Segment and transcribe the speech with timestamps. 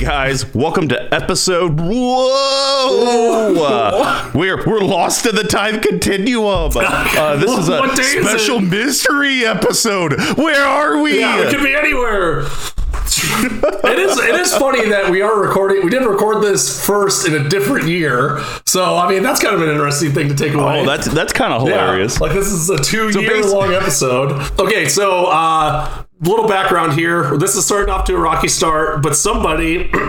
[0.00, 0.52] guys.
[0.54, 1.78] Welcome to episode.
[1.78, 2.00] Whoa!
[4.34, 6.72] We're we're lost in the time continuum.
[6.80, 8.62] Uh, this is a is special it?
[8.70, 10.14] mystery episode.
[10.38, 11.18] Where are we?
[11.20, 12.40] Yeah, it could be anywhere.
[12.42, 17.34] it is it is funny that we are recording we did record this first in
[17.34, 18.40] a different year.
[18.66, 20.80] So I mean that's kind of an interesting thing to take away.
[20.80, 22.20] oh, that's that's kind of Yeah, hilarious.
[22.20, 24.32] Like this is a two-year-long episode.
[24.58, 27.36] Okay, so uh little background here.
[27.38, 29.90] This is starting off to a rocky start, but somebody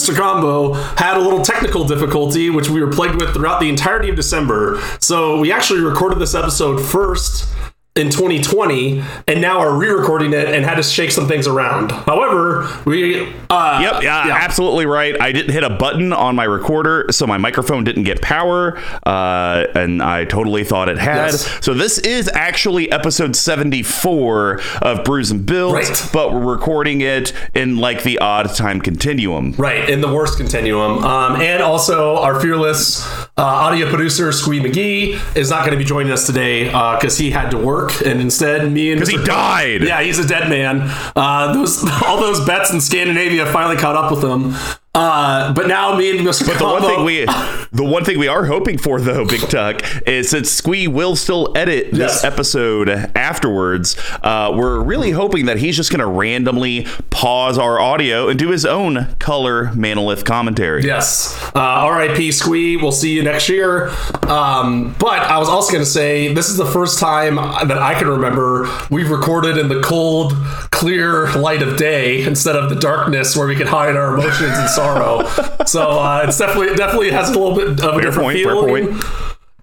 [0.00, 0.16] Mr.
[0.16, 4.16] Combo had a little technical difficulty, which we were plagued with throughout the entirety of
[4.16, 4.80] December.
[5.00, 7.48] So we actually recorded this episode first
[7.96, 11.90] in 2020, and now are re-recording it and had to shake some things around.
[11.90, 15.20] However, we uh, Yep, yeah, absolutely right.
[15.20, 19.66] I didn't hit a button on my recorder, so my microphone didn't get power, uh,
[19.74, 21.32] and I totally thought it had.
[21.32, 21.64] Yes.
[21.64, 26.10] So this is actually episode 74 of Brews and Builds, Right.
[26.12, 29.52] but we're recording it in like the odd time continuum.
[29.58, 31.02] Right, in the worst continuum.
[31.04, 33.04] Um, and also, our fearless
[33.36, 37.32] uh, audio producer, Squee McGee, is not going to be joining us today because he
[37.32, 37.79] had to work.
[38.04, 39.82] And instead, me and 'Cause he died.
[39.82, 40.82] Yeah, he's a dead man.
[41.16, 44.54] Uh, those All those bets in Scandinavia finally caught up with him.
[44.92, 46.44] Uh, but now, me and Mr.
[46.46, 47.24] But the one thing we,
[47.70, 51.52] the one thing we are hoping for though, Big Tuck, is since Squee will still
[51.56, 52.24] edit this Yes.
[52.24, 58.28] episode afterwards, uh, we're really hoping that he's just going to randomly pause our audio
[58.28, 60.82] and do his own color manolith commentary.
[60.84, 61.38] Yes.
[61.54, 62.76] Uh, RIP Squee.
[62.76, 63.90] We'll see you next year.
[64.26, 67.94] Um, but I was also going to say this is the first time that I
[67.94, 70.32] can remember we've recorded in the cold,
[70.72, 74.68] clear light of day instead of the darkness where we can hide our emotions and
[74.80, 75.64] sorrow.
[75.66, 79.00] So uh, it's definitely it definitely has a little bit of a different point, feeling.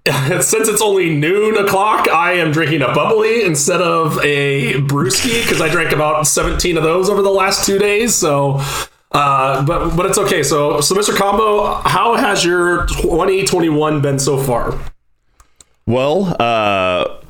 [0.40, 5.60] Since it's only noon o'clock, I am drinking a bubbly instead of a brewski because
[5.60, 8.14] I drank about 17 of those over the last two days.
[8.14, 8.58] So,
[9.12, 10.42] uh, but but it's okay.
[10.42, 11.14] So so Mr.
[11.14, 14.78] Combo, how has your 2021 been so far?
[15.86, 17.20] Well, uh,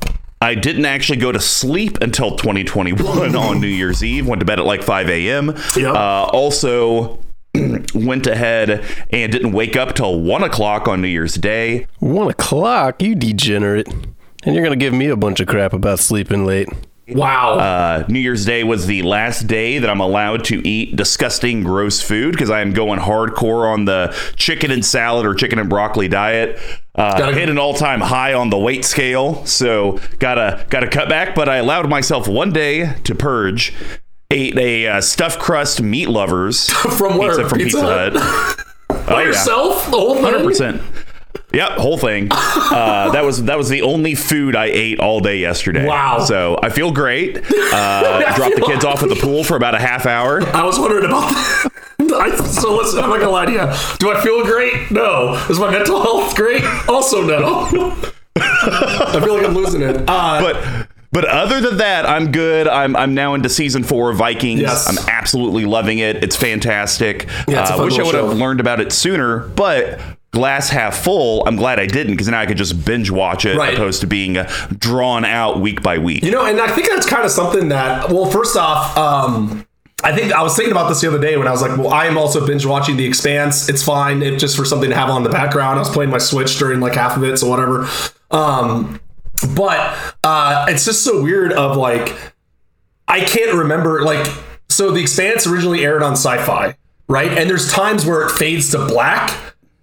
[0.41, 4.25] I didn't actually go to sleep until 2021 on New Year's Eve.
[4.25, 5.55] Went to bed at like 5 a.m.
[5.75, 5.95] Yep.
[5.95, 7.18] Uh, also.
[7.95, 11.87] went ahead and didn't wake up till one o'clock on New Year's Day.
[11.99, 13.87] One o'clock, you degenerate.
[14.45, 16.69] And you're gonna give me a bunch of crap about sleeping late.
[17.11, 17.53] Wow.
[17.57, 22.01] Uh, New Year's Day was the last day that I'm allowed to eat disgusting, gross
[22.01, 26.07] food because I am going hardcore on the chicken and salad or chicken and broccoli
[26.07, 26.59] diet.
[26.93, 31.33] Uh, Gotta- hit an all-time high on the weight scale, so gotta gotta cut back.
[31.33, 33.73] But I allowed myself one day to purge.
[34.31, 37.29] Ate a uh, stuffed crust meat lovers From where?
[37.35, 38.13] pizza from Pizza Pizza Hut?
[39.07, 39.23] By oh, yeah.
[39.25, 39.85] yourself?
[39.85, 40.23] The whole thing?
[40.23, 40.81] Hundred percent.
[41.51, 42.29] Yep, whole thing.
[42.69, 45.87] Uh, that was that was the only food I ate all day yesterday.
[45.87, 46.19] Wow.
[46.19, 47.37] So I feel great.
[47.37, 50.43] Uh, dropped the kids off at the pool for about a half hour.
[50.55, 51.71] I was wondering about that.
[52.13, 53.97] I, so listen, I'm not gonna lie to you.
[53.97, 54.91] Do I feel great?
[54.91, 55.33] No.
[55.49, 56.63] Is my mental health great?
[56.87, 57.65] Also no.
[58.35, 59.97] I feel like I'm losing it.
[60.07, 62.67] Uh, But but other than that, I'm good.
[62.67, 64.61] I'm I'm now into season four of Vikings.
[64.61, 64.87] Yes.
[64.87, 66.23] I'm absolutely loving it.
[66.23, 67.27] It's fantastic.
[67.47, 69.99] Yeah, it's uh, fun wish I would have learned about it sooner, but.
[70.31, 71.43] Glass half full.
[71.47, 73.73] I'm glad I didn't because now I could just binge watch it Right.
[73.73, 74.47] opposed to being uh,
[74.77, 76.21] drawn out week by week.
[76.23, 79.65] You know, and I think that's kind of something that, well, first off, um,
[80.03, 81.89] I think I was thinking about this the other day when I was like, well,
[81.89, 83.69] I am also binge watching The Expanse.
[83.69, 85.77] It's fine, it, just for something to have on the background.
[85.77, 87.89] I was playing my Switch during like half of it, so whatever.
[88.29, 88.99] Um,
[89.55, 91.53] but uh, it's just so weird.
[91.53, 92.15] Of like,
[93.07, 94.25] I can't remember like,
[94.69, 96.75] so The Expanse originally aired on Sci-Fi,
[97.07, 97.31] right?
[97.37, 99.35] And there's times where it fades to black.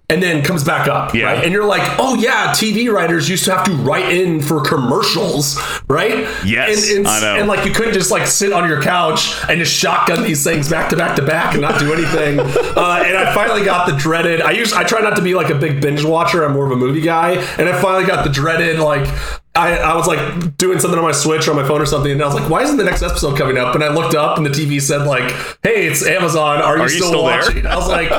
[0.08, 1.24] And then comes back up, Yeah.
[1.24, 1.42] right?
[1.42, 5.58] And you're like, oh yeah, TV writers used to have to write in for commercials,
[5.88, 6.28] right?
[6.44, 7.36] Yes, and, and, I know.
[7.40, 10.70] And like you couldn't just like sit on your couch and just shotgun these things
[10.70, 12.38] back to back to back and not do anything.
[12.40, 14.42] uh, and I finally got the dreaded.
[14.42, 16.44] I use I try not to be like a big binge watcher.
[16.44, 17.32] I'm more of a movie guy.
[17.58, 19.08] And I finally got the dreaded like.
[19.56, 22.12] I, I was like doing something on my Switch or on my phone or something,
[22.12, 24.36] and I was like, "Why isn't the next episode coming up?" And I looked up,
[24.36, 25.30] and the TV said like,
[25.62, 26.60] "Hey, it's Amazon.
[26.62, 28.10] Are you, you still, still there?" I was like,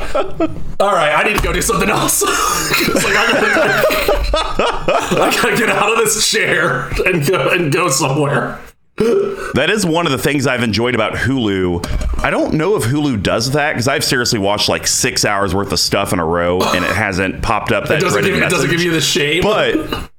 [0.79, 5.69] "All right, I need to go do something else." like, I gotta, I gotta get
[5.69, 8.59] out of this chair and go and go somewhere.
[8.97, 12.23] That is one of the things I've enjoyed about Hulu.
[12.23, 15.71] I don't know if Hulu does that because I've seriously watched like six hours worth
[15.71, 18.49] of stuff in a row and it hasn't popped up that It doesn't give, it
[18.49, 19.43] doesn't give you the shame.
[19.43, 20.09] but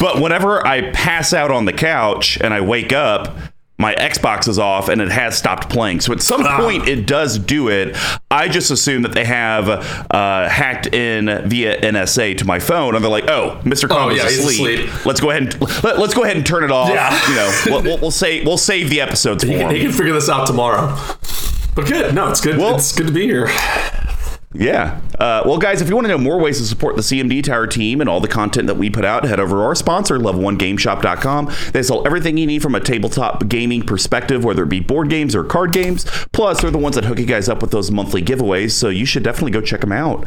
[0.00, 3.36] but whenever I pass out on the couch and I wake up,
[3.76, 6.00] my Xbox is off and it has stopped playing.
[6.00, 6.58] So at some Ah.
[6.58, 7.96] point it does do it.
[8.30, 13.02] I just assume that they have uh, hacked in via NSA to my phone, and
[13.04, 13.88] they're like, "Oh, Mr.
[13.88, 14.78] Combo's yeah, he's asleep.
[14.88, 15.06] asleep.
[15.06, 16.88] Let's go ahead and let, us go ahead and turn it off.
[16.88, 17.28] Yeah.
[17.28, 19.92] You know, we'll, we'll, we'll save we'll save the episodes for He can, he can
[19.92, 20.96] figure this out tomorrow.
[21.74, 22.14] But good.
[22.14, 22.56] No, it's good.
[22.58, 23.48] Well- it's good to be here.
[24.54, 25.00] Yeah.
[25.18, 27.66] Uh, well, guys, if you want to know more ways to support the CMD Tower
[27.66, 31.52] team and all the content that we put out, head over to our sponsor, level1gameshop.com.
[31.72, 35.34] They sell everything you need from a tabletop gaming perspective, whether it be board games
[35.34, 36.04] or card games.
[36.32, 39.04] Plus, they're the ones that hook you guys up with those monthly giveaways, so you
[39.04, 40.26] should definitely go check them out.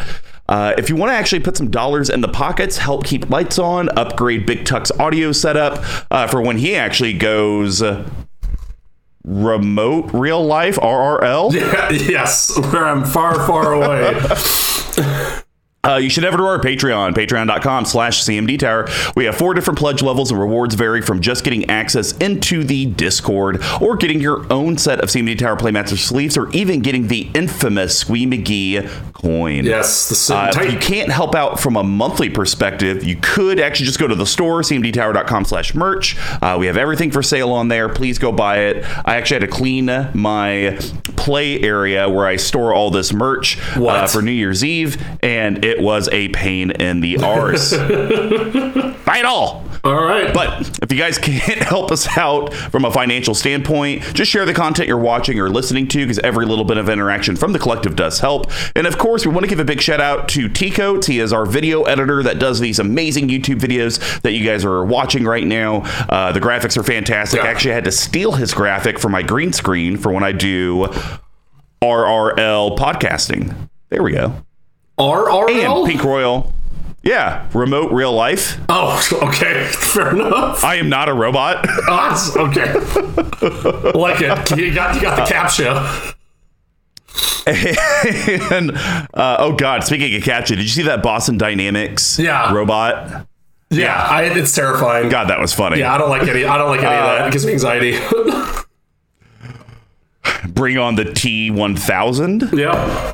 [0.49, 3.57] Uh, if you want to actually put some dollars in the pockets, help keep lights
[3.57, 7.81] on, upgrade Big Tuck's audio setup uh, for when he actually goes
[9.27, 11.53] remote real life RRL.
[11.53, 15.41] Yeah, yes, where I'm far, far away.
[15.85, 18.89] Uh, you should head over to our Patreon, patreon.com slash CMD Tower.
[19.15, 22.87] We have four different pledge levels, and rewards vary from just getting access into the
[22.87, 27.29] Discord or getting your own set of CMD Tower Playmaster sleeves or even getting the
[27.33, 29.63] infamous Squee McGee coin.
[29.63, 33.57] yes, the sitting Uh, if you can't help out from a monthly perspective, you could
[33.59, 36.17] actually just go to the store, cmdtower.com slash merch.
[36.41, 37.87] Uh, we have everything for sale on there.
[37.87, 38.83] Please go buy it.
[39.05, 40.77] I actually had to clean my
[41.15, 45.76] play area where I store all this merch uh, for New Year's Eve, and it
[45.81, 47.71] was a pain in the arse.
[49.05, 49.63] Buy it all.
[49.83, 50.33] All right.
[50.33, 54.53] But if you guys can't help us out from a financial standpoint, just share the
[54.53, 57.95] content you're watching or listening to because every little bit of interaction from the collective
[57.95, 58.51] does help.
[58.75, 61.07] And of course, we want to give a big shout out to T Coates.
[61.07, 64.83] He is our video editor that does these amazing YouTube videos that you guys are
[64.83, 65.83] watching right now.
[66.09, 67.41] Uh, the graphics are fantastic.
[67.41, 70.87] I actually had to steal his graphic for my green screen for when I do
[71.81, 73.69] RRL podcasting.
[73.89, 74.46] There we go.
[74.99, 75.81] RRL?
[75.81, 76.53] And Pink Royal.
[77.03, 78.57] Yeah, remote real life.
[78.67, 79.67] Oh, okay.
[79.71, 80.63] Fair enough.
[80.63, 81.65] I am not a robot.
[81.89, 82.73] Oh, okay.
[83.97, 84.57] like it.
[84.57, 86.13] You got, you got the captcha.
[88.51, 88.71] and
[89.13, 92.53] uh, oh god, speaking of capture, did you see that Boston Dynamics Yeah.
[92.53, 93.25] robot?
[93.69, 95.07] Yeah, I, it's terrifying.
[95.09, 95.79] God, that was funny.
[95.79, 96.43] Yeah, I don't like any.
[96.45, 97.27] I don't like any of that.
[97.27, 97.99] It gives me anxiety.
[100.47, 102.49] Bring on the T one thousand.
[102.53, 103.13] yeah.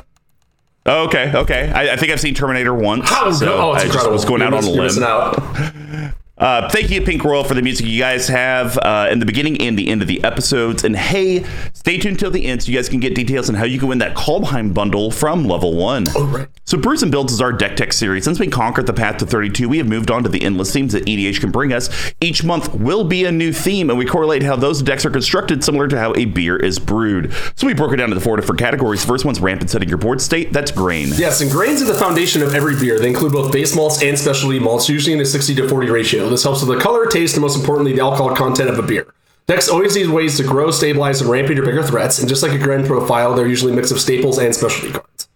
[0.86, 1.72] Oh, okay, okay.
[1.72, 3.08] I, I think I've seen Terminator once.
[3.10, 5.02] Oh, so oh, it's I just was going out on a limb.
[5.02, 6.14] out.
[6.36, 9.60] Uh, thank you, Pink Royal, for the music you guys have uh, in the beginning
[9.60, 10.82] and the end of the episodes.
[10.82, 11.44] And hey,
[11.74, 13.86] stay tuned till the end so you guys can get details on how you can
[13.86, 16.06] win that Kaldheim bundle from level one.
[16.16, 16.48] Oh, right.
[16.64, 18.24] So, Brews and Builds is our deck tech series.
[18.24, 20.92] Since we conquered the path to 32, we have moved on to the endless themes
[20.92, 21.88] that EDH can bring us.
[22.20, 25.62] Each month will be a new theme, and we correlate how those decks are constructed,
[25.62, 27.32] similar to how a beer is brewed.
[27.54, 29.04] So, we broke it down into four different categories.
[29.04, 30.52] First one's rampant setting your board state.
[30.52, 31.10] That's grain.
[31.14, 32.98] Yes, and grains are the foundation of every beer.
[32.98, 36.23] They include both base malts and specialty malts, usually in a 60 to 40 ratio.
[36.30, 39.12] This helps with the color, taste, and most importantly, the alcohol content of a beer.
[39.46, 42.52] Decks always need ways to grow, stabilize, and ramp your bigger threats, and just like
[42.52, 45.28] a grain profile, they're usually a mix of staples and specialty cards.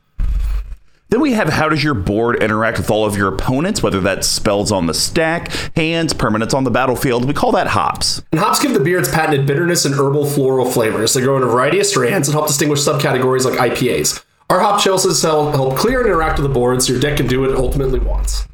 [1.11, 4.26] Then we have how does your board interact with all of your opponents, whether that's
[4.26, 7.25] spells on the stack, hands, permanents on the battlefield.
[7.26, 8.23] We call that hops.
[8.31, 11.14] And hops give the beer its patented bitterness and herbal floral flavors.
[11.14, 14.23] They grow in a variety of strands and help distinguish subcategories like IPAs.
[14.50, 17.41] Our hop help, help clear and interact with the board so your deck can do
[17.41, 18.46] what it ultimately wants.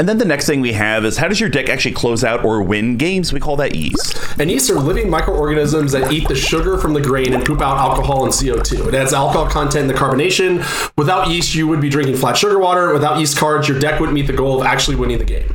[0.00, 2.42] And then the next thing we have is how does your deck actually close out
[2.42, 3.34] or win games?
[3.34, 4.16] We call that yeast.
[4.40, 7.76] And yeast are living microorganisms that eat the sugar from the grain and poop out
[7.76, 8.88] alcohol and CO2.
[8.88, 10.64] It adds alcohol content in the carbonation.
[10.96, 12.94] Without yeast, you would be drinking flat sugar water.
[12.94, 15.52] Without yeast cards, your deck wouldn't meet the goal of actually winning the game.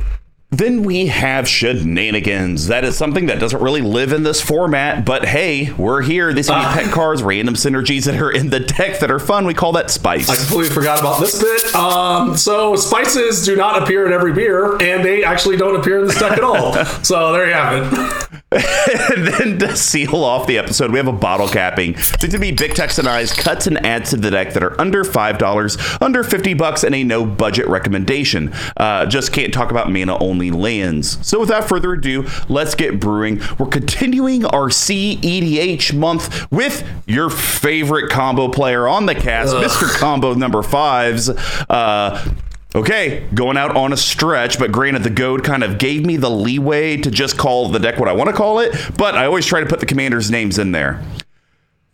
[0.50, 2.68] Then we have shenanigans.
[2.68, 6.32] That is something that doesn't really live in this format, but hey, we're here.
[6.32, 9.44] These can be pet cards, random synergies that are in the deck that are fun.
[9.44, 10.28] We call that spice.
[10.30, 11.74] I completely forgot about this bit.
[11.74, 16.06] Um, so spices do not appear in every beer, and they actually don't appear in
[16.06, 16.74] this deck at all.
[17.02, 18.25] So there you have it.
[18.56, 21.94] And then to seal off the episode, we have a bottle capping.
[21.94, 24.62] It's going to be Big Tuck and I's cuts and adds to the deck that
[24.62, 28.52] are under five dollars, under fifty bucks, and a no budget recommendation.
[28.76, 31.18] Uh, just can't talk about mana only lands.
[31.26, 33.40] So without further ado, let's get brewing.
[33.58, 39.88] We're continuing our CEDH month with your favorite combo player on the cast, Mr.
[39.98, 41.28] Combo number fives.
[41.28, 42.34] Uh,
[42.76, 46.28] Okay, going out on a stretch, but granted, the goad kind of gave me the
[46.30, 49.46] leeway to just call the deck what I want to call it, but I always
[49.46, 51.02] try to put the commanders' names in there.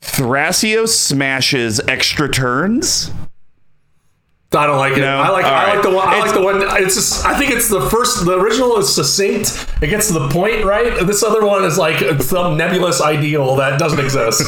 [0.01, 3.13] Thrasio smashes extra turns.
[4.55, 5.01] I don't like it.
[5.01, 5.19] No?
[5.19, 5.45] I like.
[5.47, 5.75] All I right.
[5.77, 6.09] like the one.
[6.09, 6.83] I It's- like the one.
[6.83, 7.25] It's just.
[7.25, 8.25] I think it's the first.
[8.27, 9.67] The original is succinct.
[9.81, 11.07] It gets to the point, right?
[11.07, 14.43] This other one is like some nebulous ideal that doesn't exist.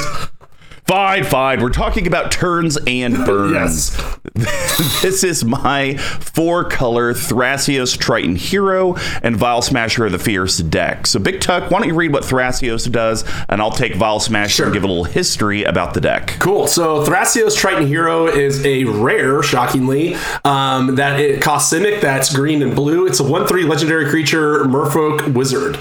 [0.87, 1.63] Fine, fine.
[1.63, 3.53] We're talking about turns and burns.
[3.53, 4.19] Yes.
[5.03, 11.07] this is my four color Thrasios Triton Hero and Vial Smasher of the Fierce deck.
[11.07, 14.49] So, Big Tuck, why don't you read what Thrasios does, and I'll take Vial Smasher
[14.57, 14.67] Sure.
[14.67, 16.37] and give a little history about the deck.
[16.39, 16.67] Cool.
[16.67, 22.03] So Thrasios Triton Hero is a rare, shockingly, um, that it costs Simic.
[22.03, 23.07] That's green and blue.
[23.07, 25.79] It's a one-three legendary creature, Merfolk Wizard.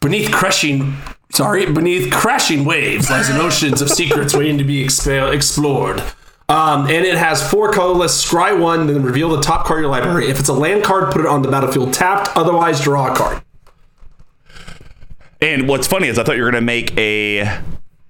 [0.00, 0.96] Beneath crushing,
[1.32, 6.02] sorry, beneath crashing waves lies an oceans of secrets waiting to be explored.
[6.50, 8.24] Um, and it has four colorless.
[8.24, 10.30] Scry one, then reveal the top card of your library.
[10.30, 12.34] If it's a land card, put it on the battlefield tapped.
[12.36, 13.42] Otherwise, draw a card.
[15.42, 17.60] And what's funny is I thought you were going to make a.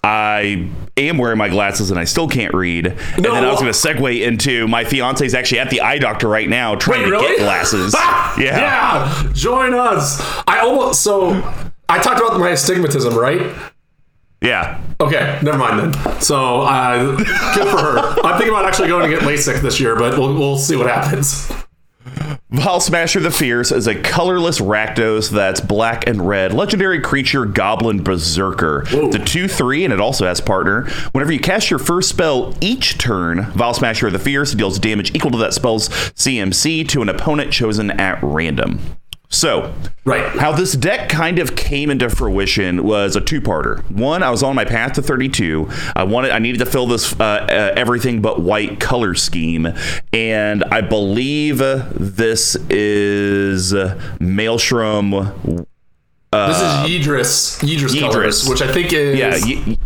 [0.04, 2.84] I am wearing my glasses and I still can't read.
[2.84, 5.80] No, And then I was going to segue into my fiance is actually at the
[5.80, 7.94] eye doctor right now trying to get glasses.
[7.96, 8.34] Ah!
[8.38, 8.58] yeah.
[9.24, 10.20] yeah, join us.
[10.46, 11.32] I almost so
[11.88, 13.54] I talked about my astigmatism, right?
[14.42, 14.80] Yeah.
[15.00, 16.20] Okay, never mind then.
[16.20, 17.98] So uh, good for her.
[18.24, 20.86] I'm thinking about actually going to get LASIK this year, but we'll, we'll see what
[20.86, 21.50] happens.
[22.50, 26.54] Vial Smasher the Fierce is a colorless Rakdos that's black and red.
[26.54, 28.84] Legendary creature Goblin Berserker.
[28.86, 30.88] It's a 2 3, and it also has partner.
[31.12, 35.30] Whenever you cast your first spell each turn, Vial Smasher the Fierce deals damage equal
[35.32, 38.97] to that spell's CMC to an opponent chosen at random.
[39.30, 39.74] So,
[40.06, 40.24] Right.
[40.38, 43.82] how this deck kind of came into fruition was a two-parter.
[43.90, 45.68] One, I was on my path to 32.
[45.94, 49.68] I wanted, I needed to fill this uh, uh, everything but white color scheme,
[50.14, 53.74] and I believe this is
[54.18, 55.10] Maelstrom.
[55.10, 59.18] this is Yidris, Yidris, colors, which I think is.
[59.18, 59.76] Yeah, y-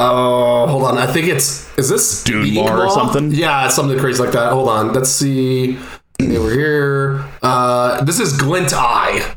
[0.00, 0.96] Oh, hold on.
[0.96, 3.32] I think it's is this Ink or something?
[3.32, 4.52] Yeah, something crazy like that.
[4.52, 4.92] Hold on.
[4.92, 5.76] Let's see.
[6.20, 7.24] Over here.
[7.42, 9.36] Uh, this is Glint Eye.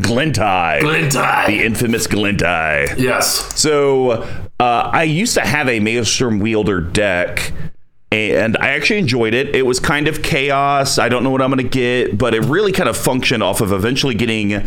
[0.00, 1.46] Glint Eye, Glint Eye.
[1.46, 2.86] the infamous Glint Eye.
[2.98, 3.58] yes.
[3.58, 4.10] So
[4.60, 7.52] uh, I used to have a Maelstrom wielder deck.
[8.12, 9.54] And I actually enjoyed it.
[9.56, 10.96] It was kind of chaos.
[10.98, 13.60] I don't know what I'm going to get, but it really kind of functioned off
[13.60, 14.64] of eventually getting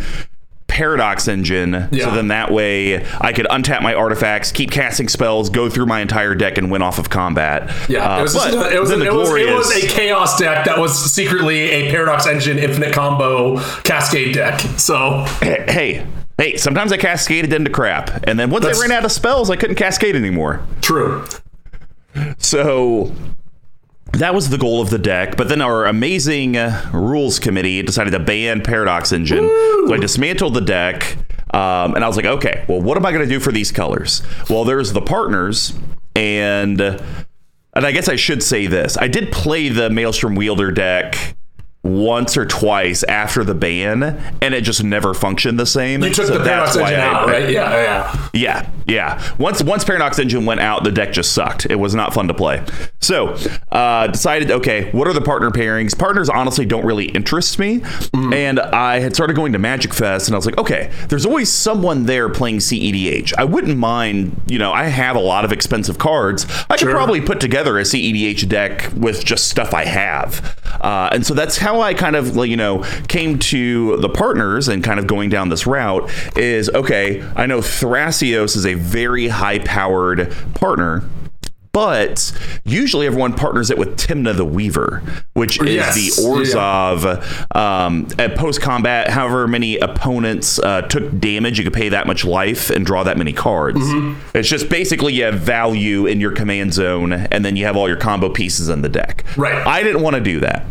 [0.70, 1.88] Paradox Engine.
[1.90, 2.04] Yeah.
[2.04, 6.00] So then that way I could untap my artifacts, keep casting spells, go through my
[6.00, 7.68] entire deck, and win off of combat.
[7.90, 10.78] Yeah, Uh, it was, it, was, then it, was, it was a chaos deck that
[10.78, 14.60] was secretly a Paradox Engine infinite combo Cascade deck.
[14.78, 16.06] So hey,
[16.38, 18.26] hey, sometimes I cascaded into crap.
[18.28, 20.64] And then once That's- I ran out of spells, I couldn't cascade anymore.
[20.80, 21.24] true.
[22.38, 23.12] So
[24.12, 28.10] that was the goal of the deck, but then our amazing uh, rules committee decided
[28.10, 29.48] to ban Paradox Engine.
[29.86, 31.16] So I dismantled the deck,
[31.54, 33.72] um, and I was like, okay, well, what am I going to do for these
[33.72, 34.22] colors?
[34.48, 35.72] Well, there's the partners,
[36.14, 41.36] and and I guess I should say this: I did play the Maelstrom Wielder deck
[41.82, 44.02] once or twice after the ban,
[44.42, 46.02] and it just never functioned the same.
[46.02, 47.48] You took So the Paradox Engine out, right?
[47.48, 48.28] Yeah, yeah.
[48.34, 49.36] yeah, yeah.
[49.38, 51.66] Once once Paradox Engine went out, the deck just sucked.
[51.66, 52.62] It was not fun to play.
[53.00, 53.34] So
[53.72, 55.98] uh, decided, okay, what are the partner pairings?
[55.98, 57.82] Partners honestly don't really interest me.
[58.14, 61.50] And I had started going to Magic Fest, and I was like, okay, there's always
[61.50, 63.34] someone there playing CEDH.
[63.38, 66.46] I wouldn't mind, you know, I have a lot of expensive cards.
[66.68, 70.58] I could probably put together a CEDH deck with just stuff I have.
[70.80, 74.66] Uh, and so that's how I kind of, like, you know, came to the partners
[74.68, 79.28] and kind of going down this route is okay, I know Thrasios is a very
[79.28, 81.04] high powered partner.
[81.72, 82.32] But
[82.64, 86.28] usually everyone partners it with Tymna the Weaver, which is Yes, the yeah.
[86.28, 87.56] Orzhov.
[87.56, 92.24] Um, at post combat, however many opponents uh, took damage, you could pay that much
[92.24, 93.78] life and draw that many cards.
[93.78, 94.36] Mm-hmm.
[94.36, 97.86] It's just basically you have value in your command zone, and then you have all
[97.86, 99.24] your combo pieces in the deck.
[99.36, 99.64] Right.
[99.64, 100.66] I didn't want to do that.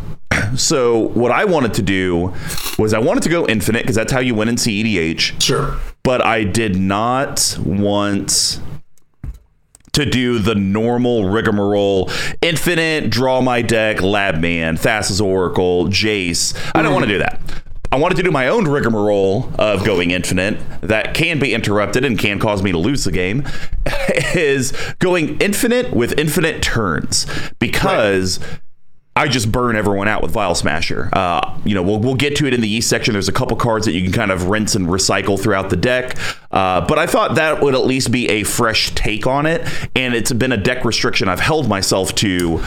[0.55, 2.33] So what I wanted to do
[2.77, 5.77] was I wanted to go infinite because that's how you win in CEDH Sure.
[6.03, 8.59] but I did not want
[9.93, 12.09] to do the normal rigmarole
[12.41, 16.55] infinite draw my deck lab man Thassa's oracle jace.
[16.75, 17.41] I don't want to do that.
[17.91, 22.19] I wanted to do my own rigmarole of going infinite that can be interrupted and
[22.19, 23.47] can cause me to lose the game
[24.35, 27.25] is going infinite with infinite turns.
[27.57, 28.39] Because
[29.19, 31.09] I just burn everyone out with Vial Smasher.
[31.11, 33.11] Uh, you know, we'll, we'll get to it in the yeast section.
[33.11, 36.17] There's a couple cards that you can kind of rinse and recycle throughout the deck.
[36.51, 39.67] Uh, but I thought that would at least be a fresh take on it.
[39.93, 42.63] And it's been a deck restriction I've held myself to.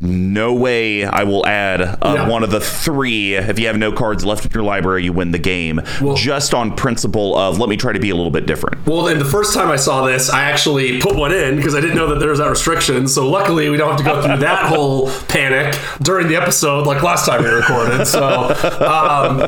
[0.00, 2.28] No way I will add uh, Yeah.
[2.28, 3.34] one of the three.
[3.36, 5.80] If you have no cards left in your library, you win the game.
[6.02, 8.84] Well- just on principle of let me try to be a little bit different.
[8.86, 11.80] Well, and the first time I saw this, I actually put one in because I
[11.80, 13.06] didn't know that there was that restriction.
[13.08, 17.02] So luckily, we don't have to go through that whole panic during the episode like
[17.02, 18.04] last time we recorded.
[18.06, 18.50] So,
[18.84, 19.40] um,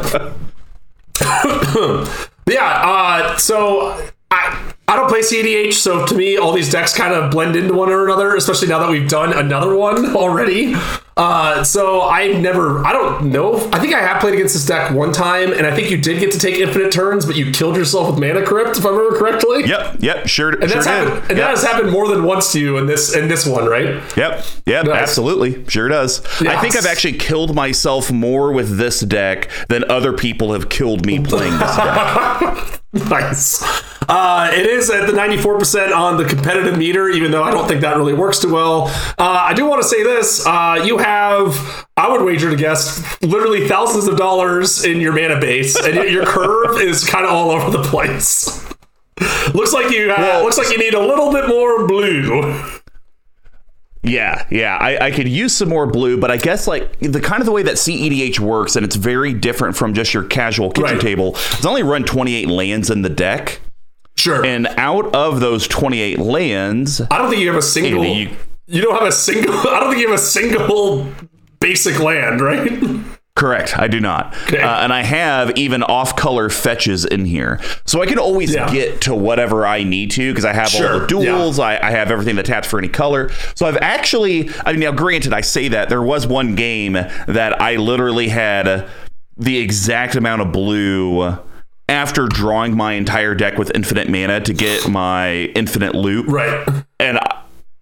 [2.48, 2.82] yeah.
[2.84, 4.00] Uh, so
[4.36, 7.74] I I don't play CDH, so to me, all these decks kind of blend into
[7.74, 10.76] one or another, especially now that we've done another one already.
[11.16, 13.56] Uh, so I've never, I don't know.
[13.72, 16.20] I think I have played against this deck one time, and I think you did
[16.20, 19.18] get to take infinite turns, but you killed yourself with Mana Crypt, if I remember
[19.18, 19.64] correctly.
[19.66, 21.36] Yep, yep, sure, And sure happened, and Yep.
[21.38, 24.00] that has happened more than once to you in this in this one, right?
[24.16, 24.44] Yep.
[24.66, 24.86] Yep.
[24.86, 25.02] Nice.
[25.02, 25.64] Absolutely.
[25.68, 26.22] Sure does.
[26.40, 26.56] Yeah.
[26.56, 31.06] I think I've actually killed myself more with this deck than other people have killed
[31.06, 32.80] me playing this deck.
[33.10, 33.64] nice.
[34.08, 37.80] Uh, it is at the 94% on the competitive meter, even though I don't think
[37.80, 38.86] that really works too well.
[39.18, 40.46] Uh, I do want to say this.
[40.46, 45.40] Uh, you have, I would wager to guess, literally thousands of dollars in your mana
[45.40, 48.64] base, and your curve is kind of all over the place.
[49.54, 52.62] looks like you uh, looks like you need a little bit more blue.
[54.02, 54.76] Yeah, yeah.
[54.80, 57.50] I, I could use some more blue, but I guess like the kind of the
[57.52, 61.00] way that CEDH works, and it's very different from just your casual kitchen Right.
[61.00, 61.30] table.
[61.34, 63.58] It's only run 28 lands in the deck.
[64.18, 64.44] Sure.
[64.44, 68.04] And out of those 28 lands, I don't think you have a single.
[68.04, 68.30] You,
[68.66, 69.54] you- don't have a single.
[69.68, 71.06] I don't think you have a single
[71.60, 72.80] basic land, right?
[73.34, 73.78] Correct.
[73.78, 74.34] I do not.
[74.46, 74.62] Okay.
[74.62, 77.60] Uh, and I have even off color fetches in here.
[77.84, 78.72] So I can always Yeah.
[78.72, 81.58] get to whatever I need to because I have all the duals.
[81.62, 83.30] I, I have everything that taps for any color.
[83.54, 87.60] So I've actually, I mean, now granted, I say that there was one game that
[87.60, 88.88] I literally had
[89.36, 91.36] the exact amount of blue
[91.88, 96.26] after drawing my entire deck with infinite mana to get my infinite loop.
[96.28, 96.66] right.
[96.98, 97.18] And,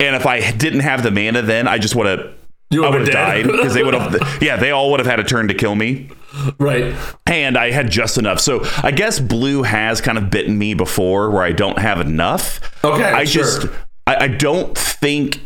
[0.00, 2.34] and if I didn't have the mana then, I just would have.
[2.72, 4.42] I would have died because they would have.
[4.42, 6.10] Yeah, they all would have had a turn to kill me
[6.58, 6.92] Right.
[7.26, 8.40] and I had just enough.
[8.40, 12.58] So I guess blue has kind of bitten me before where I don't have enough.
[12.84, 13.44] Okay, I sure.
[13.44, 13.66] just
[14.08, 15.40] I, I don't think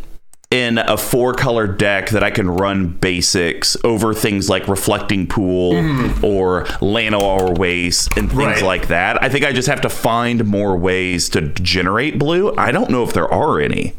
[0.50, 5.76] in a four color deck that I can run basics over things like reflecting pool
[6.24, 8.38] or Lano or waste and things.
[8.38, 8.62] Right.
[8.62, 9.22] like that.
[9.22, 12.54] I think I just have to find more ways to generate blue.
[12.56, 13.92] I don't know if there are any.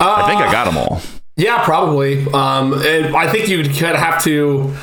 [0.00, 1.00] I think I got them all.
[1.36, 2.24] Yeah, probably.
[2.32, 4.74] Um, and I think you'd kind of have to.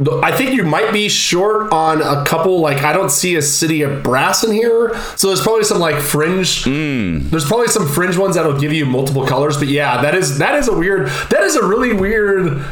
[0.00, 2.60] I think you might be short on a couple.
[2.60, 5.96] Like, I don't see a city of brass in here, so there's probably some like
[5.96, 6.64] fringe.
[6.64, 7.28] Hmm.
[7.30, 9.56] There's probably some fringe ones that'll give you multiple colors.
[9.56, 11.08] But yeah, that is that is a weird.
[11.30, 12.64] That is a really weird.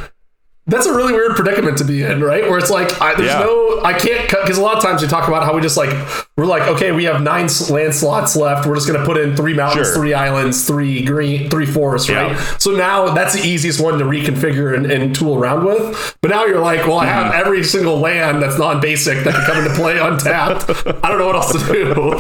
[0.69, 2.43] That's a really weird predicament to be in, right?
[2.51, 3.39] Where it's like, I, there's Yeah.
[3.39, 5.77] no, I can't cut because a lot of times we talk about how we just
[5.77, 5.91] like,
[6.37, 8.67] we're like, okay, we have nine land slots left.
[8.67, 9.95] We're just gonna put in three mountains, Sure.
[9.97, 12.33] three islands, three green, three forests, right?
[12.33, 12.57] Yeah.
[12.59, 16.17] So now that's the easiest one to reconfigure and, and tool around with.
[16.21, 17.41] But now you're like, well, I have Mm-hmm.
[17.47, 20.69] every single land that's non-basic that can come into play untapped.
[21.05, 22.19] I don't know what else to do.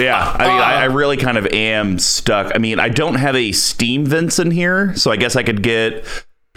[0.00, 2.52] Yeah, I mean, I, I really kind of am stuck.
[2.54, 5.60] I mean, I don't have a steam vents in here, so I guess I could
[5.62, 6.04] get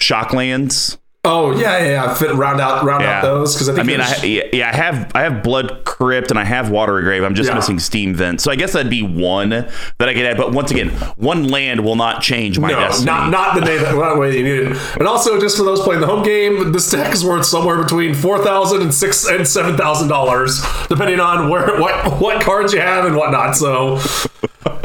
[0.02, 0.98] shocklands.
[1.24, 2.14] Oh yeah, yeah, yeah.
[2.16, 4.76] Fit round out, round Yeah, out those because I I mean, I, yeah, yeah, I
[4.76, 7.24] have I have blood crypt and I have watery grave.
[7.24, 7.54] I'm just Yeah.
[7.58, 10.36] missing steam vents, so I guess that'd be one that I could add.
[10.36, 13.06] But once again, one land will not change my No, destiny.
[13.06, 14.78] not not the day that not way you need it.
[14.98, 18.16] And also, just for those playing the home game, this deck is worth somewhere between
[18.16, 20.60] four thousand and six and seven thousand dollars,
[20.90, 23.56] depending on where what what cards you have and whatnot.
[23.56, 23.98] So,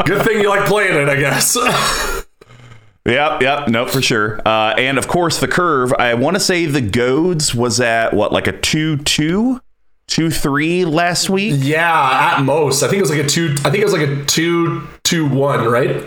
[0.05, 1.57] good thing you like playing it, I guess.
[3.06, 4.40] Yep, yep, no, for sure.
[4.46, 5.92] Uh, and of course, the curve.
[5.94, 9.60] I want to say the Goads was at what, like a two two,
[10.08, 11.54] two three last week.
[11.58, 13.54] yeah, at most, I think it was like a two.
[13.64, 16.04] I think it was like a two two one, right?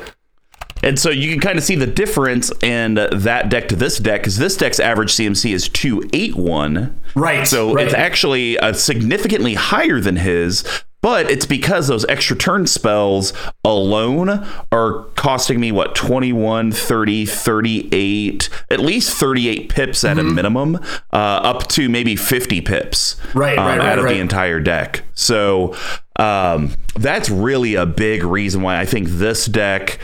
[0.81, 4.21] And so you can kind of see the difference in that deck to this deck
[4.21, 6.97] because this deck's average CMC is 281.
[7.15, 7.45] Right.
[7.45, 7.85] So right.
[7.85, 10.63] it's actually uh, significantly higher than his,
[11.01, 13.33] but it's because those extra turn spells
[13.63, 20.75] alone are costing me what 21, 30, 38, at least 38 pips at a minimum,
[21.13, 23.39] uh, up to maybe 50 pips Mm-hmm.
[23.39, 24.13] Right, um, right, right, out of right.
[24.13, 25.03] the entire deck.
[25.13, 25.75] So
[26.15, 29.99] um, that's really a big reason why I think this deck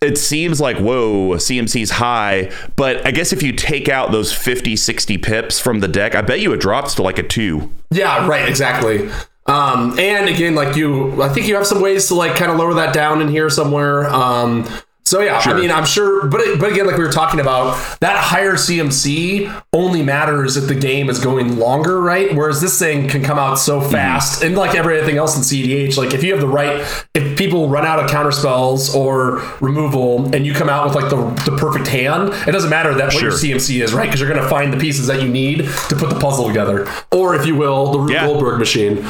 [0.00, 4.76] it seems like whoa cmc's high but i guess if you take out those 50
[4.76, 8.28] 60 pips from the deck i bet you it drops to like a two Yeah,
[8.28, 9.10] right, exactly.
[9.48, 12.58] Um, and again, like you, I think you have some ways to like kind of
[12.58, 14.06] lower that down in here somewhere.
[14.08, 14.68] Um,
[15.04, 18.18] so yeah, I mean, I'm sure, but but again, like we were talking about, that
[18.18, 22.34] higher CMC only matters if the game is going longer, right?
[22.36, 26.12] Whereas this thing can come out so fast, and like everything else in CDH, like
[26.12, 30.46] if you have the right, if people run out of counter spells or removal, and
[30.46, 33.32] you come out with like the the perfect hand, it doesn't matter that what your
[33.32, 34.04] CMC is, right?
[34.04, 36.86] Because you're going to find the pieces that you need to put the puzzle together,
[37.12, 38.26] or if you will, the Yeah.
[38.26, 39.06] Goldberg machine.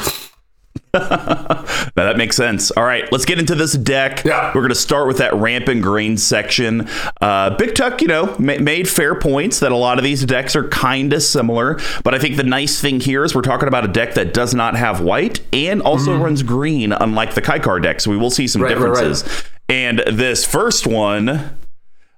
[0.93, 1.63] Now
[1.95, 2.71] that makes sense.
[2.71, 4.23] All right, let's get into this deck.
[4.25, 4.47] Yeah.
[4.47, 6.87] We're going to start with that ramp and green section.
[7.21, 10.55] Uh, Big Tuck, you know, ma- made fair points that a lot of these decks
[10.55, 11.79] are kind of similar.
[12.03, 14.55] But I think the nice thing here is we're talking about a deck that does
[14.55, 18.01] not have white and also runs green, unlike the Kaikar deck.
[18.01, 18.61] So we will see some.
[18.63, 18.95] Right, right, right.
[18.95, 19.43] differences.
[19.67, 21.57] And this first one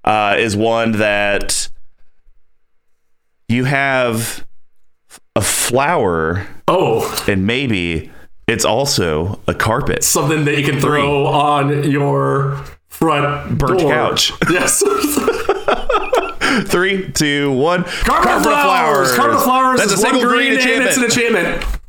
[0.05, 1.67] uh, is one that
[3.49, 4.47] you have
[5.36, 8.10] a flower Oh, and maybe
[8.51, 10.03] it's also a carpet.
[10.03, 13.91] something that you can throw on your front Burnt door.
[13.91, 14.31] couch.
[14.49, 14.83] Yes.
[16.67, 17.83] Three, two, one.
[17.85, 19.15] Carpet of flowers.
[19.15, 21.47] Carpet of flowers That's a single green green and it's an enchantment.
[21.47, 21.81] enchantment.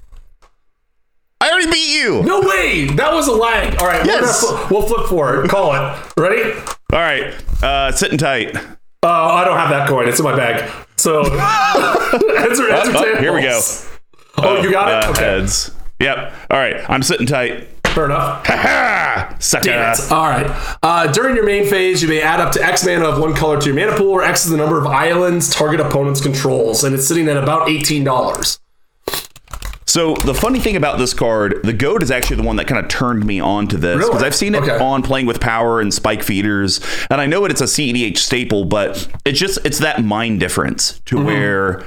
[1.40, 2.22] I already beat you.
[2.22, 2.86] No way.
[2.86, 3.74] That was a lag.
[3.80, 4.06] All right.
[4.06, 4.40] Yes.
[4.40, 5.50] fl- we'll flip for it.
[5.50, 6.12] Call it.
[6.16, 6.52] Ready?
[6.92, 8.54] All right, uh, sitting tight.
[9.02, 10.08] Uh, I don't have that coin.
[10.08, 10.70] It's in my bag.
[10.96, 11.22] So
[12.38, 13.48] answer, answer oh, here we go.
[13.48, 13.88] tables.
[14.36, 15.08] Oh, you got it.
[15.08, 15.22] Uh, Okay.
[15.24, 15.72] Heads.
[16.02, 16.32] Yep.
[16.50, 17.68] All right, I'm sitting tight.
[17.86, 18.46] Fair enough.
[18.46, 19.36] Ha!
[19.62, 20.10] Damn it.
[20.12, 20.76] All right.
[20.82, 23.60] Uh, during your main phase, you may add up to X mana of one color
[23.60, 26.94] to your mana pool, where X is the number of islands target opponents controls, and
[26.94, 28.58] it's sitting at about eighteen dollars.
[29.84, 32.82] So the funny thing about this card, the goat is actually the one that kind
[32.82, 34.24] of turned me on to this because Really?
[34.24, 34.78] I've seen it Okay.
[34.82, 38.64] on playing with power and spike feeders, and I know it, it's a CEDH staple,
[38.64, 41.26] but it's just it's that mind difference to Mm-hmm.
[41.26, 41.84] where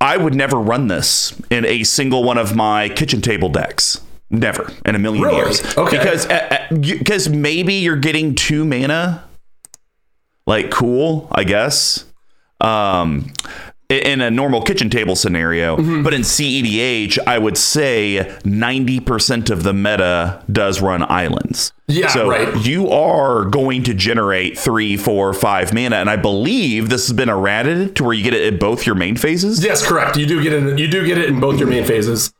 [0.00, 4.00] I would never run this in a single one of my kitchen table decks.
[4.28, 5.36] Never in a million Really?
[5.36, 5.76] years.
[5.76, 5.96] Okay.
[5.98, 6.26] Because
[6.70, 9.24] because maybe you're getting two mana,
[10.46, 12.04] like cool, I guess.
[12.60, 13.32] Um,
[13.88, 16.02] in a normal kitchen table scenario, Mm-hmm.
[16.02, 21.72] but in CEDH, I would say 90% of the meta does run islands.
[21.86, 22.66] Yeah, so right.
[22.66, 27.28] you are going to generate three, four, five mana, and I believe this has been
[27.28, 29.64] errated to where you get it in both your main phases.
[29.64, 30.16] Yes, correct.
[30.16, 30.78] You do get it.
[30.78, 32.32] You do get it in both your main phases.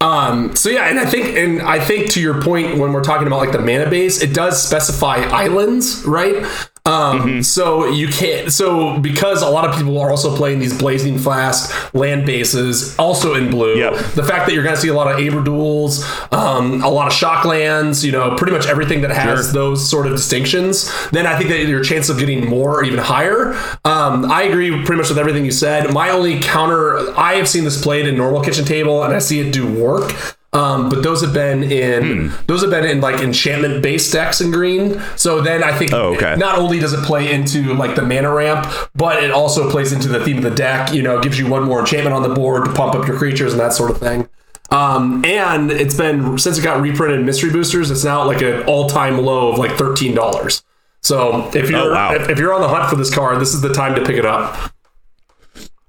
[0.00, 3.26] Um, so yeah, and I think, and I think to your point, when we're talking
[3.26, 6.44] about like the mana base, it does specify islands, right?
[6.86, 7.40] Um, Mm-hmm.
[7.40, 11.72] so you can't, so because a lot of people are also playing these blazing fast
[11.94, 13.92] land bases, also in blue, Yep.
[14.14, 17.06] the fact that you're going to see a lot of ABUR duals, um, a lot
[17.06, 19.52] of shock lands, you know, pretty much everything that has Sure.
[19.54, 22.98] those sort of distinctions, then I think that your chance of getting more or even
[22.98, 23.54] higher.
[23.86, 25.90] Um, I agree pretty much with everything you said.
[25.94, 29.40] My only counter, I have seen this played in normal kitchen table, and I see
[29.40, 30.12] it do work.
[30.54, 32.36] Um, but those have been in Hmm.
[32.46, 35.02] those have been in like enchantment based decks in green.
[35.16, 36.36] So then I think Oh, okay.
[36.38, 40.06] not only does it play into like the mana ramp, but it also plays into
[40.08, 40.92] the theme of the deck.
[40.94, 43.52] You know, gives you one more enchantment on the board to pump up your creatures
[43.52, 44.28] and that sort of thing.
[44.70, 48.40] Um, and it's been since it got reprinted in mystery boosters, it's now at like
[48.42, 50.62] an all time low of like thirteen dollars.
[51.02, 52.14] So if you're Oh, wow.
[52.14, 54.16] if, if you're on the hunt for this card, this is the time to pick
[54.16, 54.56] it up.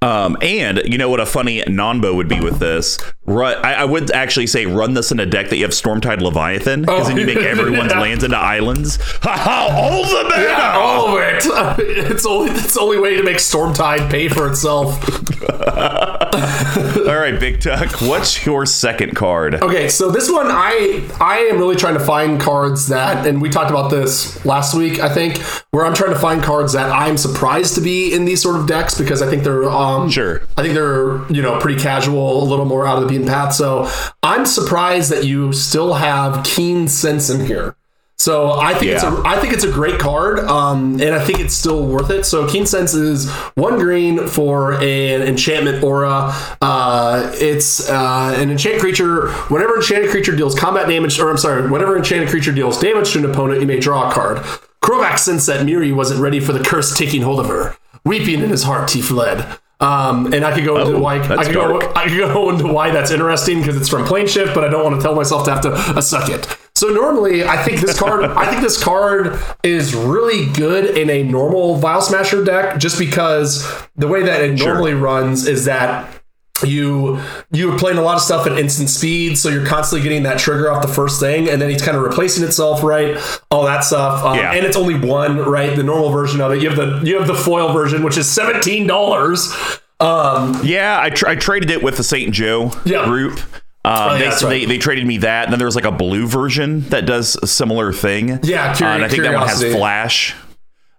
[0.05, 2.99] Um, and you know what a funny nonbo would be with this?
[3.25, 6.21] Run, I, I would actually say run this in a deck that you have Stormtide
[6.21, 7.99] Leviathan, because Oh, then you make everyone's yeah.
[8.05, 8.97] lands into islands.
[9.23, 9.69] Ha ha!
[9.75, 10.43] All the mana!
[10.43, 11.45] Yeah, all of it.
[12.15, 15.01] It's only it's the only way to make Stormtide pay for itself.
[16.35, 19.55] All right, Big Tuck, what's your second card?
[19.55, 23.49] Okay, so this one I I am really trying to find cards that and we
[23.49, 25.37] talked about this last week, I think,
[25.71, 28.67] where I'm trying to find cards that I'm surprised to be in these sort of
[28.67, 30.41] decks because I think they're um Sure.
[30.57, 33.53] I think they're, you know, pretty casual, a little more out of the beaten path.
[33.53, 33.89] So
[34.23, 37.75] I'm surprised that you still have Keen Sense in here.
[38.17, 41.41] So I think it's a I think it's a great card, um, and I think
[41.41, 42.25] it's still worth it.
[42.25, 46.33] So Keen Sense is one green for an enchantment aura.
[46.61, 49.31] Uh, it's uh, an enchanted creature.
[49.49, 53.19] Whenever enchanted creature deals combat damage, or I'm sorry, whenever enchanted creature deals damage to
[53.19, 54.37] an opponent, you may draw a card.
[54.81, 57.75] Crovax sensed that Mirri wasn't ready for the curse taking hold of her.
[58.05, 59.59] Weeping in his heart, he fled.
[59.79, 61.79] Um, and I could go into Oh, why I that's could go.
[61.95, 64.83] I could go into why that's interesting because it's from plane shift, but I don't
[64.83, 66.47] want to tell myself to have to uh, suck it.
[66.75, 71.23] So normally, I think this card, I think this card is really good in a
[71.23, 76.14] normal Vial Smasher deck, just because the way that it normally runs is that
[76.63, 77.19] you
[77.51, 80.39] you are playing a lot of stuff at instant speed, so you're constantly getting that
[80.39, 83.17] trigger off the first thing, and then it's kind of replacing itself, right?
[83.51, 84.53] All that stuff, um, Yeah.
[84.53, 85.75] and it's only one, right?
[85.75, 86.61] The normal version of it.
[86.61, 89.53] You have the you have the foil version, which is seventeen dollars.
[89.99, 93.05] Um, Yeah, I, tr- I traded it with the Saint Joe Yeah.
[93.05, 93.33] group.
[93.33, 93.39] Um,
[93.85, 96.25] Oh, yeah, they, that's they, they traded me that, and then there's like a blue
[96.27, 98.39] version that does a similar thing.
[98.43, 100.33] Yeah, Uh, and I think that one has flash.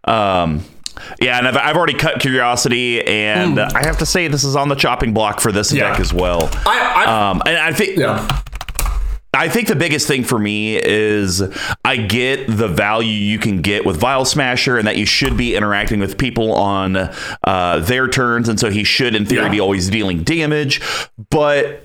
[0.04, 0.64] Um,
[1.20, 4.56] yeah, and I've, I've already cut Curiosity, and uh, I have to say this is
[4.56, 5.72] on the chopping block for this.
[5.72, 5.90] Yeah.
[5.90, 6.48] deck as well.
[6.66, 8.26] I, I Um, and I think yeah.
[9.34, 11.42] I think the biggest thing for me is
[11.84, 15.54] I get the value you can get with Vial Smasher and that you should be
[15.54, 16.96] interacting with people on
[17.44, 18.48] uh, their turns.
[18.48, 19.50] And so he should, in theory, Yeah.
[19.50, 20.80] be always dealing damage.
[21.28, 21.82] But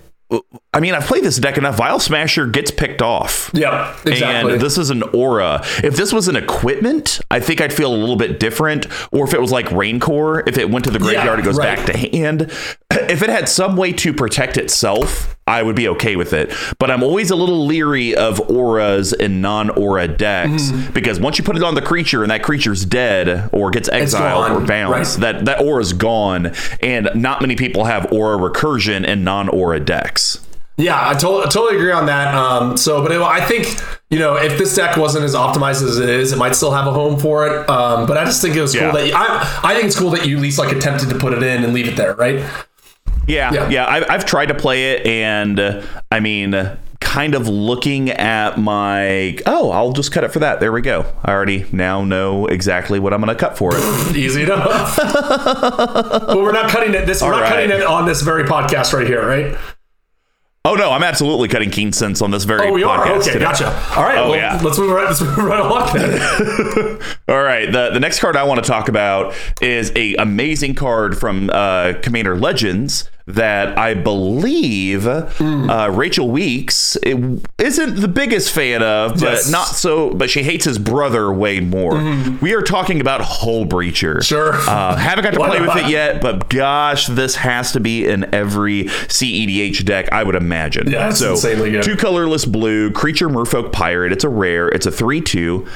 [0.73, 1.75] I mean, I've played this deck enough.
[1.75, 3.51] Vial Smasher gets picked off.
[3.53, 4.53] Yeah, exactly.
[4.53, 5.59] And this is an aura.
[5.83, 8.87] If this was an equipment, I think I'd feel a little bit different.
[9.11, 11.57] Or if it was like Rancor, if it went to the graveyard, Yeah, it goes
[11.57, 11.75] right.
[11.75, 12.51] back to hand.
[12.91, 16.53] If it had some way to protect itself, I would be okay with it.
[16.77, 20.93] But I'm always a little leery of auras and non-aura decks Mm-hmm.
[20.93, 24.51] because once you put it on the creature and that creature's dead or gets exiled
[24.51, 25.33] or bounced, Right.
[25.33, 26.53] that that aura's gone.
[26.81, 30.39] And not many people have aura recursion and non-aura decks.
[30.81, 32.33] Yeah, I totally, totally agree on that.
[32.33, 33.67] Um, so, but it, I think
[34.09, 36.87] you know if this deck wasn't as optimized as it is, it might still have
[36.87, 37.69] a home for it.
[37.69, 38.89] Um, but I just think it was Yeah.
[38.89, 41.17] cool that you, I, I think it's cool that you at least like attempted to
[41.19, 42.37] put it in and leave it there, right?
[43.27, 43.69] Yeah, Yeah.
[43.69, 43.85] yeah.
[43.85, 48.57] I, I've tried to play it, and uh, I mean, uh, kind of looking at
[48.57, 49.37] my.
[49.45, 50.59] Oh, I'll just cut it for that.
[50.59, 51.05] There we go.
[51.23, 54.15] I already now know exactly what I'm going to cut for it.
[54.15, 54.97] Easy enough.
[54.97, 57.05] but we're not cutting it.
[57.05, 59.55] This we're All not cutting it on this very podcast right here, right?
[60.65, 62.67] Oh no, I'm absolutely cutting Keen Sense on this very.
[62.67, 63.07] Oh, we are.
[63.13, 63.39] Okay, today.
[63.39, 63.67] gotcha.
[63.95, 64.17] All right.
[64.17, 64.59] Oh, well, yeah.
[64.63, 65.05] let's move right.
[65.05, 67.01] Let's move right along then.
[67.27, 67.71] All right.
[67.71, 71.93] The the next card I want to talk about is a amazing card from uh,
[72.01, 75.69] Commander Legends that I believe Hmm.
[75.69, 79.49] uh, Rachel Weeks is isn't the biggest fan of, but Yes.
[79.51, 80.09] not so.
[80.13, 81.95] But she hates his brother way more.
[82.41, 84.23] We are talking about Hull Breacher.
[84.23, 84.53] Sure.
[84.53, 88.33] Uh, haven't got to play with it yet, but gosh, this has to be in
[88.33, 90.89] every CEDH deck, I would imagine.
[90.89, 91.83] Yeah, so insanely good.
[91.83, 94.11] two colorless blue creature merfolk pirate.
[94.11, 94.67] It's a rare.
[94.69, 95.67] It's a three two.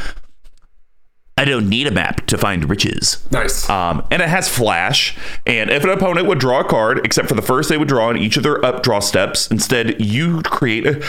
[1.38, 3.21] I don't need a map to find riches.
[3.30, 3.69] nice.
[3.69, 5.17] Um, and it has flash.
[5.45, 8.08] And if an opponent would draw a card, except for the first they would draw
[8.08, 11.04] on each of their up draw steps, instead you create a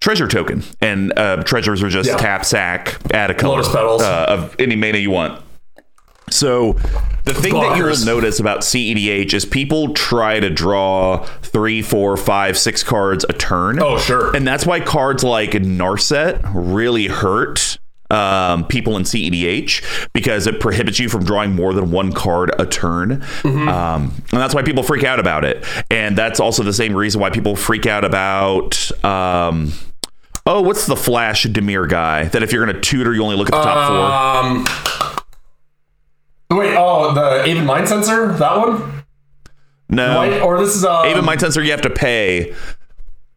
[0.00, 0.62] treasure token.
[0.80, 2.16] And uh, treasures are just Yeah.
[2.16, 4.02] tap, sack, add a color Lotus petals.
[4.02, 5.42] Uh, of any mana you want.
[6.30, 6.74] So
[7.24, 12.16] the thing that you will notice about CEDH is people try to draw three, four,
[12.18, 13.82] five, six cards a turn.
[13.82, 14.36] Oh, sure.
[14.36, 17.67] And that's why cards like Narset really hurt
[18.10, 22.64] um, people in CEDH because it prohibits you from drawing more than one card a
[22.66, 23.20] turn.
[23.42, 23.68] Mm-hmm.
[23.68, 25.64] Um, and that's why people freak out about it.
[25.90, 29.04] And that's also the same reason why people freak out about.
[29.04, 29.72] Um,
[30.50, 32.24] Oh, what's the Flash Dimir guy?
[32.24, 34.64] That if you're going to tutor, you only look at the top
[35.04, 35.20] four.
[36.50, 36.58] Um.
[36.58, 36.74] Wait.
[36.74, 38.38] Oh, the Aven Mindcensor.
[38.38, 39.04] That one.
[39.90, 40.40] No, Right?
[40.40, 42.54] Or this is um, Aven Mindcensor, you have to pay.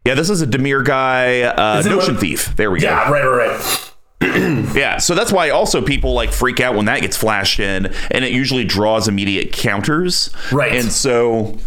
[0.05, 2.55] Yeah, this is a Dimir guy, uh, Notion what- Thief.
[2.55, 2.87] There we go.
[2.87, 3.09] Yeah.
[3.11, 3.25] Right.
[3.25, 3.49] Right.
[3.57, 3.90] Right.
[4.75, 8.23] Yeah, so that's why also people like freak out when that gets flashed in, and
[8.23, 10.29] it usually draws immediate counters.
[10.51, 10.73] Right.
[10.73, 11.57] And so,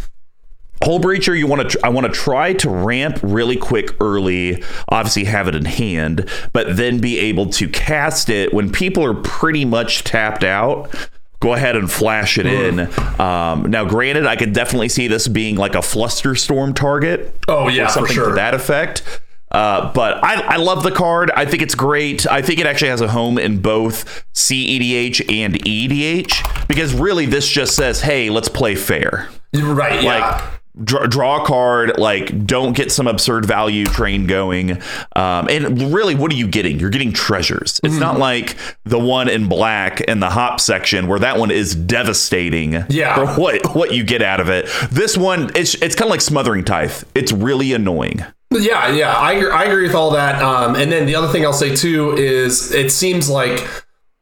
[0.83, 4.63] Hull Breacher, you want to tr- I want to try to ramp really quick early.
[4.89, 9.15] Obviously, have it in hand, but then be able to cast it when people are
[9.15, 10.95] pretty much tapped out.
[11.41, 12.81] Go ahead and flash it in.
[13.21, 17.83] Um, now, granted, I could definitely see this being like a flusterstorm target Oh yeah,
[17.85, 18.29] or for something sure.
[18.31, 19.21] to that effect.
[19.55, 21.31] Uh, but I, I love the card.
[21.31, 22.27] I think it's great.
[22.27, 27.49] I think it actually has a home in both CEDH and EDH because really this
[27.49, 29.29] just says, hey, let's play fair.
[29.55, 30.03] Right.
[30.03, 30.19] Yeah.
[30.21, 30.45] Like
[30.85, 34.73] draw, draw a card, like don't get some absurd value train going.
[35.15, 36.81] Um, and really, what are you getting?
[36.81, 37.81] You're getting treasures.
[37.85, 38.01] It's Mm-hmm.
[38.01, 42.85] not like the one in black in the hop section where that one is devastating
[42.89, 43.15] Yeah.
[43.15, 44.69] for what what you get out of it.
[44.91, 47.05] This one, it's it's kind of like smothering tithe.
[47.15, 48.25] It's really annoying.
[48.61, 50.41] Yeah, yeah, I agree, I agree with all that.
[50.43, 53.67] Um, and then the other thing I'll say too is it seems like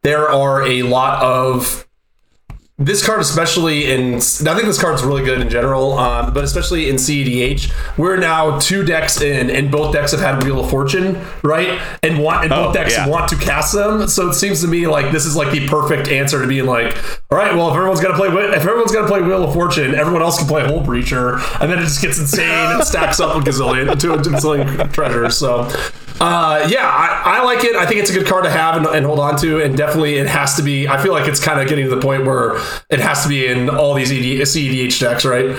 [0.01, 1.87] there are a lot of
[2.79, 4.15] this card, especially in.
[4.15, 8.57] I think this card's really good in general, um, but especially in CEDH, we're now
[8.57, 11.79] two decks in, and both decks have had Wheel of Fortune, right?
[12.01, 13.07] And want and both Oh, decks yeah.
[13.07, 14.07] want to cast them.
[14.07, 16.95] So it seems to me like this is like the perfect answer to being like,
[17.31, 20.23] all right, well, if everyone's gonna play, if everyone's gonna play Wheel of Fortune, everyone
[20.23, 23.39] else can play Hull Breacher, and then it just gets insane and stacks up a
[23.39, 25.37] gazillion to a gazillion treasures.
[25.37, 25.69] So.
[26.21, 27.75] Uh, yeah, I, I like it.
[27.75, 30.15] I think it's a good card to have and, and hold on to, and definitely
[30.17, 30.87] it has to be.
[30.87, 32.51] I feel like it's kind of getting to the point where
[32.89, 35.55] it has to be in all these ED, CEDH decks, right?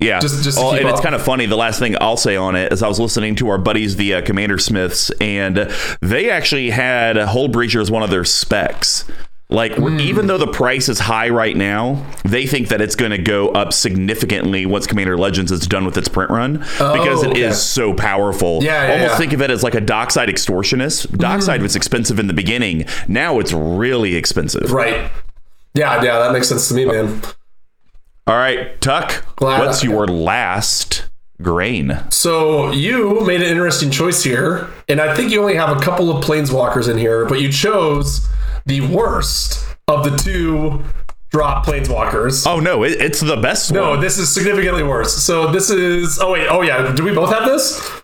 [0.00, 0.20] Yeah.
[0.20, 1.46] Just- just to Oh, and it's kind of funny.
[1.46, 4.14] The last thing I'll say on it is I was listening to our buddies, the
[4.14, 5.68] uh, Commander Smiths, and
[6.00, 9.04] they actually had Hull Breacher as one of their specs.
[9.50, 9.98] Like, Hmm.
[9.98, 13.48] even though the price is high right now, they think that it's going to go
[13.48, 17.48] up significantly once Commander Legends is done with its print run because it is Oh,
[17.48, 17.52] okay.
[17.54, 18.62] so powerful.
[18.62, 19.16] Yeah, yeah, Almost yeah.
[19.16, 21.16] think of it as like a Dockside Extortionist.
[21.16, 22.84] Dockside was expensive in the beginning.
[23.08, 24.70] Now it's really expensive.
[24.70, 25.10] Right.
[25.78, 27.22] Yeah, yeah, that makes sense to me, man.
[28.26, 31.08] All right, Tuck, Glad- what's your last
[31.40, 31.98] grain?
[32.10, 36.10] So you made an interesting choice here, and I think you only have a couple
[36.14, 38.28] of planeswalkers in here, but you chose
[38.66, 40.82] the worst of the two
[41.30, 42.46] drop planeswalkers.
[42.46, 44.00] Oh no, it, it's the best No, one.
[44.00, 45.14] this is significantly worse.
[45.14, 46.18] So this is.
[46.20, 46.48] Oh wait.
[46.50, 46.92] Oh yeah.
[46.92, 47.97] Do we both have this?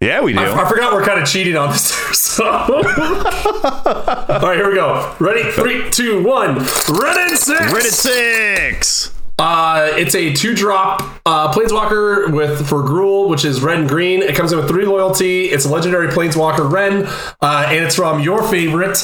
[0.00, 0.38] Yeah, we do.
[0.38, 1.96] I, I forgot we're kind of cheating on this.
[2.38, 2.44] So.
[2.44, 5.14] All right, here we go.
[5.18, 5.50] Ready?
[5.52, 6.58] Three, two, one.
[6.58, 7.60] Wrenn and Six.
[7.60, 9.12] Wrenn and Six.
[9.40, 14.22] Uh, it's a two drop uh, planeswalker with for Gruul, which is red and green.
[14.22, 15.46] It comes in with three loyalty.
[15.46, 17.06] It's a legendary planeswalker Wrenn,
[17.40, 18.98] uh, and it's from your favorite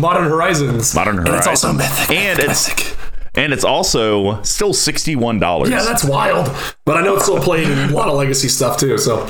[0.00, 0.94] Modern Horizons.
[0.94, 1.28] Modern Horizons.
[1.28, 2.10] And it's also mythic.
[2.10, 2.96] And it's- Mythic.
[3.34, 5.70] And it's also still sixty-one dollars.
[5.70, 6.54] yeah, that's wild.
[6.84, 8.98] But I know it's still played in a lot of legacy stuff too.
[8.98, 9.26] So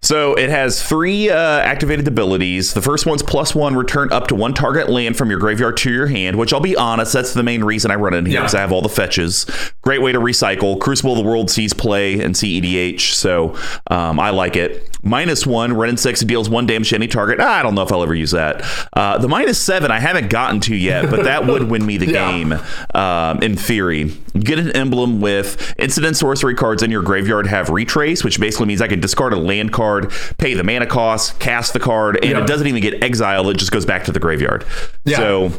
[0.00, 2.72] So it has three uh, activated abilities.
[2.72, 5.92] The first one's plus one, return up to one target land from your graveyard to
[5.92, 8.46] your hand, which I'll be honest, that's the main reason I run it here Yeah.
[8.54, 9.44] I have all the fetches.
[9.82, 10.78] Great way to recycle.
[10.80, 13.56] Crucible of the World sees play and CEDH, so
[13.90, 14.88] um, I like it.
[15.02, 17.40] Minus one, Wrenn and Six, it deals one damage to any target.
[17.40, 18.62] Ah, I don't know if I'll ever use that.
[18.92, 22.06] Uh, the minus seven, I haven't gotten to yet, but that would win me the
[22.12, 22.30] Yeah.
[22.30, 22.54] game
[22.94, 24.12] um, in theory.
[24.38, 28.80] Get an emblem with incident sorcery cards in your graveyard have retrace, which basically means
[28.80, 29.87] I can discard a land card,
[30.38, 33.48] pay the mana cost, cast the card, and it doesn't even get exiled.
[33.48, 34.64] It just goes back to the graveyard.
[35.04, 35.16] Yeah.
[35.16, 35.52] So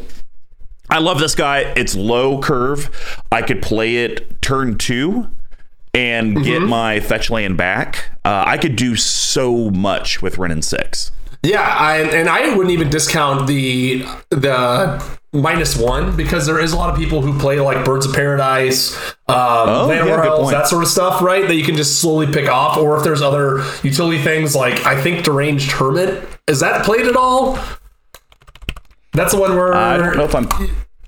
[0.88, 1.60] I love this guy.
[1.76, 2.90] It's low curve.
[3.30, 5.28] I could play it turn two
[5.94, 6.44] and Mm-hmm.
[6.44, 8.10] get my fetch land back.
[8.24, 11.10] Uh, I could do so much with Wrenn and Six.
[11.42, 16.76] Yeah, I, and I wouldn't even discount the the minus one because there is a
[16.76, 18.94] lot of people who play like Birds of Paradise,
[19.28, 19.36] um,
[19.88, 20.50] Land Oh, yeah, point.
[20.50, 21.46] that sort of stuff, right?
[21.46, 22.76] That you can just slowly pick off.
[22.76, 27.16] Or if there's other utility things like I think Deranged Hermit is that played at
[27.16, 27.58] all?
[29.12, 30.48] That's the one where I don't know if I'm.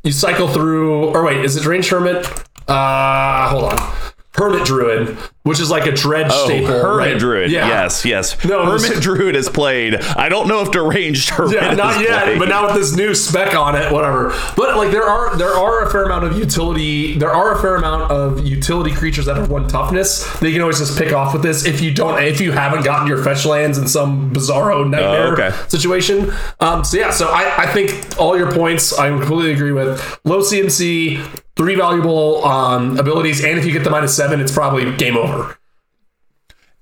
[0.03, 1.07] you cycle through.
[1.11, 2.27] Or wait, is it Deranged Hermit?
[2.68, 4.12] Uh, hold on.
[4.35, 5.09] Hermit Druid,
[5.42, 6.68] which is like a dredge Oh, staple.
[6.68, 7.18] Hermit right?
[7.18, 7.51] Druid.
[7.51, 7.68] Yeah.
[7.68, 8.42] Yes, yes.
[8.45, 9.97] No, Hermit this- Druid is played.
[9.97, 11.55] I don't know if deranged Hermit.
[11.57, 12.38] Yeah, not yet, played.
[12.38, 14.31] but now with this new spec on it, whatever.
[14.57, 17.18] But like there are there are a fair amount of utility.
[17.18, 20.25] There are a fair amount of utility creatures that have one toughness.
[20.40, 22.85] That you can always just pick off with this if you don't if you haven't
[22.85, 25.51] gotten your fetch lands in some bizarro nightmare Oh, okay.
[25.68, 26.33] situation.
[26.61, 30.18] Um, so yeah, so I, I think all your points I completely agree with.
[30.25, 34.91] Low CMC, three valuable um, abilities, and if you get the minus seven, it's probably
[34.97, 35.59] game over.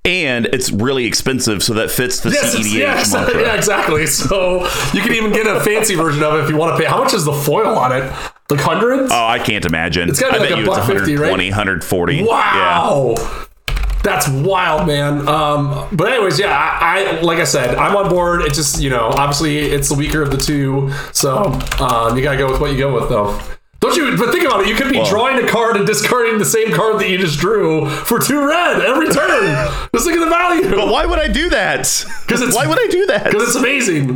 [0.03, 3.41] and it's really expensive, so that fits the Yes, CEDH yeah, mantra.
[3.41, 4.07] yeah, exactly.
[4.07, 4.61] So
[4.93, 6.89] you can even get a fancy version of it if you want to pay.
[6.89, 8.01] How much is the foil on it?
[8.49, 9.11] Like hundreds?
[9.11, 10.09] Oh, I can't imagine.
[10.09, 11.29] It's gotta be bet like a buck 50, right?
[11.31, 12.15] 120, 140.
[12.15, 12.23] Yeah.
[12.25, 13.15] wow.
[14.03, 15.27] That's wild, man.
[15.27, 18.41] Um, but anyways, yeah, I, I like I said, I'm on board.
[18.41, 21.43] It just you know, obviously it's the weaker of the two, so
[21.79, 23.39] um, you gotta go with what you go with, though.
[23.81, 24.15] Don't you?
[24.15, 24.67] But think about it.
[24.69, 27.89] You could be drawing a card and discarding the same card that you just drew
[27.89, 29.41] for two red every turn.
[29.93, 30.69] just look at the value.
[30.75, 31.81] But why would I do that?
[32.27, 33.25] 'Cause it's- why would I do that?
[33.31, 34.15] Because it's amazing.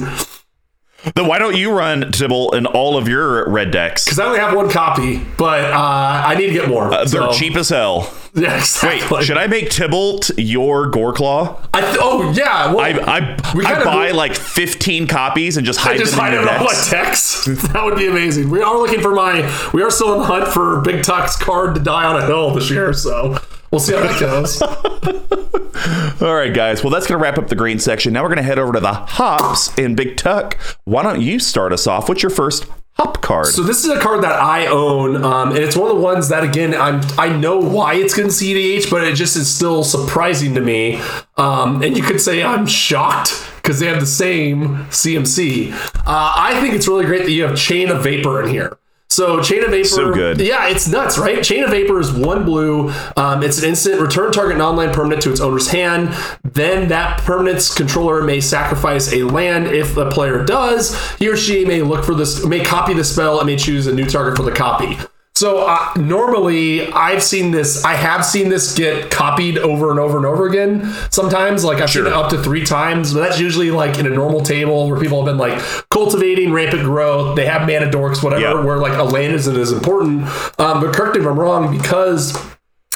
[1.14, 4.06] Then why don't you run Tibalt in all of your red decks?
[4.06, 6.86] Because I only have one copy, but uh, I need to get more.
[6.92, 8.12] Uh, they're so- cheap as hell.
[8.38, 11.58] Yeah, Wait, should I make Tibalt your Goreclaw?
[11.74, 12.74] I th- oh yeah.
[12.74, 12.90] Well, I
[13.20, 16.42] I, We I buy like 15 copies and just hide just them hide in it
[16.42, 17.46] your in all my decks.
[17.46, 17.46] decks.
[17.72, 18.50] That would be amazing.
[18.50, 19.70] We are looking for my.
[19.74, 22.54] We are still in the hunt for Big Tuck's card to die on a hill
[22.54, 23.38] this year, so
[23.76, 24.62] we'll see how that goes.
[26.22, 26.82] All right, guys.
[26.82, 28.14] Well, that's going to wrap up the green section.
[28.14, 30.58] Now we're going to head over to the hops in Big Tuck.
[30.86, 32.08] Why don't you start us off?
[32.08, 33.48] What's your first hop card?
[33.48, 36.30] So this is a card that I own, um, and it's one of the ones
[36.30, 40.56] that again I'm I know why it's getting CEDH, but it just is still surprising
[40.56, 41.02] to me.
[41.36, 45.74] Um, and you could say I'm shocked because they have the same CMC.
[45.74, 48.78] Uh, I think it's really great that you have Chain of Vapor in here.
[49.10, 50.42] So Chain of Vapor, So good.
[50.42, 51.42] Yeah, it's nuts, right?
[51.42, 52.92] Chain of Vapor is one blue.
[53.16, 56.14] Um, it's an instant return target non-land permanent to its owner's hand.
[56.44, 59.68] Then that permanent's controller may sacrifice a land.
[59.68, 63.40] If the player does, he or she may look for this, may copy the spell,
[63.40, 64.98] and may choose a new target for the copy.
[65.38, 67.84] So uh, normally, I've seen this.
[67.84, 70.86] I have seen this get copied over and over and over again.
[71.12, 74.10] Sometimes, like I've seen it up to three times, but that's usually like in a
[74.10, 77.36] normal table where people have been like cultivating rampant growth.
[77.36, 78.64] They have mana dorks, whatever, Yeah.
[78.64, 80.24] where like a land isn't as important.
[80.58, 82.32] Um, but correct me if I'm wrong, because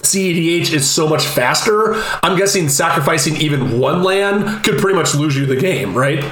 [0.01, 1.95] CEDH is so much faster.
[2.23, 6.23] I'm guessing sacrificing even one land could pretty much lose you the game, right?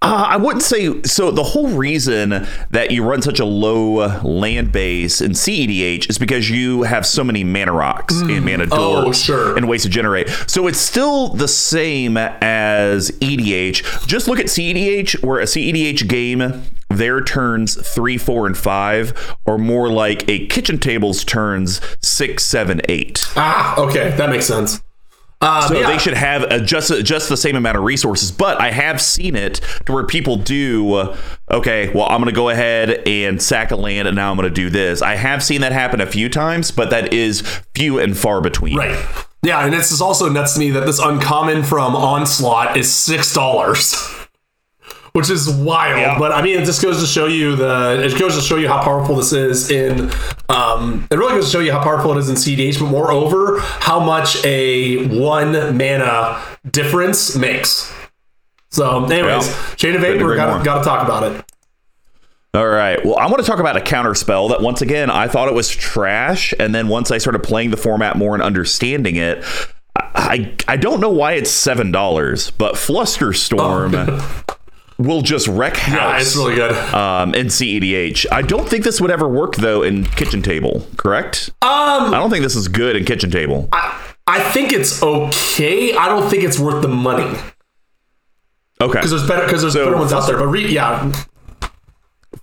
[0.00, 1.32] Uh, I wouldn't say so.
[1.32, 6.48] The whole reason that you run such a low land base in CEDH is because
[6.48, 9.56] you have so many mana rocks and mana Oh, sure.
[9.56, 10.28] and ways to generate.
[10.46, 14.06] So it's still the same as EDH.
[14.06, 19.58] Just look at CEDH, where a CEDH game, their turns three, four, and five are
[19.58, 23.24] more like a kitchen table's turns six, seven, eight.
[23.34, 24.80] Ah, okay, that makes sense.
[25.40, 25.86] Uh, So yeah.
[25.86, 28.32] they should have uh, just just the same amount of resources.
[28.32, 30.94] But I have seen it to where people do.
[30.94, 31.16] uh,
[31.50, 34.48] Okay, well, I'm going to go ahead and sack a land, and now I'm going
[34.48, 35.00] to do this.
[35.00, 37.40] I have seen that happen a few times, but that is
[37.74, 38.76] few and far between.
[38.76, 38.98] Right.
[39.42, 43.32] Yeah, and it's just also nuts to me that this uncommon from Onslaught is six
[43.32, 43.94] dollars.
[45.12, 46.18] Which is wild, Yeah.
[46.18, 48.02] but I mean, it just goes to show you the.
[48.04, 50.10] It goes to show you how powerful this is in.
[50.48, 53.58] Um, it really goes to show you how powerful it is in CEDH, but moreover,
[53.60, 56.40] how much a one mana
[56.70, 57.92] difference makes.
[58.70, 59.74] So, anyways, Yeah.
[59.76, 61.44] Chain of Vapor got got to talk about it.
[62.54, 63.04] All right.
[63.04, 65.54] Well, I want to talk about a counter spell that once again I thought it
[65.54, 69.44] was trash, and then once I started playing the format more and understanding it,
[69.96, 73.92] I I don't know why it's seven dollars, but Flusterstorm
[74.98, 75.94] will just wreck house.
[75.96, 76.72] Yeah, it's really good.
[76.94, 78.26] um, in CEDH.
[78.32, 80.86] I don't think this would ever work though in Kitchen Table.
[80.96, 81.50] Correct?
[81.62, 83.68] Um, I don't think this is good in Kitchen Table.
[83.72, 85.96] I, I think it's okay.
[85.96, 87.38] I don't think it's worth the money
[88.80, 88.92] Okay.
[88.92, 90.36] because there's better because there's So- better ones out there.
[90.38, 91.12] But re, yeah,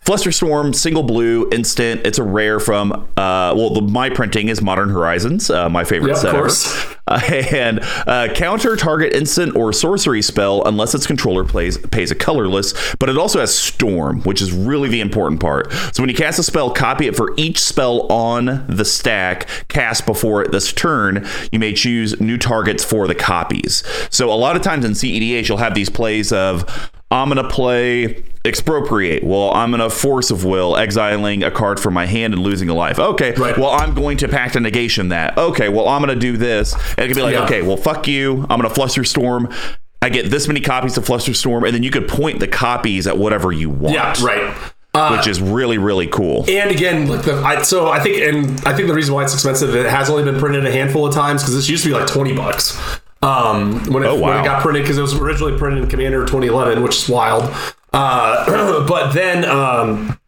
[0.05, 2.01] Flusterstorm, single blue, instant.
[2.05, 6.11] It's a rare from, uh, well, the, my printing is Modern Horizons, uh, my favorite
[6.11, 6.39] of set ever.
[6.39, 6.85] course.
[7.07, 12.15] Uh, and uh, counter target instant or sorcery spell unless its controller plays pays a
[12.15, 15.71] colorless, but it also has Storm, which is really the important part.
[15.93, 20.07] So when you cast a spell, copy it for each spell on the stack cast
[20.07, 21.27] before it this turn.
[21.51, 23.83] You may choose new targets for the copies.
[24.09, 27.49] So a lot of times in CEDH, you'll have these plays of I'm going to
[27.49, 29.23] play expropriate.
[29.23, 32.67] Well, I'm going to force of will, exiling a card from my hand and losing
[32.69, 32.99] a life.
[32.99, 33.33] Okay.
[33.33, 33.57] Right.
[33.57, 35.37] Well, I'm going to pact of negation that.
[35.37, 35.69] Okay.
[35.69, 36.73] Well, I'm going to do this.
[36.73, 37.43] And it could be like, Yeah.
[37.45, 38.45] okay, well, fuck you.
[38.49, 39.53] I'm going to Flusterstorm.
[40.01, 43.17] I get this many copies of Flusterstorm, and then you could point the copies at
[43.17, 43.95] whatever you want.
[43.95, 44.71] yeah, right.
[44.93, 46.45] Uh, Which is really, really cool.
[46.47, 49.33] And again, like the, I, so I think, and I think the reason why it's
[49.33, 51.93] expensive, it has only been printed a handful of times because this used to be
[51.95, 52.77] like twenty bucks
[53.25, 56.21] um, when it, Oh, when it got printed because it was originally printed in Commander
[56.21, 57.53] 2011, which is wild.
[57.91, 60.19] Uh, but then um,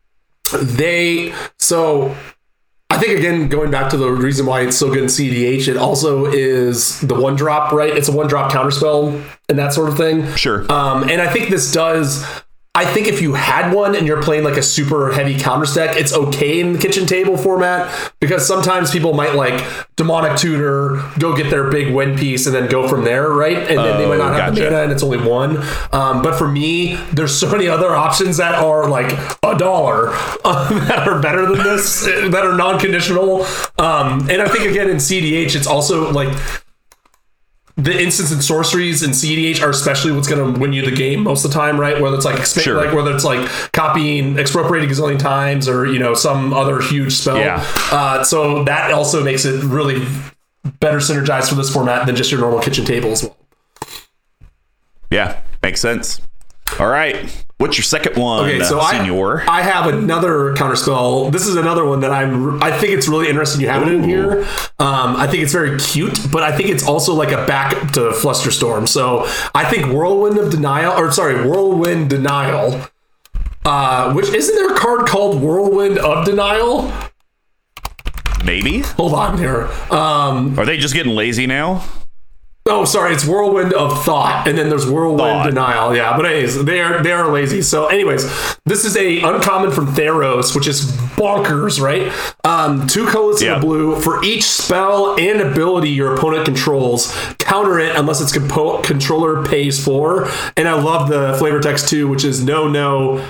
[0.52, 2.16] they so
[2.90, 5.78] I think again going back to the reason why it's so good in CEDH, it
[5.78, 7.96] also is the one drop, right?
[7.96, 10.34] It's a one drop counterspell and that sort of thing.
[10.36, 10.62] Sure.
[10.72, 12.26] Um, and I think this does.
[12.78, 15.98] I think if you had one and you're playing like a super heavy counter stack,
[15.98, 19.66] it's okay in the kitchen table format because sometimes people might like
[19.96, 23.58] demonic tutor, go get their big win piece, and then go from there, right?
[23.58, 25.58] And then they might not have the mana and it's only one.
[25.92, 29.12] Um, but for me, there's so many other options that are like
[29.42, 30.10] a dollar
[30.46, 33.42] uh, that are better than this, that are non-conditional.
[33.80, 36.30] Um, and I think again in CEDH, it's also like
[37.78, 41.22] the instants and sorceries in CEDH are especially what's going to win you the game
[41.24, 42.02] most of the time, right?
[42.02, 42.76] Whether it's like exp- Sure.
[42.84, 47.14] like whether it's like copying, expropriating a gazillion times, or you know some other huge
[47.14, 47.38] spell.
[47.38, 47.64] Yeah.
[47.92, 50.04] Uh, so that also makes it really
[50.80, 53.38] better synergized for this format than just your normal kitchen table as well.
[55.12, 55.40] Yeah.
[55.62, 56.20] Makes sense.
[56.80, 57.46] All right.
[57.58, 59.44] What's your second one, Okay, so I, Senor?
[59.50, 61.32] I have another counterspell.
[61.32, 62.62] This is another one that I'm.
[62.62, 64.44] I think it's really interesting you have it in here.
[64.78, 68.12] Um, I think it's very cute, but I think it's also like a back to
[68.12, 68.88] Flusterstorm.
[68.88, 72.88] So I think Whirlwind of Denial, or sorry, Whirlwind Denial.
[73.66, 76.92] Uh, which isn't there a card called Whirlwind of Denial?
[78.46, 78.80] Maybe.
[78.80, 79.68] Hold on here.
[79.90, 81.84] Um, Are they just getting lazy now?
[82.70, 85.46] Oh, sorry, it's Whirlwind of Thought, and then there's Whirlwind Thought.
[85.48, 85.96] Denial.
[85.96, 87.62] Yeah, but anyways, they are they are lazy.
[87.62, 88.24] So, anyways,
[88.66, 92.12] this is a uncommon from Theros, which is bonkers, right?
[92.44, 93.56] Um, two colors in Yeah.
[93.56, 97.16] the blue for each spell and ability your opponent controls.
[97.40, 100.30] Counter it unless its compo- controller pays for.
[100.58, 103.26] And I love the flavor text too, which is no, no,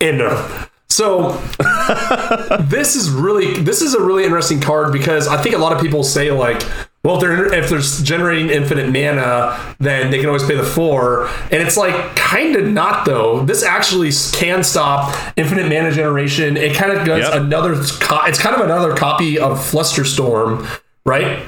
[0.00, 0.48] and no.
[0.88, 1.32] So
[2.60, 5.80] this is really this is a really interesting card because I think a lot of
[5.80, 6.62] people say like,
[7.06, 11.28] well, if they're if they're generating infinite mana, then they can always pay the four,
[11.52, 13.44] and it's like kind of not though.
[13.44, 16.56] This actually can stop infinite mana generation.
[16.56, 17.42] It kind of does Yep.
[17.42, 17.74] another.
[17.74, 20.66] It's kind of another copy of Flusterstorm,
[21.04, 21.44] right?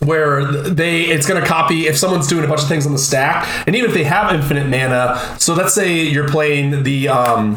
[0.00, 2.98] where they it's going to copy if someone's doing a bunch of things on the
[3.00, 7.56] stack and even if they have infinite mana so let's say you're playing the um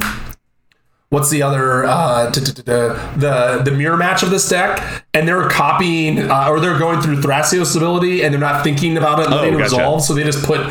[1.12, 6.48] what's the other uh, the the mirror match of this deck, and they're copying uh,
[6.50, 9.58] or they're going through Thrasios ability, and they're not thinking about it, and Oh, gotcha.
[9.64, 10.02] resolve.
[10.04, 10.62] So they just put,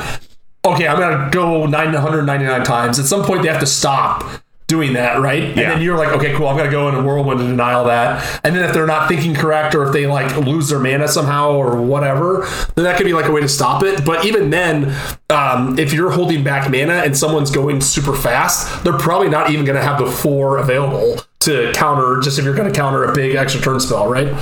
[0.64, 2.98] okay, I'm gonna go 999 times.
[2.98, 4.24] At some point, they have to stop
[4.70, 5.42] doing that, right?
[5.42, 7.84] And then you're like, okay, cool, I'm gonna go in a whirlwind and deny all
[7.84, 8.40] that.
[8.44, 11.52] And then if they're not thinking correct, or if they like lose their mana somehow
[11.52, 14.04] or whatever, then that could be like a way to stop it.
[14.06, 14.96] But even then,
[15.28, 19.64] um, if you're holding back mana and someone's going super fast, they're probably not even
[19.64, 22.20] gonna have the four available to counter.
[22.20, 24.32] Just if you're gonna counter a big extra turn spell, right?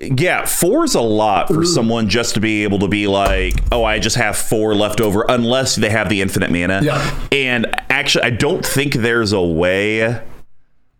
[0.00, 3.84] Yeah, four is a lot for someone just to be able to be like, oh,
[3.84, 6.80] I just have four left over, unless they have the infinite mana.
[6.82, 7.28] Yeah.
[7.30, 10.22] And actually, I don't think there's a way,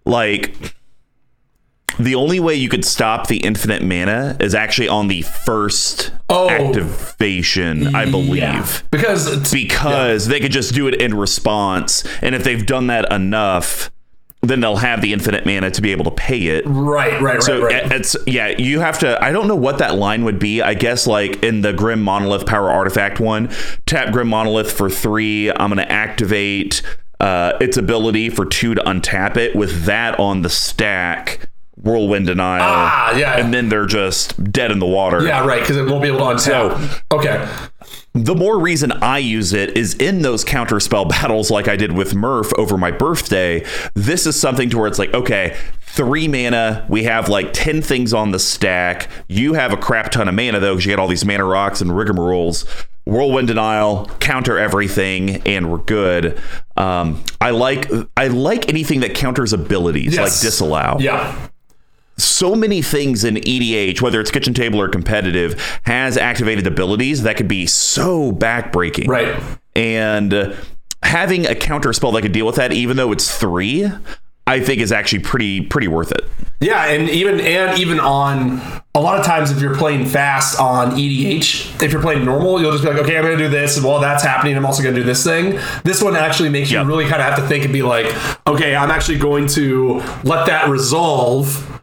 [0.05, 0.55] like,
[1.99, 6.51] the only way you could stop the infinite mana is actually on the first Oh.
[6.51, 8.37] activation, I believe.
[8.37, 8.67] Yeah.
[8.91, 12.05] Because Because they could just do it in response.
[12.23, 13.91] And if they've done that enough,
[14.43, 16.65] then they'll have the infinite mana to be able to pay it.
[16.67, 17.93] right, right, right, So right.
[17.93, 19.23] it's yeah, you have to.
[19.23, 20.63] I don't know what that line would be.
[20.63, 23.51] I guess like in the Grim Monolith Power Artifact one,
[23.87, 25.51] tap Grim Monolith for three.
[25.51, 26.81] I'm going to activate
[27.21, 29.55] uh, its ability for two to untap it.
[29.55, 32.63] With that on the stack, Whirlwind Denial.
[32.63, 33.37] Ah, yeah.
[33.39, 35.23] and then they're just dead in the water.
[35.23, 37.03] yeah, right, because it won't be able to untap.
[37.13, 37.47] okay.
[38.13, 42.15] The more reason I use it is in those counterspell battles, like I did with
[42.15, 43.65] Murph over my birthday.
[43.95, 46.87] This is something to where it's like, okay, three mana.
[46.89, 49.09] We have like 10 things on the stack.
[49.29, 51.81] You have a crap ton of mana, though, because you get all these mana rocks
[51.81, 52.67] and rigmaroles.
[53.07, 56.39] Whirlwind denial, counter everything, and we're good.
[56.77, 61.49] Um, I like I like anything that counters abilities, like disallow Yeah.
[62.21, 67.37] So many things in EDH, whether it's kitchen table or competitive, has activated abilities that
[67.37, 69.09] could be so backbreaking.
[69.09, 69.41] Right.
[69.75, 70.55] And uh,
[71.03, 73.91] having a counter spell that could deal with that, even though it's three,
[74.47, 76.23] I think is actually pretty pretty worth it.
[76.61, 78.61] Yeah, and even and even on
[78.95, 82.73] a lot of times if you're playing fast on EDH, if you're playing normal, you'll
[82.73, 84.97] just be like, okay, I'm gonna do this, and while that's happening, I'm also gonna
[84.97, 85.61] do this thing.
[85.85, 86.83] This one actually makes Yep.
[86.83, 88.07] you really kind of have to think and be like,
[88.47, 91.81] okay, I'm actually going to let that resolve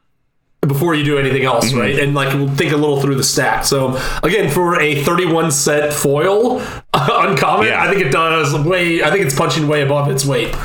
[0.68, 1.80] before you do anything else, Mm-hmm.
[1.80, 2.00] right?
[2.00, 3.64] And like we'll think a little through the stack.
[3.66, 6.60] So again, for a 31 set foil
[6.94, 7.84] uncommon, Yeah.
[7.84, 9.02] I think it does way.
[9.04, 10.56] I think it's punching way above its weight.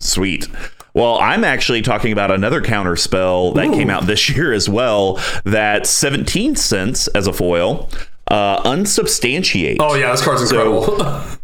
[0.00, 0.46] Sweet.
[0.94, 5.20] Well, I'm actually talking about another counter spell that came out this year as well.
[5.44, 7.88] That 17 cents as a foil,
[8.28, 9.76] uh, unsubstantiate.
[9.80, 11.22] Oh yeah, this card's incredible.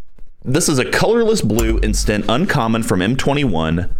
[0.46, 3.90] This is a colorless blue instant uncommon from M21.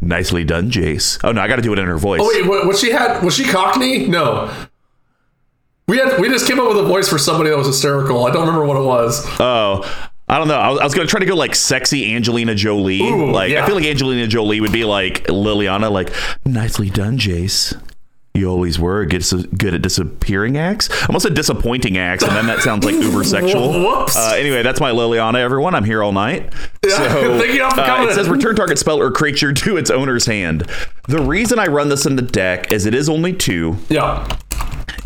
[0.00, 1.18] Nicely done, Jace.
[1.24, 2.20] Oh no, I got to do it in her voice.
[2.22, 3.22] Oh wait, what, what she had?
[3.22, 4.06] Was she Cockney?
[4.06, 4.52] No.
[5.86, 8.26] We had we just came up with a voice for somebody that was hysterical.
[8.26, 9.24] I don't remember what it was.
[9.38, 9.82] Oh,
[10.28, 10.58] I don't know.
[10.58, 13.02] I was, I was to try to go like sexy Angelina Jolie.
[13.02, 13.62] Ooh, like yeah.
[13.62, 16.10] I feel like Angelina Jolie would be like Liliana, like
[16.46, 17.78] nicely done, Jace.
[18.36, 19.24] You always were good,
[19.56, 20.90] good at disappearing acts.
[20.90, 23.70] I almost said disappointing acts, and then that sounds like uber sexual.
[23.72, 24.16] Whoops.
[24.16, 25.72] Uh, anyway, that's my Liliana, everyone.
[25.76, 26.52] I'm here all night.
[26.82, 30.26] So, Thank you for uh, it says return target spell or creature to its owner's
[30.26, 30.68] hand.
[31.06, 34.26] The reason I run this in the deck is it is only two Yeah.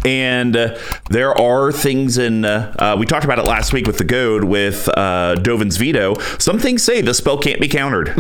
[0.07, 0.79] and uh,
[1.11, 4.45] there are things in uh, uh, we talked about it last week with the goad
[4.45, 8.15] with uh, dovin's veto some things say the spell can't be countered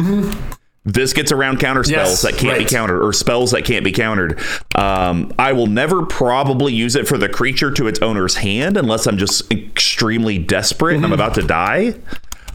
[0.93, 2.66] this gets around counter spells Yes, that can't right.
[2.66, 4.41] be countered or spells that can't be countered
[4.74, 9.07] um, i will never probably use it for the creature to its owner's hand unless
[9.07, 11.95] i'm just extremely desperate and i'm about to die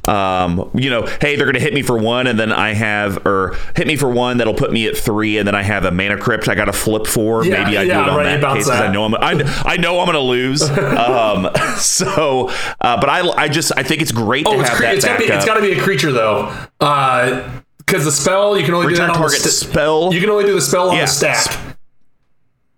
[0.05, 3.25] um, you know, hey, they're going to hit me for one, and then I have,
[3.25, 5.91] or hit me for one that'll put me at three, and then I have a
[5.91, 7.45] mana crypt I got to flip for.
[7.45, 8.89] Yeah, Maybe I yeah, do it on right, that case case 'cause that.
[8.89, 10.61] I know I'm, I, I know I'm going to lose.
[10.69, 12.49] um, so,
[12.81, 14.95] uh, but I, I just, I think it's great Oh, to it's, have cre- that
[14.97, 15.37] it's gotta be backup.
[15.37, 16.53] it's gotta be a creature though.
[16.81, 20.13] Uh because the spell you can only Return do that on target the st- spell.
[20.13, 21.01] You can only do the spell on Yeah.
[21.05, 21.75] the stack.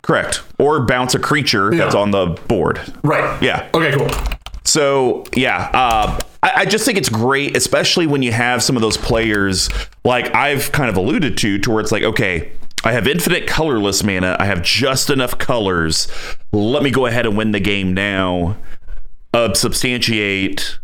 [0.01, 0.43] Correct.
[0.59, 2.79] Or bounce a creature that's on the board.
[3.03, 3.41] Right.
[3.41, 3.67] Yeah.
[3.73, 4.09] Okay, cool.
[4.63, 8.81] So yeah, uh, I, I just think it's great, especially when you have some of
[8.81, 9.69] those players
[10.03, 12.51] like I've kind of alluded to, to where it's like, okay,
[12.83, 16.07] I have infinite colorless mana, I have just enough colors.
[16.51, 18.57] Let me go ahead and win the game now.
[19.33, 20.77] Uh, substantiate.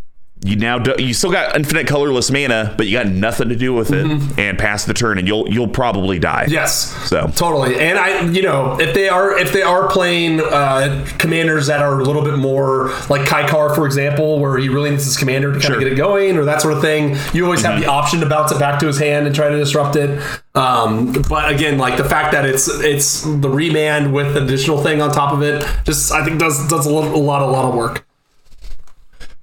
[0.44, 3.76] You now do, you still got infinite colorless mana, but you got nothing to do
[3.76, 4.06] with it,
[4.40, 6.48] and pass the turn, and you'll you'll probably die.
[6.50, 6.90] Yes.
[7.08, 7.80] So Totally.
[7.80, 12.00] And I you know, if they are if they are playing uh commanders that are
[12.00, 15.60] a little bit more like Kykar, for example, where he really needs his commander to
[15.60, 15.76] kind Sure.
[15.76, 18.26] of get it going or that sort of thing, you always have the option to
[18.26, 20.20] bounce it back to his hand and try to disrupt it.
[20.56, 25.12] Um but again, like the fact that it's it's the remand with additional thing on
[25.12, 27.76] top of it, just I think does does a, little, a lot a lot of
[27.76, 28.08] work.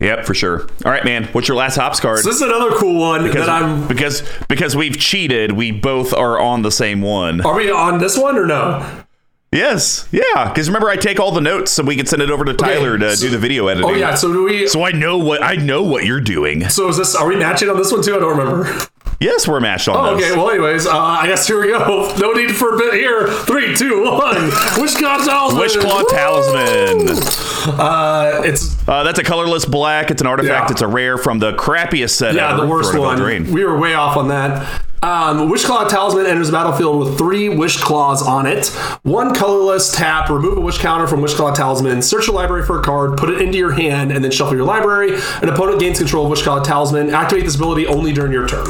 [0.00, 0.62] Yep, for sure.
[0.84, 1.24] All right, man.
[1.32, 2.18] What's your last hops card?
[2.18, 5.52] This is another cool one because, that I'm because because we've cheated.
[5.52, 7.44] We both are on the same one.
[7.44, 9.04] Are we on this one or no?
[9.50, 10.48] Yes, yeah.
[10.48, 12.98] Because remember, I take all the notes so we can send it over to Tyler
[12.98, 13.90] to so- do the video oh, editing.
[13.90, 16.68] Oh yeah, so do we So I know what I know what you're doing.
[16.68, 18.14] so is this are we matching on this one too?
[18.14, 18.64] I don't remember.
[19.20, 22.14] Yes, we're matched on Oh, okay, well, anyways, uh, I guess here we go.
[22.18, 23.26] No need for a bit here.
[23.26, 24.50] Three, two, one.
[24.78, 25.60] Wishclaw Talisman.
[25.60, 27.78] Wishclaw Talisman.
[27.80, 30.10] Uh, it's Uh, that's a colorless black.
[30.12, 30.68] It's an artifact.
[30.68, 30.72] Yeah.
[30.72, 33.18] It's a rare from the crappiest set yeah, the worst one.
[33.18, 33.48] Eldraine.
[33.48, 34.82] We were way off on that.
[35.02, 38.66] Um, Wishclaw Talisman enters the battlefield with three Wish Claws on it.
[39.02, 42.82] One colorless tap, remove a Wish counter from Wishclaw Talisman, search your library for a
[42.82, 45.14] card, put it into your hand, and then shuffle your library.
[45.42, 47.10] An opponent gains control of Wishclaw Talisman.
[47.10, 48.66] Activate this ability only during your turn.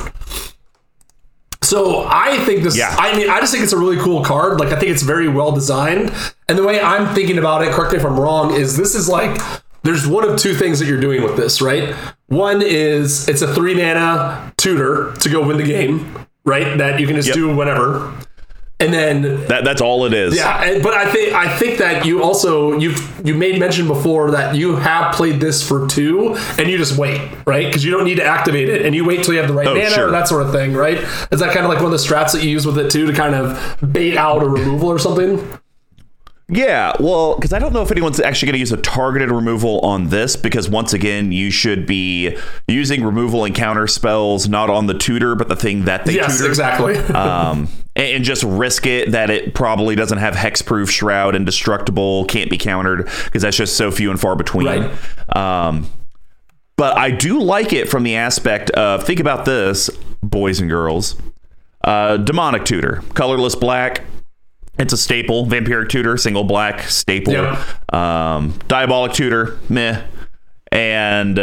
[1.69, 2.77] So I think this.
[2.79, 2.95] Yeah.
[2.99, 4.59] I mean, I just think it's a really cool card.
[4.59, 6.13] Like, I think it's very well designed.
[6.49, 9.09] And the way I'm thinking about it, correct me if I'm wrong, is this is
[9.09, 9.39] like
[9.83, 11.95] there's one of two things that you're doing with this, right?
[12.29, 16.79] One is it's a three mana tutor to go win the game, right?
[16.79, 17.35] That you can just Yep.
[17.37, 18.13] do whenever.
[18.81, 20.37] And then That that's all it is.
[20.37, 24.31] yeah, and- but I think I think that you also you've you made mention before
[24.31, 27.67] that you have played this for two, and you just wait, right?
[27.67, 29.67] Because you don't need to activate it, and you wait till you have the right
[29.67, 30.07] Oh, mana sure.
[30.09, 30.99] or that sort of thing, right?
[31.33, 33.07] Is that kind of like one of the strats that you use with it too
[33.07, 35.45] to kind of bait out a removal or something?
[36.51, 39.81] Yeah, well, because I don't know if anyone's actually going to use a targeted removal
[39.81, 44.87] on this, because once again, you should be using removal and counter spells not on
[44.87, 46.49] the tutor, but the thing that they Yes, tutor.
[46.49, 46.97] exactly.
[47.15, 52.49] um, and, and just risk it that it probably doesn't have hexproof, shroud, indestructible, can't
[52.49, 54.67] be countered, because that's just so few and far between.
[54.69, 55.37] Right.
[55.37, 55.91] Um,
[56.77, 59.91] but I do like it from the aspect of think about this,
[60.23, 61.15] boys and girls.
[61.85, 64.05] Uh, demonic tutor, colorless black.
[64.79, 65.47] It's a staple.
[65.47, 67.33] Vampiric tutor, single black staple.
[67.33, 67.95] Yep.
[67.95, 70.05] Um, diabolic tutor, meh.
[70.71, 71.39] And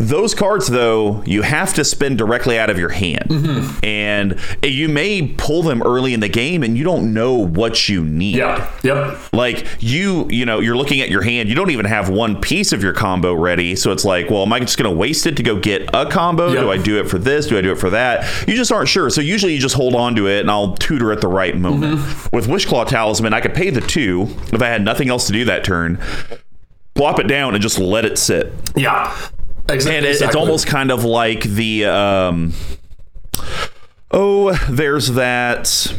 [0.00, 3.28] those cards, though, you have to spend directly out of your hand.
[3.28, 3.84] Mm-hmm.
[3.84, 8.02] And you may pull them early in the game and you don't know what you
[8.02, 8.36] need.
[8.36, 8.72] yeah.
[8.82, 9.34] Yep.
[9.34, 12.72] Like you, you know, you're looking at your hand, you don't even have one piece
[12.72, 13.76] of your combo ready.
[13.76, 16.06] So it's like, well, am I just going to waste it to go get a
[16.06, 16.48] combo?
[16.48, 16.62] Yep.
[16.62, 17.46] Do I do it for this?
[17.46, 18.48] Do I do it for that?
[18.48, 19.10] You just aren't sure.
[19.10, 21.98] So usually you just hold on to it and I'll tutor at the right moment.
[21.98, 22.34] Mm-hmm.
[22.34, 25.44] With Wishclaw Talisman, I could pay the two if I had nothing else to do
[25.44, 25.98] that turn,
[26.94, 28.50] plop it down and just let it sit.
[28.74, 29.14] Yeah.
[29.70, 32.52] Exa- And it, it's almost kind of like the um
[34.10, 35.94] oh, there's that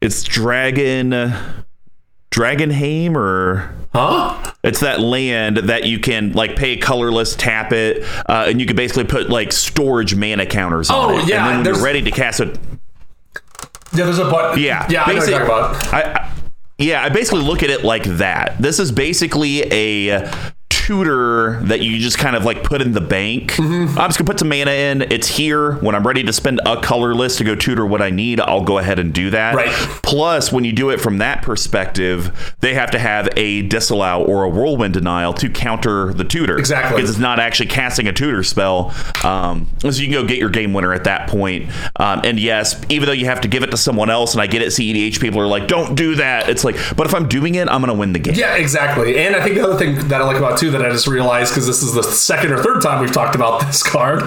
[0.00, 1.10] it's Dragon
[2.30, 4.52] Dragonheim or huh?
[4.62, 8.76] it's that land that you can like pay colorless, tap it, uh, and you can
[8.76, 11.28] basically put like storage mana counters on Oh, it.
[11.28, 12.58] yeah, and then when you're ready to cast it,
[13.92, 14.04] Yeah.
[14.04, 14.62] There's a button.
[14.62, 15.04] yeah, Yeah.
[15.04, 15.94] I know what you're talking about.
[15.94, 16.30] I, I,
[16.78, 18.56] yeah, I basically look at it like that.
[18.60, 20.30] This is basically a
[20.88, 23.52] tutor that you just kind of like put in the bank.
[23.52, 23.98] Mm-hmm.
[23.98, 25.02] I'm just gonna put some mana in.
[25.02, 25.72] It's here.
[25.72, 28.78] When I'm ready to spend a colorless to go tutor what I need, I'll go
[28.78, 29.54] ahead and do that.
[29.54, 29.68] Right.
[30.02, 34.44] Plus, when you do it from that perspective, they have to have a disallow or
[34.44, 36.56] a whirlwind denial to counter the tutor.
[36.56, 36.96] Exactly.
[36.96, 38.94] Because it's not actually casting a tutor spell.
[39.24, 41.70] Um, so you can go get your game winner at that point.
[41.96, 44.46] Um, and yes, even though you have to give it to someone else, and I
[44.46, 46.48] get it, CEDH people are like, don't do that.
[46.48, 48.34] It's like, but if I'm doing it, I'm to win the game.
[48.36, 49.18] Yeah, exactly.
[49.18, 51.52] And I think the other thing that I like about too that I just realized
[51.52, 54.20] because this is the second or third time we've talked about this card,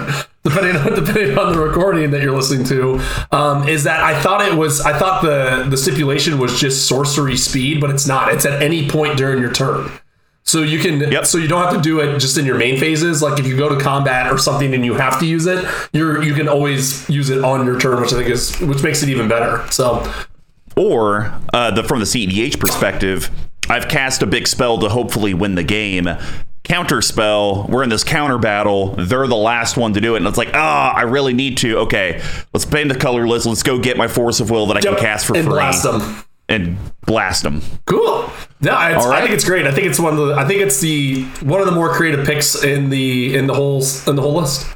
[0.44, 3.00] depending on depending on the recording that you're listening to,
[3.32, 7.36] um, is that I thought it was I thought the the stipulation was just sorcery
[7.36, 8.32] speed, but it's not.
[8.32, 9.90] It's at any point during your turn.
[10.44, 11.24] So you can Yep.
[11.26, 13.22] so you don't have to do it just in your main phases.
[13.22, 16.20] Like if you go to combat or something and you have to use it, you're
[16.22, 19.08] you can always use it on your turn, which I think is which makes it
[19.08, 19.64] even better.
[19.70, 20.04] So
[20.76, 23.30] Or uh, the from the CEDH perspective,
[23.72, 26.08] I've cast a big spell to hopefully win the game.
[26.64, 27.66] Counter spell.
[27.68, 28.94] We're in this counter battle.
[28.96, 31.78] They're the last one to do it, and it's like, ah, I really need to.
[31.78, 33.46] Okay, let's pay the colorless.
[33.46, 35.54] Let's go get my force of will that I can Yep, cast for and free
[35.54, 36.24] blast them.
[36.48, 37.62] and blast them.
[37.86, 38.30] Cool.
[38.60, 39.66] Yeah, it's, All I think it's great.
[39.66, 40.34] I think it's one of the.
[40.34, 43.82] I think it's the one of the more creative picks in the in the whole
[44.06, 44.66] in the whole list.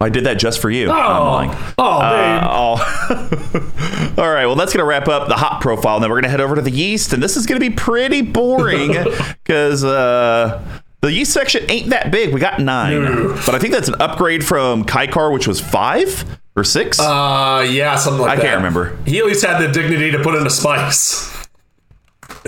[0.00, 0.90] I did that just for you.
[0.90, 1.50] I'm lying.
[1.78, 3.72] oh, Uh, oh.
[4.18, 4.46] All right.
[4.46, 6.00] Well, that's going to wrap up the hot profile.
[6.00, 7.74] Then we're going to head over to the yeast, and this is going to be
[7.74, 8.92] pretty boring
[9.44, 10.62] because uh,
[11.02, 12.32] the yeast section ain't that big.
[12.32, 13.40] We got nine, No.
[13.46, 16.24] but I think that's an upgrade from Kykar, which was five
[16.56, 16.98] or six.
[16.98, 18.42] Uh, yeah, something like I that.
[18.42, 18.96] I can't remember.
[19.06, 21.45] He at least had the dignity to put in a spice.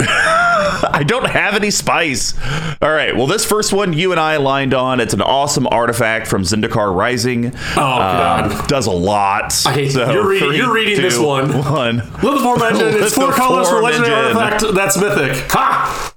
[0.08, 2.34] I don't have any spice.
[2.80, 3.16] All right.
[3.16, 5.00] Well, this first one you and I lined on.
[5.00, 7.46] It's an awesome artifact from Zendikar Rising.
[7.46, 8.52] Oh, God.
[8.52, 9.54] Uh, does a lot.
[9.66, 11.48] I hate- you're reading- you're reading this one.
[11.58, 11.96] One.
[12.22, 13.02] little Lithoform engine.
[13.02, 15.50] It's four colors for legendary artifact that's mythic.
[15.52, 16.12] Ha!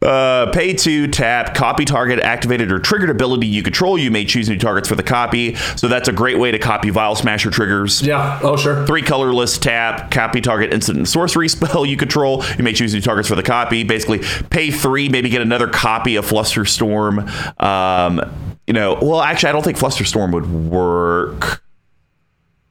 [0.00, 3.98] Uh, pay to tap copy target activated or triggered ability you control.
[3.98, 5.56] You may choose new targets for the copy.
[5.74, 8.00] So that's a great way to copy Vial Smasher triggers.
[8.00, 8.38] Yeah.
[8.42, 8.86] Oh, sure.
[8.86, 12.44] Three colorless tap, copy target instant and sorcery spell you control.
[12.56, 13.82] You may choose new targets for the copy.
[13.82, 14.20] Basically,
[14.50, 17.60] pay three, maybe get another copy of Flusterstorm.
[17.60, 18.20] Um,
[18.68, 21.62] you know, well, actually, I don't think Flusterstorm would work.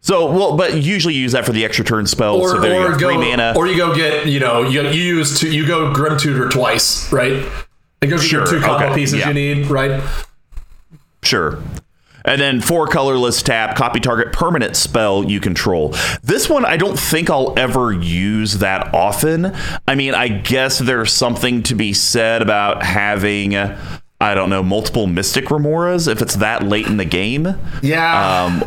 [0.07, 2.37] So, well, but usually you use that for the extra turn spell.
[2.37, 3.53] Or, so there you or go, go, three mana.
[3.57, 7.11] or you go get you know you, you use two, you go Grim Tutor twice,
[7.11, 7.33] right?
[8.01, 9.27] And go get your Sure, two combo okay, pieces yeah.
[9.27, 10.01] you need, right?
[11.23, 11.61] Sure.
[12.23, 15.93] And then four colorless tap, copy target permanent spell you control.
[16.23, 19.53] This one, I don't think I'll ever use that often.
[19.89, 23.55] I mean, I guess there's something to be said about having.
[24.19, 27.55] I don't know, multiple Mystic Remoras if it's that late in the game.
[27.83, 28.45] Yeah.
[28.45, 28.63] Um,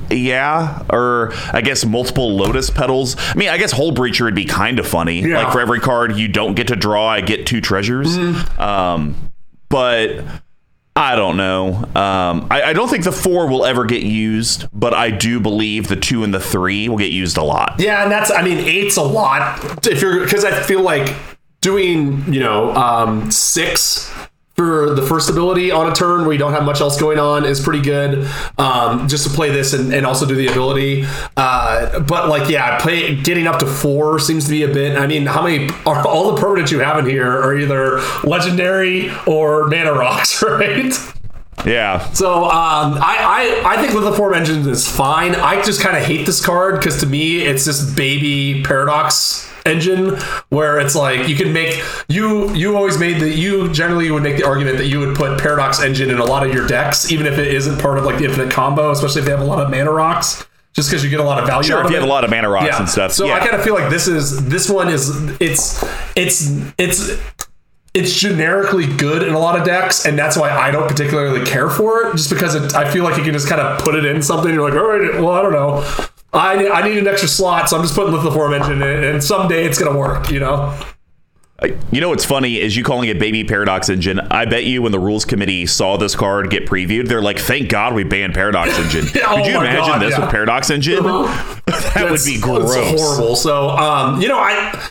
[0.10, 3.16] yeah, or I guess multiple Lotus Petals.
[3.18, 5.20] I mean, I guess Hull Breacher would be kind of funny.
[5.20, 5.44] Yeah.
[5.44, 8.16] Like for every card you don't get to draw, I get two treasures.
[8.58, 9.30] Um,
[9.68, 10.24] but
[10.96, 11.74] I don't know.
[11.94, 15.88] Um, I, I don't think the four will ever get used, but I do believe
[15.88, 17.76] the two and the three will get used a lot.
[17.78, 21.14] Yeah, and that's I mean eight's a lot if you're because I feel like
[21.60, 24.10] doing you know um, six
[24.58, 27.44] for the first ability on a turn where you don't have much else going on
[27.44, 28.28] is pretty good.
[28.58, 31.04] Um, just to play this and, and also do the ability,
[31.36, 34.98] uh, but like yeah, play getting up to four seems to be a bit.
[34.98, 39.12] I mean, how many are all the permanents you have in here are either legendary
[39.28, 40.92] or mana rocks, right?
[41.64, 42.10] Yeah.
[42.12, 45.36] So um, I, I I think Lithoform engines is fine.
[45.36, 50.16] I just kind of hate this card because to me it's just baby paradox engine
[50.48, 54.36] where it's like you can make you you always made the you generally would make
[54.36, 57.26] the argument that you would put paradox engine in a lot of your decks even
[57.26, 59.60] if it isn't part of like the infinite combo especially if they have a lot
[59.62, 62.04] of mana rocks just because you get a lot of value Sure, if you have
[62.04, 62.08] it.
[62.08, 62.78] a lot of mana rocks Yeah.
[62.78, 63.12] and stuff.
[63.12, 63.34] So yeah.
[63.34, 65.08] I kind of feel like this is this one is
[65.40, 65.82] it's
[66.14, 67.18] it's it's
[67.94, 71.68] it's generically good in a lot of decks, and that's why I don't particularly care
[71.70, 72.12] for it.
[72.12, 74.52] Just because it, I feel like you can just kind of put it in something.
[74.54, 75.82] You're like, all right, well, I don't know.
[76.32, 79.64] I, I need an extra slot, so I'm just putting Lithoform engine in, and someday
[79.64, 80.30] it's gonna work.
[80.30, 80.78] You know?
[81.90, 84.20] You know what's funny is you calling it Baby Paradox Engine.
[84.20, 87.68] I bet you when the rules committee saw this card get previewed, they're like, "Thank
[87.68, 90.20] God we banned Paradox Engine." Oh Could you imagine God, this yeah.
[90.20, 91.02] with Paradox Engine?
[91.02, 92.74] that would be gross.
[92.74, 93.34] Horrible.
[93.34, 94.90] So, um, you know, I.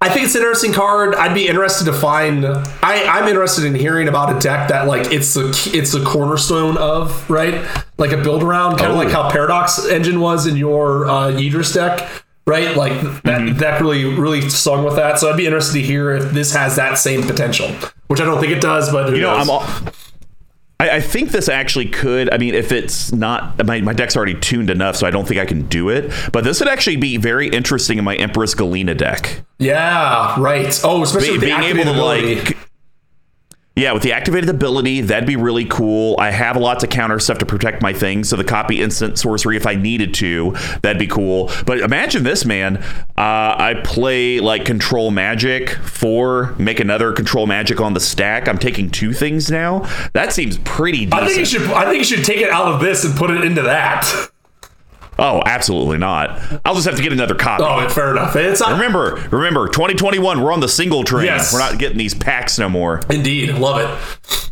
[0.00, 1.14] I think it's an interesting card.
[1.14, 2.44] I'd be interested to find.
[2.46, 6.76] I, I'm interested in hearing about a deck that like it's the it's the cornerstone
[6.76, 7.66] of right,
[7.96, 9.02] like a build around, kind of Oh.
[9.02, 12.06] like how Paradox Engine was in your uh, Yidris deck,
[12.46, 12.76] right?
[12.76, 12.92] Like
[13.22, 13.58] that Mm-hmm.
[13.58, 15.18] deck really really sung with that.
[15.18, 17.68] So I'd be interested to hear if this has that same potential,
[18.08, 18.92] which I don't think it does.
[18.92, 19.48] But who You know, knows?
[19.48, 19.66] I'm all,
[20.78, 22.32] I, I think this actually could.
[22.32, 25.40] I mean, if it's not my, my deck's already tuned enough, so I don't think
[25.40, 26.12] I can do it.
[26.32, 29.42] But this would actually be very interesting in my Empress Galina deck.
[29.58, 30.78] yeah, right.
[30.84, 32.36] Oh, especially Be- being able to ability.
[32.36, 32.56] like
[33.76, 36.16] yeah with the activated ability that'd be really cool.
[36.18, 39.18] I have a lot to counter stuff to protect my things so the copy instant
[39.18, 40.52] sorcery if i needed to
[40.82, 41.50] that'd be cool.
[41.64, 42.78] But imagine this man.
[43.16, 48.48] Uh, i play like control magic for make another control magic on the stack.
[48.48, 49.80] I'm taking two things now.
[50.12, 51.70] That seems pretty decent I think you should.
[51.70, 54.30] I think you should take it out of this and put it into that.
[55.18, 56.40] oh absolutely not.
[56.64, 57.64] I'll just have to get another copy.
[57.64, 58.34] Oh, fair enough.
[58.36, 61.26] It's not, remember remember 2021 we're on the single train.
[61.26, 61.52] Yes.
[61.52, 63.00] we're not getting these packs no more.
[63.10, 63.54] Indeed.
[63.54, 64.50] Love it.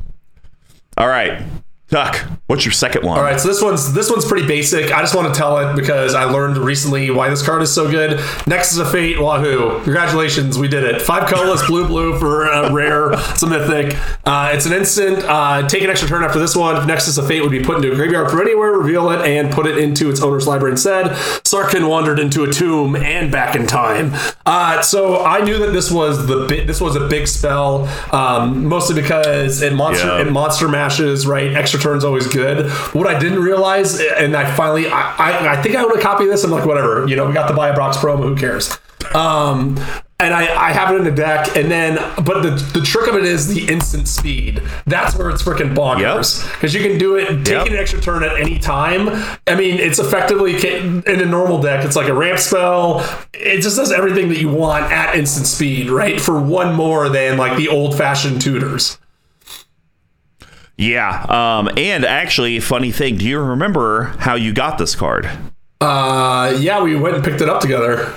[0.97, 1.43] all right.
[1.89, 4.93] Tuck, what's your second one All right, so this one's this one's pretty basic.
[4.93, 7.91] I just want to tell it because I learned recently why this card is so
[7.91, 8.21] good.
[8.47, 9.81] Nexus of Fate, Wahoo!
[9.85, 11.01] Congratulations, we did it.
[11.01, 13.13] Five colorless, blue blue for a rare.
[13.13, 13.97] It's a mythic.
[14.27, 15.19] Uh, it's an instant.
[15.25, 16.87] Uh, take an extra turn after this one.
[16.87, 19.67] Nexus of Fate would be put into a graveyard from anywhere, reveal it, and put
[19.67, 21.07] it into its owner's library instead.
[21.45, 24.13] Sarkhan wandered into a tomb and back in time.
[24.47, 28.67] Uh, so I knew that this was the bi- this was a big spell, um,
[28.67, 30.21] mostly because it monster Yeah.
[30.23, 31.53] it monster mashes right.
[31.55, 32.71] Extra turn's always good.
[32.95, 36.27] What I didn't realize, and I finally I I, I think I would have copied
[36.29, 36.45] this.
[36.45, 38.25] I'm like whatever, you know, we got the buy a box promo.
[38.25, 38.79] Who cares?
[39.15, 39.77] Um,
[40.21, 43.17] and I, I have it in the deck, and then but the the trick of
[43.17, 44.63] it is the instant speed.
[44.87, 47.67] That's where it's freaking bonkers because you can do it taking Yep.
[47.67, 49.09] an extra turn at any time.
[49.47, 51.85] I mean, it's effectively in a normal deck.
[51.85, 53.01] It's like a ramp spell.
[53.35, 56.21] It just does everything that you want at instant speed, right?
[56.21, 58.99] For one more than like the old fashioned tutors.
[60.77, 61.25] Yeah.
[61.29, 65.29] Um, and actually, funny thing, do you remember how you got this card?
[65.81, 68.13] Uh, yeah, we went and picked it up together.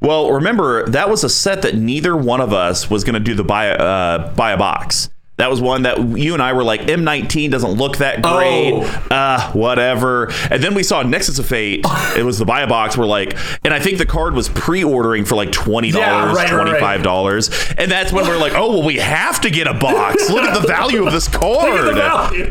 [0.00, 3.34] Well, remember that was a set that neither one of us was going to do
[3.34, 5.10] the buy uh, buy a box.
[5.38, 8.72] That was one that you and I were like, M19 doesn't look that great.
[8.74, 9.06] Oh.
[9.10, 10.30] Uh, whatever.
[10.50, 11.84] And then we saw Nexus of Fate.
[12.16, 12.96] it was the buy a box.
[12.98, 16.80] We're like, and I think the card was pre-ordering for like $20, Yeah, right, right,
[16.80, 17.00] right.
[17.00, 17.74] $25.
[17.78, 20.28] And that's when we're like, oh, well, we have to get a box.
[20.30, 21.96] Look at the value of this card.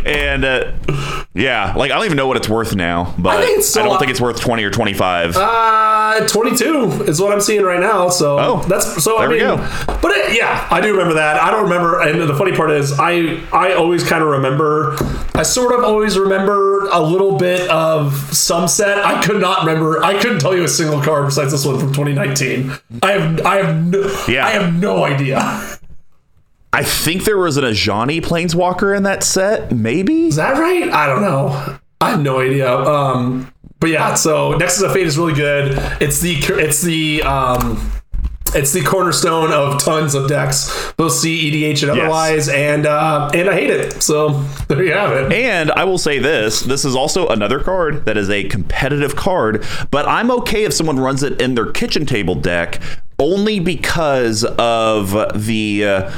[0.08, 0.72] And uh,
[1.34, 3.74] yeah, like I don't even know what it's worth now, but I I, think it's
[3.74, 5.36] don't think it's worth 20 or 25.
[5.38, 8.10] Uh, 22 is what I'm seeing right now.
[8.10, 9.18] So Oh, that's so.
[9.18, 10.00] I there we mean, go.
[10.02, 11.38] but it, yeah, I do remember that.
[11.38, 14.96] I don't remember, and the funny part is, I I always kind of remember.
[15.36, 19.04] I sort of always remember a little bit of some set.
[19.06, 20.04] I could not remember.
[20.04, 22.72] I couldn't tell you a single card besides this one from 2019.
[23.04, 24.46] I have I have no, Yeah.
[24.46, 25.40] I have no idea.
[26.74, 30.28] I think there was an Ajani Planeswalker in that set, maybe.
[30.28, 30.90] Is that right?
[30.92, 31.78] I don't know.
[32.02, 32.72] I have no idea.
[32.72, 35.72] Um, but yeah, so Nexus of Fate is really good.
[36.02, 37.92] It's the it's the um,
[38.56, 43.50] it's the cornerstone of tons of decks, both C, EDH, and otherwise, and uh, and
[43.50, 44.02] I hate it.
[44.04, 44.30] So
[44.68, 45.34] there you have it.
[45.34, 49.66] And I will say this: this is also another card that is a competitive card,
[49.92, 52.82] but I'm okay if someone runs it in their kitchen table deck
[53.20, 55.86] only because of the.
[55.86, 56.12] Uh,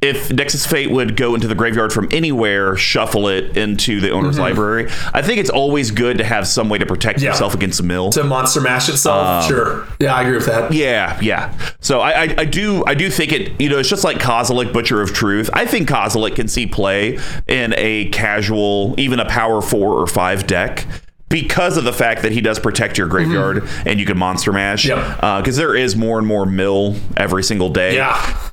[0.00, 4.36] if Nexus Fate would go into the graveyard from anywhere, shuffle it into the owner's
[4.36, 4.44] mm-hmm.
[4.44, 4.90] library.
[5.12, 7.24] I think it's always good to have some way to protect Mm-hmm.
[7.24, 7.30] Yeah.
[7.32, 8.10] yourself against a mill.
[8.10, 9.86] To monster mash itself, um, sure.
[9.98, 10.72] Yeah, I agree with that.
[10.72, 11.52] Yeah, yeah.
[11.80, 13.60] So I, I, I do I do think it.
[13.60, 15.50] You know, it's just like Kozilek, Butcher of Truth.
[15.52, 20.46] I think Kozilek can see play in a casual, even a power four or five
[20.46, 20.86] deck.
[21.28, 23.30] Because of the fact that he does protect your mm-hmm.
[23.30, 25.22] graveyard and you can monster mash, Yep.
[25.22, 27.94] Uh, because there is more and more mill every single day.
[27.94, 28.49] Yeah.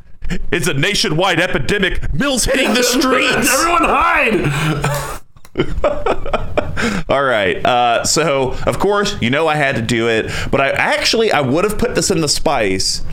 [0.52, 2.14] It's a nationwide epidemic.
[2.14, 3.54] Mills hitting the streets.
[3.54, 5.24] Everyone hide.
[7.10, 7.66] All right.
[7.66, 11.42] Uh, so of course, you know I had to do it, but I actually I
[11.42, 13.04] would have put this in the spice,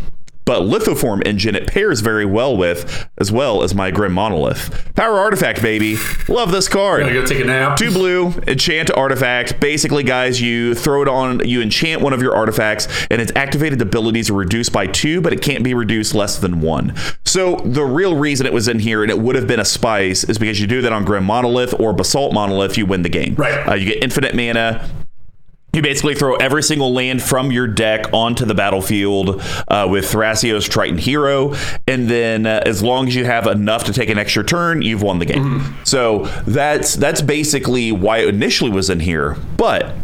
[0.44, 4.94] but lithoform engine it pairs very well with, as well as my Grim Monolith.
[4.94, 5.96] Power artifact, baby.
[6.28, 7.00] Love this card.
[7.00, 7.78] Gonna go take a nap.
[7.78, 9.60] Two blue, enchant artifact.
[9.60, 13.80] Basically, guys, you throw it on, you enchant one of your artifacts, and its activated
[13.80, 16.94] abilities are reduced by two, but it can't be reduced less than one.
[17.24, 20.24] So the real reason it was in here and it would have been a spice
[20.24, 23.34] is because you do that on Grim Monolith or Basalt Monolith, you win the game.
[23.34, 23.68] Right.
[23.68, 24.88] Uh, you get infinite mana.
[25.74, 30.68] You basically throw every single land from your deck onto the battlefield uh, with Thrasios
[30.68, 31.54] Triton Hero,
[31.88, 35.02] and then uh, as long as you have enough to take an extra turn, you've
[35.02, 35.74] won the game.
[35.84, 39.36] So that's that's basically why it initially was in here.
[39.56, 39.94] But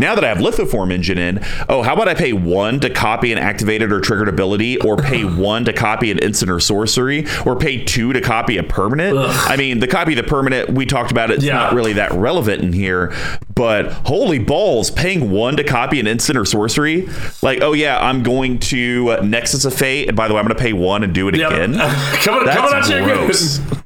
[0.00, 1.38] now that I have Lithoform Engine in,
[1.68, 5.24] oh, how about I pay one to copy an activated or triggered ability, or pay
[5.24, 9.16] one to copy an instant or sorcery, or pay two to copy a permanent?
[9.18, 11.54] I mean, the copy the permanent, we talked about it, it's Yeah.
[11.54, 13.14] not really that relevant in here,
[13.54, 17.08] but holy balls, paying one to copy an instant or sorcery?
[17.42, 20.46] Like, oh yeah, I'm going to uh, Nexus of Fate, and by the way, I'm
[20.46, 21.50] going to pay one and do it Yep.
[21.52, 21.72] again.
[22.22, 23.58] coming at That's you gross.
[23.58, 23.82] again.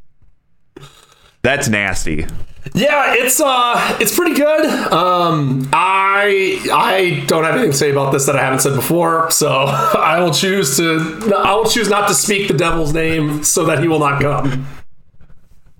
[1.42, 2.26] That's nasty.
[2.72, 4.64] Yeah, it's uh it's pretty good.
[4.92, 9.30] Um I I don't have anything to say about this that I haven't said before,
[9.30, 13.64] so I will choose to I will choose not to speak the devil's name so
[13.66, 14.66] that he will not come.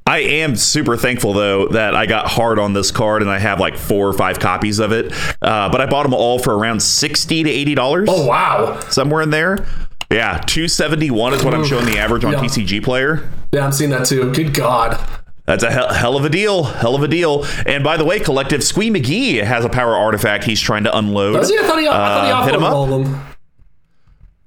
[0.07, 3.59] I am super thankful though that I got hard on this card and I have
[3.59, 5.13] like four or five copies of it.
[5.41, 8.79] Uh, but I bought them all for around sixty to eighty dollars, Oh wow.
[8.91, 9.65] somewhere in there.
[10.13, 12.41] Yeah, two seventy one is what I'm showing the average on Yeah.
[12.41, 13.27] TCG Player.
[13.53, 14.31] Yeah, I'm seeing that too.
[14.33, 15.01] Good God.
[15.47, 17.45] That's a hell, hell of a deal, hell of a deal.
[17.67, 21.35] And by the way, Collective Squee McGee has a power artifact he's trying to unload.
[21.35, 21.59] Does he?
[21.59, 22.73] I thought he, I thought he Uh, hit him up.
[22.73, 23.21] all of them.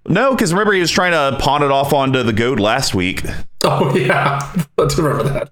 [0.09, 3.23] No, because remember he was trying to pawn it off onto the goad last week.
[3.63, 4.39] Oh yeah.
[4.77, 5.51] Do remember that.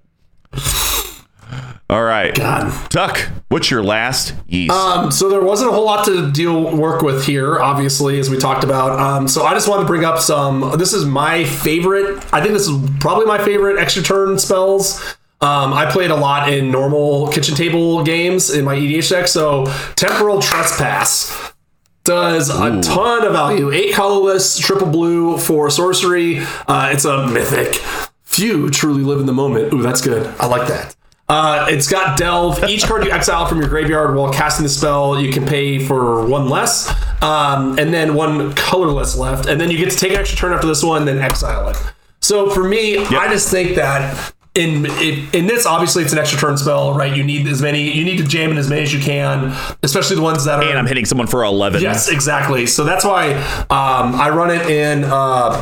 [1.87, 2.89] All right, God.
[2.89, 4.73] Tuck, what's your last yeast?
[4.73, 8.37] Um, so there wasn't a whole lot to deal work with here, obviously, as we
[8.37, 8.97] talked about.
[8.99, 10.73] Um, so I just wanted to bring up some.
[10.79, 12.17] This is my favorite.
[12.33, 15.15] I think this is probably my favorite extra turn spells.
[15.41, 19.27] Um, I played a lot in normal kitchen table games in my EDH deck.
[19.27, 19.65] So
[19.95, 21.53] temporal trespass
[22.03, 23.71] does a ton of value.
[23.71, 26.39] Eight colorless, triple blue for sorcery.
[26.67, 27.75] Uh, it's a mythic.
[28.23, 29.73] Few truly live in the moment.
[29.73, 30.27] Ooh, that's good.
[30.39, 30.95] I like that.
[31.27, 32.63] Uh, it's got delve.
[32.65, 36.27] Each card you exile from your graveyard while casting the spell, you can pay for
[36.27, 36.87] one less,
[37.23, 40.53] um, and then one colorless left, and then you get to take an extra turn
[40.53, 41.77] after this one, then exile it.
[42.21, 46.39] So for me, I just think that in, in in this, obviously, it's an extra
[46.39, 47.15] turn spell, right?
[47.15, 49.53] You need as many, you need to jam in as many as you can,
[49.83, 50.69] especially the ones that are.
[50.69, 51.81] and I'm hitting someone for eleven.
[51.81, 52.65] Yes, exactly.
[52.65, 53.33] So that's why
[53.69, 55.61] um, I run it in uh,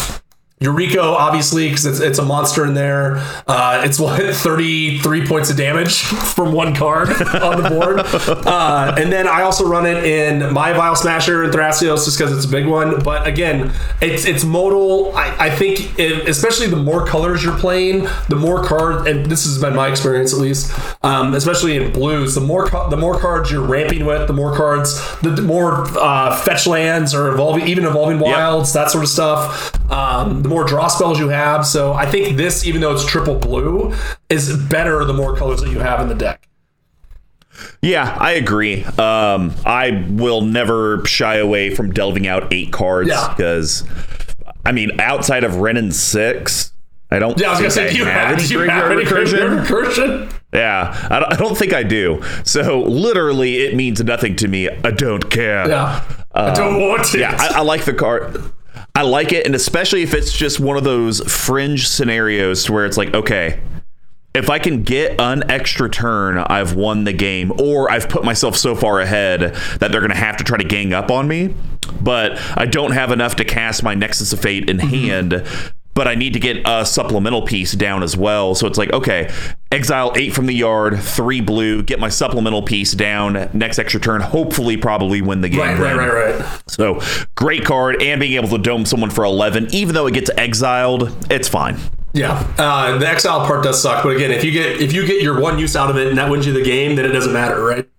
[0.64, 3.18] Eureka, obviously, because it's, it's a monster in there.
[3.48, 6.02] Uh, it's what, 33 points of damage
[6.36, 7.10] from one card
[7.42, 8.00] on the board.
[8.48, 12.36] Uh, and then I also run it in my Vial Smasher and Thrasios just because
[12.36, 13.04] it's a big one.
[13.04, 15.16] But again, it's it's modal.
[15.16, 19.44] I, I think, it, especially the more colors you're playing, the more card, and this
[19.44, 20.72] has been my experience at least,
[21.04, 24.96] um, especially in blues, the more the more cards you're ramping with, the more cards,
[25.20, 29.74] the, the more uh, fetch lands or evolving, even evolving wilds, that sort of stuff.
[29.92, 31.66] Um, the more draw spells you have.
[31.66, 33.94] So I think this, even though it's triple blue,
[34.30, 36.48] is better the more colors that you have in the deck.
[37.82, 38.84] Yeah, I agree.
[38.84, 43.34] Um, I will never shy away from delving out eight cards Yeah.
[43.36, 43.84] because,
[44.66, 46.72] I mean, outside of Wrenn and six,
[47.12, 47.40] I don't.
[47.40, 49.66] Yeah, I was gonna say, do you have, do you have any recursion.
[49.66, 50.34] recursion?
[50.52, 52.24] Yeah, I don't, I don't think I do.
[52.44, 54.70] So literally, it means nothing to me.
[54.70, 55.68] I don't care.
[55.68, 56.04] Yeah.
[56.34, 57.20] I don't want it.
[57.20, 58.42] Yeah, I, I like the card.
[58.96, 62.86] I like it, and especially if it's just one of those fringe scenarios to where
[62.86, 63.60] it's like, okay,
[64.36, 68.56] if I can get an extra turn, I've won the game, or I've put myself
[68.56, 69.42] so far ahead
[69.80, 71.56] that they're going to have to try to gang up on me.
[72.02, 74.88] But I don't have enough to cast my Nexus of Fate in mm-hmm.
[74.88, 75.34] hand.
[75.94, 78.56] But I need to get a supplemental piece down as well.
[78.56, 79.32] So it's like, okay,
[79.72, 84.22] exile eight from the yard, three blue, get my supplemental piece down, next extra turn,
[84.22, 85.60] hopefully, probably win the game.
[85.60, 86.64] Right, right, right, right.
[86.68, 87.00] So
[87.36, 91.16] great card, and being able to dome someone for 11, even though it gets exiled,
[91.30, 91.78] it's fine.
[92.14, 95.24] Yeah, uh, the exile part does suck, but again, if you get if you get
[95.24, 97.34] your one use out of it and that wins you the game, then it doesn't
[97.34, 97.90] matter, right?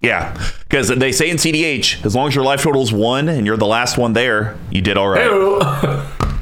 [0.00, 3.44] Yeah, because they say in CEDH, as long as your life total is one and
[3.44, 6.06] you're the last one there, you did all right.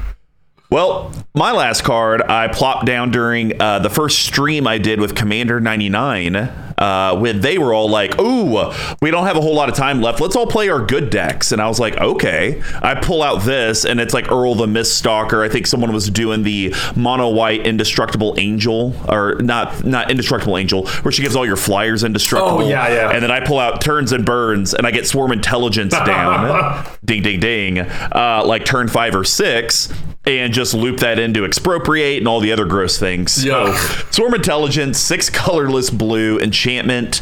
[0.75, 5.15] Well, my last card I plopped down during uh, the first stream I did with
[5.15, 6.35] Commander 99.
[6.35, 10.03] Uh, when they were all like, "Ooh, we don't have a whole lot of time
[10.03, 10.21] left.
[10.21, 13.85] Let's all play our good decks." And I was like, "Okay." I pull out this,
[13.85, 15.45] and it's like Uril the Miststalker.
[15.45, 20.89] I think someone was doing the mono white indestructible angel, or not not indestructible angel,
[21.03, 22.63] where she gives all your flyers indestructible.
[22.63, 23.11] Oh, yeah, yeah.
[23.13, 26.85] And then I pull out turns and burns, and I get swarm intelligence down.
[27.05, 27.79] ding, ding, ding.
[27.79, 29.93] Uh, like turn five or six,
[30.27, 33.33] and just loop that into expropriate and all the other gross things.
[33.33, 34.07] So, oh.
[34.11, 37.21] swarm intelligence, six colorless blue enchantment.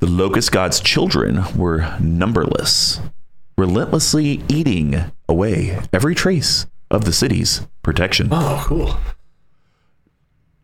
[0.00, 3.00] The locust god's children were numberless,
[3.56, 8.28] relentlessly eating away every trace of the city's protection.
[8.30, 8.96] Oh, cool.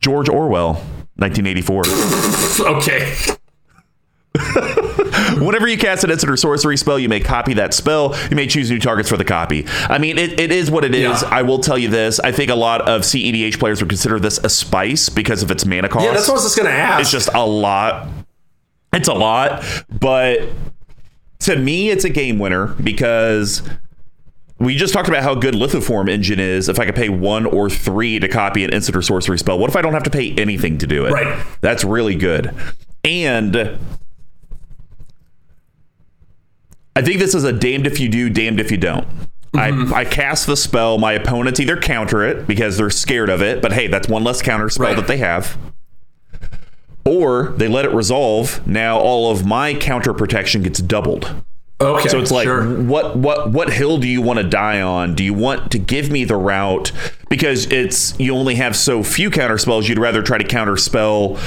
[0.01, 0.74] George Orwell,
[1.16, 1.85] 1984.
[2.61, 3.12] Okay.
[5.39, 8.16] Whenever you cast an instant or sorcery spell, you may copy that spell.
[8.30, 9.64] You may choose new targets for the copy.
[9.89, 11.22] I mean, it, it is what it is.
[11.22, 11.28] Yeah.
[11.30, 12.18] I will tell you this.
[12.20, 15.64] I think a lot of CEDH players would consider this a spice because of its
[15.64, 16.05] mana cost.
[16.05, 17.03] Yeah, that's what I was just gonna ask.
[17.03, 18.09] It's just a lot.
[18.93, 20.49] It's a lot, but
[21.41, 23.62] to me, it's a game winner because
[24.59, 26.68] we just talked about how good Lithoform Engine is.
[26.68, 29.68] If I could pay one or three to copy an instant or sorcery spell, what
[29.68, 31.12] if I don't have to pay anything to do it?
[31.12, 31.45] Right.
[31.61, 32.55] That's really good.
[33.05, 33.78] And
[36.97, 39.07] I think this is a damned if you do, damned if you don't.
[39.55, 39.95] I, mm-hmm.
[39.95, 40.99] I cast the spell.
[40.99, 44.42] My opponents either counter it because they're scared of it, but hey, that's one less
[44.42, 44.97] counter spell Right.
[44.97, 45.57] that they have.
[47.05, 48.66] Or they let it resolve.
[48.66, 51.34] Now all of my counter protection gets doubled.
[51.80, 52.09] okay.
[52.09, 52.64] So it's like, sure.
[52.82, 55.14] what what what hill do you want to die on?
[55.14, 56.92] Do you want to give me the route
[57.28, 59.88] because it's you only have so few counter spells?
[59.88, 61.38] You'd rather try to counter spell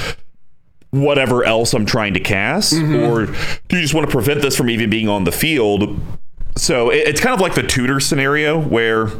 [0.90, 2.94] whatever else I'm trying to cast, Mm-hmm.
[3.10, 3.26] or
[3.68, 6.00] do you just want to prevent this from even being on the field?
[6.56, 9.10] So it, it's kind of like the tutor scenario where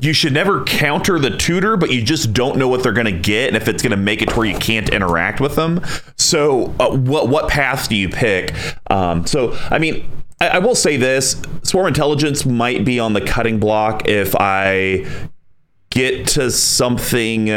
[0.00, 3.12] you should never counter the tutor, but you just don't know what they're going to
[3.20, 5.82] get and if it's going to make it to where you can't interact with them.
[6.16, 8.54] So, uh, what what path do you pick?
[8.90, 10.10] Um, so, I mean,
[10.40, 15.06] I, I will say this: Swarm Intelligence might be on the cutting block if I
[15.90, 17.50] get to something.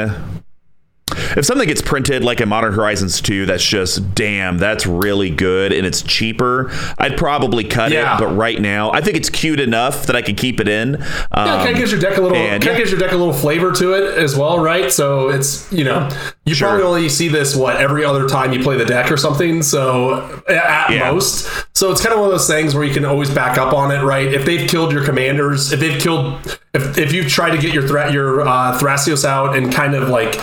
[1.35, 5.71] If something gets printed like in Modern Horizons 2, that's just damn, that's really good
[5.71, 6.71] and it's cheaper.
[6.97, 8.15] I'd probably cut Yeah.
[8.15, 10.93] it, but right now, I think it's cute enough that I can keep it in.
[10.93, 12.77] Yeah, Um, kind of gives your deck a little, and kind of yeah.
[12.77, 14.91] gives your deck a little flavor to it as well, right?
[14.91, 16.07] So it's you know
[16.45, 16.69] you Sure.
[16.69, 19.61] probably only see this what every other time you play the deck or something.
[19.61, 21.11] So at Yeah.
[21.11, 23.73] most, so it's kind of one of those things where you can always back up
[23.73, 24.31] on it, right?
[24.33, 27.87] If they've killed your commanders, if they've killed, if if you try to get your
[27.87, 30.39] threat your uh, Thrasios out and kind of like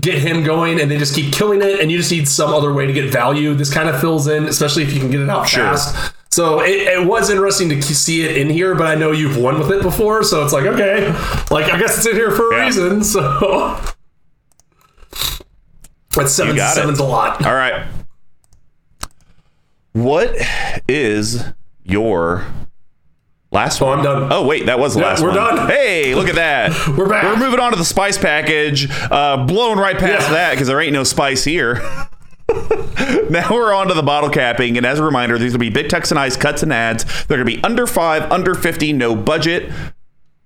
[0.00, 2.72] get him going and they just keep killing it and you just need some other
[2.72, 5.28] way to get value this kind of fills in especially if you can get it
[5.30, 5.62] out Sure.
[5.64, 9.36] fast so it, it was interesting to see it in here but i know you've
[9.36, 11.06] won with it before so it's like okay
[11.52, 12.64] like i guess it's in here for a Yeah.
[12.64, 13.80] reason so
[16.16, 16.80] that's seven got it.
[16.80, 17.86] seven's a lot All right.
[19.92, 20.34] What
[20.88, 21.44] is
[21.84, 22.44] your
[23.50, 23.98] last Oh, one?
[23.98, 24.32] I'm done.
[24.32, 25.56] Oh, wait, that was the Yeah, last we're one.
[25.56, 25.68] done.
[25.68, 26.70] Hey, look at that.
[26.96, 27.24] We're back.
[27.24, 28.88] We're moving on to the spice package.
[29.10, 30.34] Uh, blowing right past Yeah.
[30.34, 31.74] that because there ain't no spice here.
[33.30, 34.76] now we're on to the bottle capping.
[34.76, 37.04] And as a reminder, these will be big Texanized cuts and ads.
[37.26, 39.70] They're going to be under five, under 50, no budget.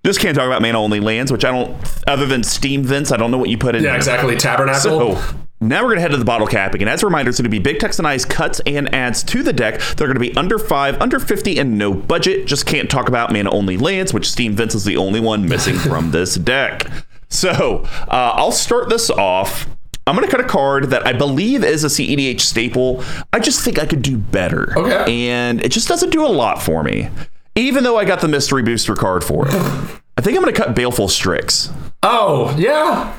[0.05, 1.77] Just can't talk about mana only lands, which I don't,
[2.09, 3.97] other than Steam Vents, I don't know what you put in yeah there.
[3.99, 5.23] exactly tabernacle So
[5.61, 6.81] now we're going to head to the bottle capping.
[6.81, 9.23] And as a reminder, it's going to be big text and Texanized cuts and adds
[9.25, 9.81] to the deck.
[9.97, 12.47] They're going to be under five, under 50, and no budget.
[12.47, 15.75] Just can't talk about mana only lands, which Steam Vents is the only one missing
[15.79, 16.87] from this deck.
[17.29, 19.69] So uh, I'll start this off.
[20.07, 23.05] I'm going to cut a card that I believe is a CEDH staple.
[23.33, 24.77] I just think I could do better.
[24.77, 25.29] Okay.
[25.29, 27.11] And it just doesn't do a lot for me,
[27.55, 29.55] even though I got the mystery booster card for it.
[30.17, 31.71] I think I'm going to cut Baleful Strix
[32.03, 33.15] oh yeah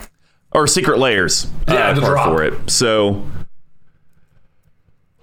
[0.51, 2.27] or secret layers Yeah, uh, the drop.
[2.29, 2.69] for it.
[2.69, 3.25] So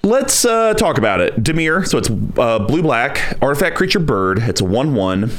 [0.02, 1.42] let's uh, talk about it.
[1.42, 1.86] Dimir.
[1.86, 4.38] So it's uh, blue black artifact creature bird.
[4.40, 5.30] It's a one one.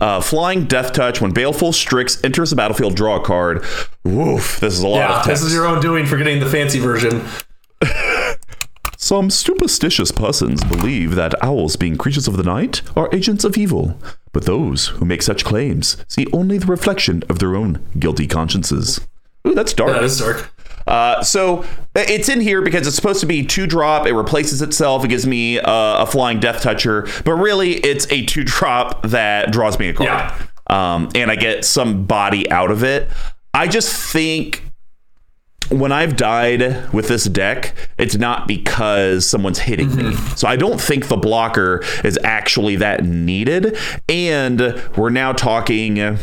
[0.00, 1.20] Uh, flying Death Touch.
[1.22, 3.64] When Baleful Strix enters the battlefield, draw a card.
[4.04, 6.78] Woof, this is a lot Yeah, this is your own doing for getting the fancy
[6.78, 7.24] version.
[8.98, 13.98] Some superstitious persons believe that owls, being creatures of the night, are agents of evil.
[14.32, 19.06] But those who make such claims see only the reflection of their own guilty consciences.
[19.46, 19.92] Ooh, that's dark.
[19.92, 20.52] That is dark.
[20.86, 24.06] Uh, so it's in here because it's supposed to be two drop.
[24.06, 25.04] It replaces itself.
[25.04, 29.50] It gives me uh, a flying death toucher, but really it's a two drop that
[29.50, 30.08] draws me a card.
[30.08, 30.46] Yeah.
[30.68, 33.08] Um, and I get some body out of it.
[33.52, 34.62] I just think
[35.70, 40.14] when I've died with this deck, it's not because someone's hitting me.
[40.36, 43.76] So I don't think the blocker is actually that needed.
[44.08, 44.60] And
[44.96, 46.18] we're now talking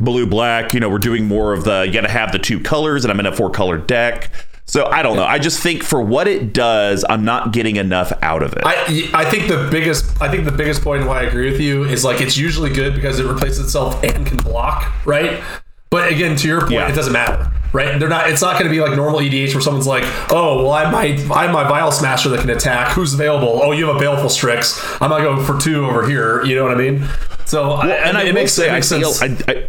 [0.00, 0.74] blue black.
[0.74, 3.12] You know, we're doing more of the you got to have the two colors, and
[3.12, 4.30] I'm in a four color deck.
[4.68, 5.24] So I don't know.
[5.24, 8.62] I just think for what it does, I'm not getting enough out of it.
[8.64, 11.84] I I think the biggest I think the biggest point why I agree with you
[11.84, 15.40] is like it's usually good because it replaces itself and can block, right?
[15.88, 16.88] But again, to your point, Yeah.
[16.88, 17.96] it doesn't matter, right?
[18.00, 18.28] They're not.
[18.28, 20.92] It's not going to be like normal EDH where someone's like, "Oh, well, I have
[20.92, 22.88] my I have my Vial Smasher that can attack.
[22.88, 23.60] Who's available?
[23.62, 24.82] Oh, you have a Baleful Strix.
[25.00, 26.44] I'm gonna go for two over here.
[26.44, 27.04] You know what I mean?
[27.44, 29.42] So, I, and I it makes, say, it I, makes see, sense.
[29.48, 29.68] I,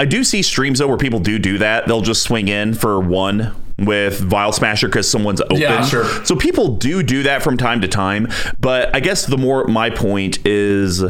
[0.00, 1.86] I, do see streams though where people do do that.
[1.86, 5.56] They'll just swing in for one with Vial Smasher because someone's open.
[5.58, 6.04] Yeah, sure.
[6.24, 8.28] So people do do that from time to time.
[8.58, 11.02] But I guess the more my point is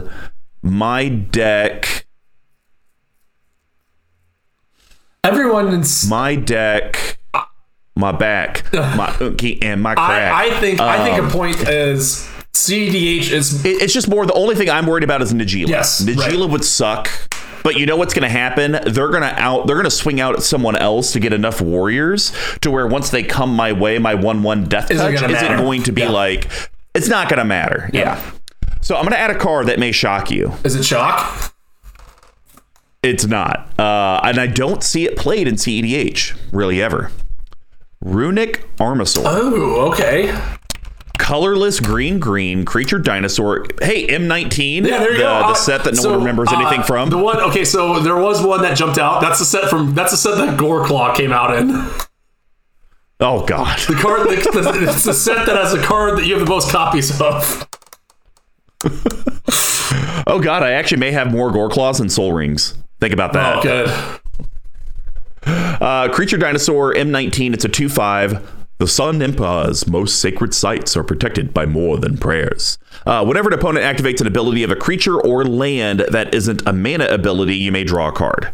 [0.62, 2.06] my deck.
[5.24, 7.18] Everyone's in My deck.
[7.96, 10.32] My back, my unky, and my crack.
[10.32, 14.24] I, I think I think Um, a point is CDH is It- it's just more
[14.24, 15.68] the only thing I'm worried about is Najeela.
[15.68, 16.50] Yes, Najeela right.
[16.50, 17.10] would suck.
[17.62, 18.72] But you know what's going to happen?
[18.72, 19.66] They're going to out.
[19.66, 22.32] They're going to swing out at someone else to get enough warriors
[22.62, 25.56] to where once they come my way, my one-one death Isn't touch isn't matter.
[25.56, 26.10] going to be Yeah.
[26.10, 26.50] like.
[26.94, 27.88] It's not going to matter.
[27.92, 28.20] Yeah.
[28.80, 30.52] So I'm going to add a card that may shock you.
[30.64, 31.54] is it shock?
[33.02, 37.10] It's not, uh, and I don't see it played in CEDH really ever.
[38.02, 39.22] Runic Armasaur.
[39.24, 40.30] Oh, okay.
[41.20, 43.66] Colorless green green creature dinosaur.
[43.82, 44.86] Hey, M19.
[44.86, 45.38] Yeah, there you the, go.
[45.40, 47.10] The Uh, set that no so, one remembers uh, anything from.
[47.10, 49.20] The one, okay, so there was one that jumped out.
[49.20, 49.94] That's the set from.
[49.94, 51.70] That's the set that Goreclaw came out in.
[53.20, 53.78] oh God.
[53.80, 54.22] The card.
[54.28, 57.20] The, the, it's the set that has a card that you have the most copies
[57.20, 57.68] of.
[60.26, 60.62] Oh God.
[60.62, 62.74] I actually may have more Goreclaws than Sol Rings.
[63.00, 63.56] Think about that.
[63.58, 63.88] Oh, good.
[65.82, 67.52] Uh, creature dinosaur M19.
[67.54, 68.46] It's a two five.
[68.80, 72.78] The Sun Emperor's most sacred sites are protected by more than prayers.
[73.06, 76.72] Uh, whenever an opponent activates an ability of a creature or land that isn't a
[76.72, 78.50] mana ability, you may draw a card.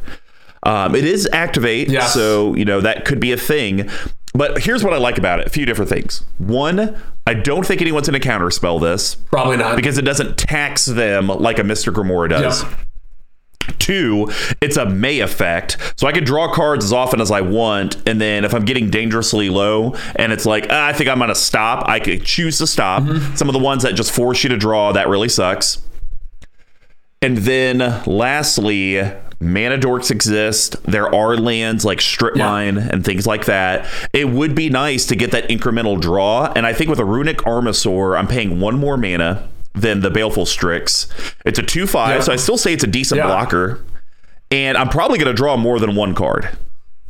[0.65, 2.13] Um, it is activate, Yes.
[2.13, 3.89] so you know that could be a thing.
[4.35, 6.25] But here's what I like about it: a few different things.
[6.39, 9.77] One, I don't think anyone's going to counterspell this Probably not.
[9.77, 12.65] because it doesn't tax them like a Mystic Remora does.
[12.65, 12.73] Yep.
[13.79, 15.77] Two, it's a May effect.
[15.97, 17.97] So I can draw cards as often as I want.
[18.09, 21.29] And then if I'm getting dangerously low and it's like, ah, I think I'm going
[21.29, 23.03] to stop, I could choose to stop.
[23.37, 25.83] Some of the ones that just force you to draw, that really sucks.
[27.23, 28.97] And then lastly,
[29.41, 30.77] mana dorks exist.
[30.85, 32.47] There are lands like strip Yeah.
[32.47, 33.87] mine and things like that.
[34.13, 36.53] It would be nice to get that incremental draw.
[36.55, 40.47] And I think with a runic armasaur, I'm paying one more mana than the baleful
[40.47, 41.07] strix.
[41.45, 42.21] It's a two five, Yeah.
[42.23, 43.27] so I still say it's a decent Yeah.
[43.27, 43.81] blocker.
[44.51, 46.49] And I'm probably going to draw more than one card.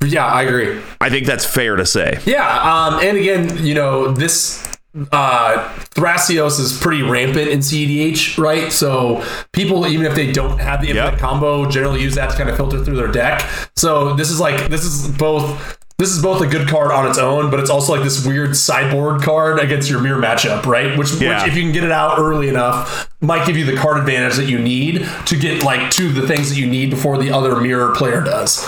[0.04, 0.80] yeah, I agree.
[1.00, 2.18] I think that's fair to say.
[2.26, 4.66] Yeah, um, and again, you know, this
[5.12, 5.58] uh
[5.94, 8.72] Thrasios is pretty rampant in CEDH, right?
[8.72, 11.18] So people, even if they don't have the infinite Yep.
[11.20, 13.42] combo, generally use that to kind of filter through their deck.
[13.76, 17.16] So this is like this is both this is both a good card on its
[17.18, 20.96] own, but it's also like this weird sideboard card against your mirror matchup, right?
[20.98, 21.42] Which, Yeah.
[21.42, 24.36] which if you can get it out early enough, might give you the card advantage
[24.36, 27.56] that you need to get like to the things that you need before the other
[27.56, 28.66] mirror player does.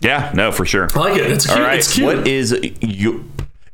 [0.00, 0.88] Yeah, no, for sure.
[0.94, 1.30] I like it.
[1.30, 1.58] It's cute.
[1.58, 2.06] All right, It's cute.
[2.06, 3.24] what is you?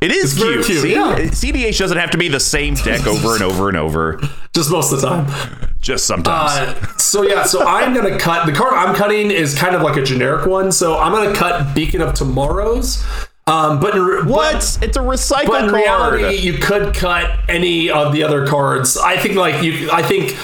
[0.05, 0.66] It is cute.
[0.66, 0.92] cute, See?
[0.92, 1.16] yeah.
[1.16, 4.20] CDH doesn't have to be the same deck over and over and over.
[4.52, 5.70] Just most of the time.
[5.80, 6.50] Just sometimes.
[6.52, 9.96] Uh, so yeah, so I'm gonna cut the card I'm cutting is kind of like
[9.96, 10.72] a generic one.
[10.72, 13.02] So I'm gonna cut Beacon of Tomorrows.
[13.46, 14.55] Um, but in, what?
[14.55, 15.82] But, it's a recycle but in card.
[15.82, 18.97] reality, you could cut any of the other cards.
[18.98, 19.90] I think like you.
[19.90, 20.36] I think.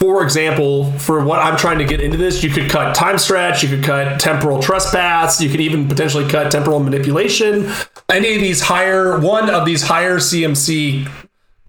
[0.00, 3.62] For example, for what I'm trying to get into this, you could cut time stretch,
[3.62, 7.70] you could cut temporal trespass, you could even potentially cut temporal manipulation.
[8.08, 11.06] Any of these higher, one of these higher CMC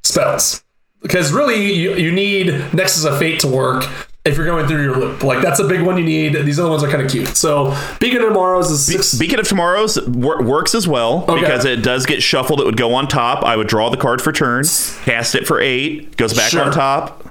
[0.05, 0.63] spells.
[1.01, 3.85] Because really, you, you need Nexus of Fate to work
[4.23, 5.23] if you're going through your loop.
[5.23, 6.33] Like, that's a big one you need.
[6.45, 7.35] These other ones are kind of cute.
[7.35, 9.13] So, Beacon of Tomorrows is six.
[9.17, 12.61] Beacon of Tomorrows wor- works as well because it does get shuffled.
[12.61, 13.43] It would go on top.
[13.43, 14.63] I would draw the card for turn,
[15.03, 16.63] cast it for eight, goes back Sure.
[16.63, 17.30] on top.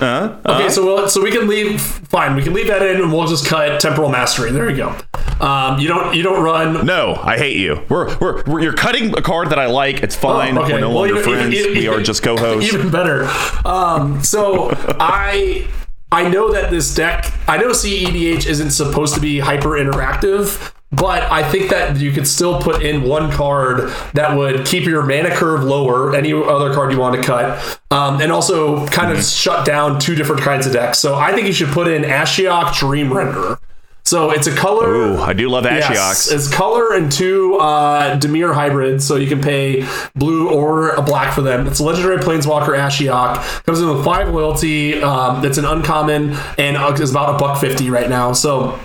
[0.00, 1.80] Uh, Okay, so we'll, so we can leave.
[1.80, 4.52] Fine, we can leave that in, and we'll just cut temporal mastery.
[4.52, 4.96] There you go.
[5.44, 6.86] Um, you don't you don't run.
[6.86, 7.84] no, I hate you.
[7.88, 10.02] We're, we're, we're you're cutting a card that I like.
[10.02, 10.56] It's fine.
[10.56, 10.74] Oh, okay.
[10.74, 11.54] We're no Well, longer even- friends.
[11.54, 12.72] even- we even- are just co-hosts.
[12.72, 13.28] Even better.
[13.64, 14.70] Um, so
[15.00, 15.66] I
[16.12, 17.32] I know that this deck.
[17.48, 20.72] I know CEDH isn't supposed to be hyper interactive.
[20.92, 25.04] But I think that you could still put in one card that would keep your
[25.04, 29.22] mana curve lower, any other card you want to cut, um, and also kind of
[29.22, 30.98] shut down two different kinds of decks.
[30.98, 33.58] So I think you should put in Ashiok Dream Render.
[34.04, 34.88] So it's a color.
[34.88, 39.42] Ooh, I do love Yes, it's color and two uh, Dimir hybrids, so you can
[39.42, 39.84] pay
[40.14, 41.66] blue or a black for them.
[41.66, 43.64] It's a legendary planeswalker Ashiok.
[43.64, 45.02] Comes in with five loyalty.
[45.02, 48.32] Um, it's an uncommon and is about a buck fifty right now.
[48.32, 48.78] So.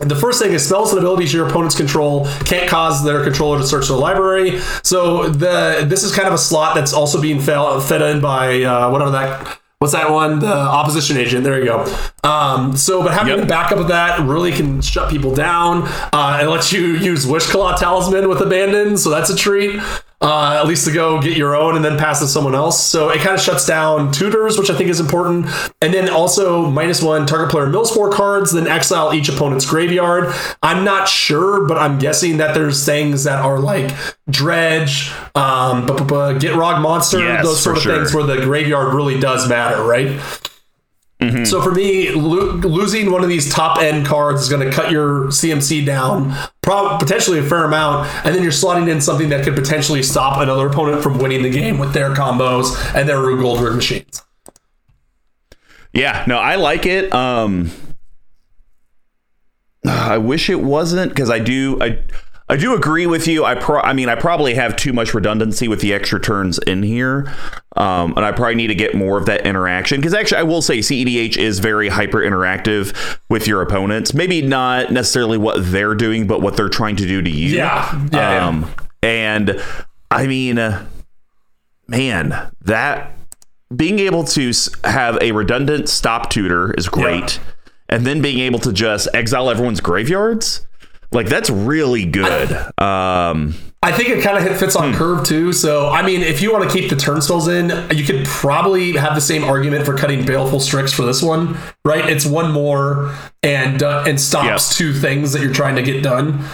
[0.00, 3.66] The first thing is spells and abilities your opponents control can't cause their controller to
[3.66, 4.58] search their library.
[4.82, 8.90] So the this is kind of a slot that's also being fed in by uh,
[8.90, 11.44] whatever that what's that one the opposition agent.
[11.44, 11.96] There you go.
[12.24, 13.44] Um, so but having Yep.
[13.44, 15.82] a backup of that really can shut people down
[16.12, 18.96] uh, and let you use Wishclaw Talisman with abandon.
[18.96, 19.78] So that's a treat.
[20.22, 22.80] Uh, at least to go get your own and then pass to someone else.
[22.80, 25.46] So it kind of shuts down tutors, which I think is important.
[25.82, 30.32] And then also minus one target player mills four cards, then exile each opponent's graveyard.
[30.62, 33.90] I'm not sure, but I'm guessing that there's things that are like
[34.30, 35.86] dredge, um,
[36.38, 37.96] get rog monster, Yes, those sort of sure.
[37.96, 40.20] things where the graveyard really does matter, right?
[41.44, 44.90] So for me, lo- losing one of these top end cards is going to cut
[44.90, 49.44] your CMC down, prob- potentially a fair amount, and then you're slotting in something that
[49.44, 53.40] could potentially stop another opponent from winning the game with their combos and their Rube
[53.40, 54.22] Goldberg machines.
[55.92, 57.12] Yeah, no, I like it.
[57.12, 57.70] Um
[59.86, 61.98] I wish it wasn't because I do I
[62.52, 63.46] I do agree with you.
[63.46, 66.82] I pro- I mean I probably have too much redundancy with the extra turns in
[66.82, 67.32] here.
[67.76, 70.60] Um, and I probably need to get more of that interaction because actually I will
[70.60, 74.12] say CEDH is very hyper interactive with your opponents.
[74.12, 77.56] Maybe not necessarily what they're doing, but what they're trying to do to you.
[77.56, 78.46] Yeah, yeah, yeah.
[78.46, 78.70] Um,
[79.02, 79.58] and
[80.10, 80.84] I mean, uh,
[81.88, 83.12] man, that
[83.74, 84.52] being able to
[84.84, 87.40] have a redundant stop tutor is great,
[87.88, 90.66] and then being able to just exile everyone's graveyards,
[91.12, 92.50] like that's really good.
[92.78, 95.52] Um, I think it kind of fits on curve too.
[95.52, 99.16] So, I mean, if you want to keep the turnstiles in, you could probably have
[99.16, 102.08] the same argument for cutting Baleful Strix for this one, right?
[102.08, 103.12] It's one more
[103.42, 106.44] and uh, and stops two things that you're trying to get done.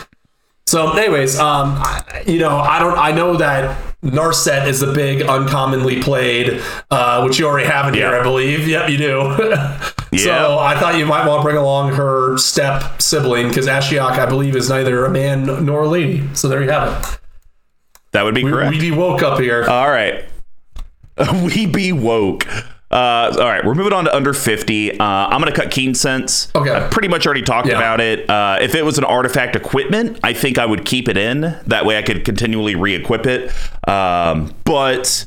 [0.67, 1.83] So, anyways, um,
[2.27, 7.39] you know, I don't, I know that Narset is the big uncommonly played, uh, which
[7.39, 8.69] you already have in here, I believe.
[8.69, 9.37] Yep, you do.
[10.11, 10.25] Yeah.
[10.25, 14.25] So I thought you might want to bring along her step sibling because Ashiok, I
[14.25, 16.27] believe, is neither a man nor a lady.
[16.33, 17.19] So there you have it.
[18.13, 18.71] that would be We, correct.
[18.71, 19.67] we be woke up here.
[19.69, 20.25] All right.
[21.45, 22.47] we be woke.
[22.91, 24.99] Uh, all right, we're moving on to under 50.
[24.99, 26.51] Uh, I'm going to cut Keen Sense.
[26.55, 26.75] Okay.
[26.75, 27.77] I pretty much already talked Yeah.
[27.77, 28.29] about it.
[28.31, 31.55] Uh, if it was an artifact equipment, I think I would keep it in.
[31.67, 33.53] That way I could continually re equip it.
[33.87, 35.27] Um, but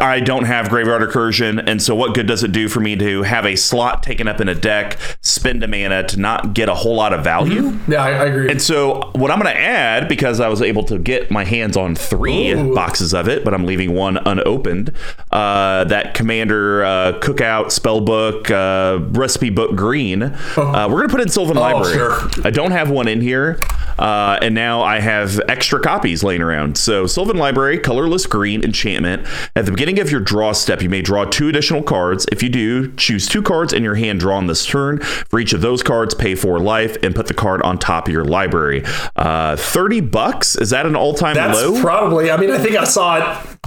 [0.00, 3.22] I don't have Graveyard Recursion, and so what good does it do for me to
[3.22, 6.74] have a slot taken up in a deck, spend a mana to not get a
[6.74, 7.78] whole lot of value?
[7.88, 8.50] yeah, I, I agree.
[8.50, 11.76] And so, what I'm going to add, because I was able to get my hands
[11.76, 12.74] on three Ooh.
[12.74, 14.92] boxes of it, but I'm leaving one unopened,
[15.30, 21.20] uh, that Commander uh, Cookout Spellbook uh, Recipe Book Green, uh, we're going to put
[21.20, 21.98] in Sylvan Library.
[22.00, 22.28] Oh.
[22.28, 22.46] sure.
[22.46, 23.58] I don't have one in here,
[23.98, 26.78] uh, and now I have extra copies laying around.
[26.78, 29.26] So, Sylvan Library, colorless green enchantment.
[29.56, 32.26] At the beginning of your draw step, you may draw two additional cards.
[32.32, 35.00] If you do, choose two cards in your hand drawn this turn.
[35.00, 38.12] For each of those cards, pay four life and put the card on top of
[38.12, 38.84] your library.
[39.16, 40.56] Uh, 30 bucks?
[40.56, 41.80] Is that an all time That's low?
[41.80, 42.30] probably.
[42.30, 43.58] I mean, I think I saw it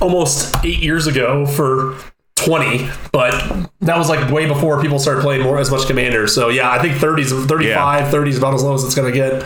[0.00, 1.96] almost eight years ago for.
[2.44, 3.32] 20 but
[3.80, 6.78] that was like way before people started playing more as much commander so yeah i
[6.80, 8.10] think 30s 35 Yeah.
[8.10, 9.42] 30 is about as low as it's going to get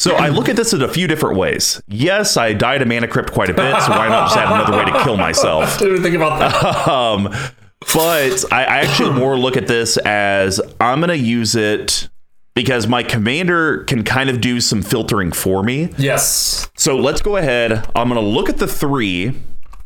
[0.00, 1.82] So I look at this in a few different ways.
[1.86, 4.78] Yes, I died a mana crypt quite a bit, so why not just add another
[4.78, 5.76] way to kill myself?
[5.76, 7.24] I didn't even think about that Um,
[7.92, 12.08] but I, I actually more look at this as I'm going to use it
[12.54, 15.90] because my commander can kind of do some filtering for me.
[15.98, 17.86] yes So let's go ahead.
[17.94, 19.34] I'm going to look at the three.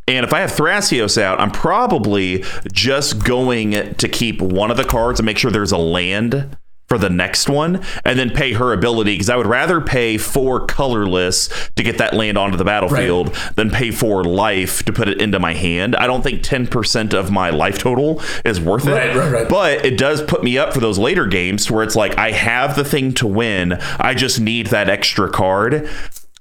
[0.07, 4.85] And if I have Thrasios out, I'm probably just going to keep one of the
[4.85, 6.57] cards and make sure there's a land
[6.95, 10.65] for the next one and then pay her ability because I would rather pay four
[10.65, 15.21] colorless to get that land onto the battlefield than pay four life to put it
[15.21, 15.97] into my hand.
[15.97, 18.93] I don't think 10% of my life total is worth it.
[18.93, 19.49] Right, right, right.
[19.49, 22.77] But it does put me up for those later games where it's like I have
[22.77, 23.73] the thing to win.
[23.99, 25.89] I just need that extra card.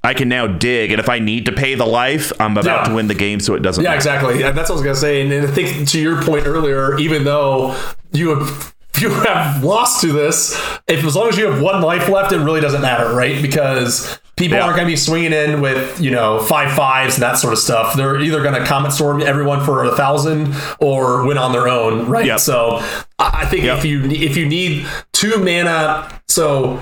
[0.03, 2.89] I can now dig, and if I need to pay the life, I'm about Yeah.
[2.89, 3.83] to win the game, so it doesn't.
[3.83, 3.97] Yeah, matter.
[3.97, 4.39] exactly.
[4.39, 5.21] Yeah, that's what I was gonna say.
[5.21, 7.75] And, and I think to your point earlier, even though
[8.11, 10.53] you have you have lost to this,
[10.87, 13.41] if as long as you have one life left, it really doesn't matter, right?
[13.41, 14.65] Because people Yeah.
[14.65, 17.95] aren't gonna be swinging in with you know five fives and that sort of stuff.
[17.95, 22.25] They're either gonna comment storm everyone for a thousand or win on their own, right?
[22.25, 22.39] Yep.
[22.39, 22.79] So
[23.19, 23.79] I I think Yep.
[23.79, 26.79] if you if you need two mana, so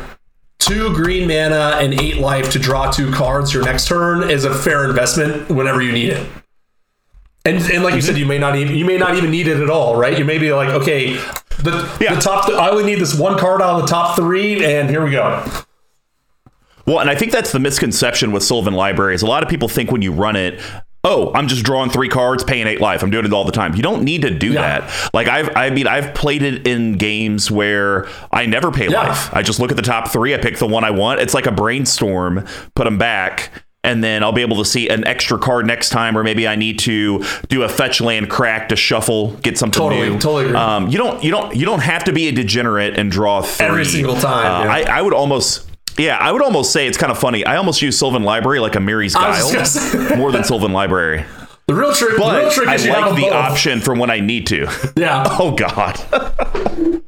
[0.60, 4.54] two green mana and eight life to draw two cards your next turn is a
[4.54, 6.28] fair investment whenever you need it.
[7.44, 8.20] And, and like you said, mm-hmm.
[8.20, 10.18] you may not even you may not even need it at all, right?
[10.18, 11.20] You may be like, okay,
[11.64, 12.16] the, Yeah.
[12.16, 12.50] the top.
[12.50, 15.44] I only need this one card out of the top three, and here we go.
[16.86, 19.22] Well, and I think that's the misconception with Sylvan Libraries.
[19.22, 20.60] A lot of people think when you run it,
[21.04, 23.04] oh, I'm just drawing three cards, paying eight life.
[23.04, 23.76] I'm doing it all the time.
[23.76, 24.80] You don't need to do Yeah.
[24.82, 25.10] that.
[25.14, 29.04] Like I've, I mean, I've played it in games where I never pay Yeah.
[29.04, 29.30] life.
[29.34, 30.34] I just look at the top three.
[30.34, 31.20] I pick the one I want.
[31.22, 32.46] It's like a brainstorm.
[32.76, 33.52] Put them back.
[33.84, 36.56] And then I'll be able to see an extra card next time, or maybe I
[36.56, 40.20] need to do a fetch land crack to shuffle, get something Totally, new.
[40.20, 40.56] totally agree.
[40.58, 43.66] Um, you don't, you don't, you don't have to be a degenerate and draw three
[43.66, 44.72] Every single time, Uh, yeah.
[44.94, 45.68] I, I would almost
[45.98, 48.76] yeah i would almost say it's kind of funny i almost use sylvan library like
[48.76, 51.26] a Mirri's I guile more than sylvan library
[51.68, 53.34] The real trick, the real but trick i is you like the both.
[53.34, 55.26] option from when i need to Yeah.
[55.32, 56.00] oh god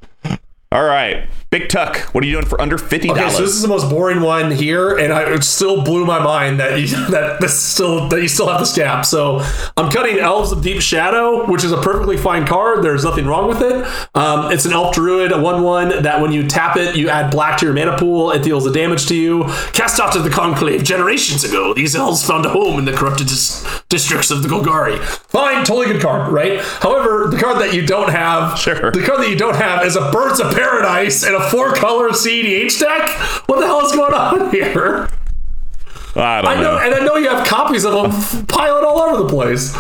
[0.72, 3.62] all right big tuck what are you doing for under $50 Okay, so this is
[3.62, 7.40] the most boring one here, and I, it still blew my mind that you that
[7.40, 9.06] this still that you still have this gap.
[9.06, 9.40] So
[9.78, 12.84] I'm cutting Elves of Deep Shadow, which is a perfectly fine card.
[12.84, 13.86] There's nothing wrong with it.
[14.16, 17.60] Um, it's an Elf Druid, a one-one that when you tap it, you add black
[17.60, 18.32] to your mana pool.
[18.32, 19.44] It deals the damage to you.
[19.74, 23.28] Cast out of the Conclave generations ago, these elves found a home in the corrupted
[23.28, 24.98] dis- districts of the Golgari.
[25.04, 26.60] Fine, totally good card, right?
[26.62, 28.92] However, the card that you don't have, Sure.
[28.92, 32.80] the card that you don't have is a Birds of Paradise and a four-color CDH
[32.80, 33.10] deck.
[33.48, 35.10] What the hell is going on here?
[36.16, 39.00] i don't I know, know and I know you have copies of them piling all
[39.02, 39.74] over the place.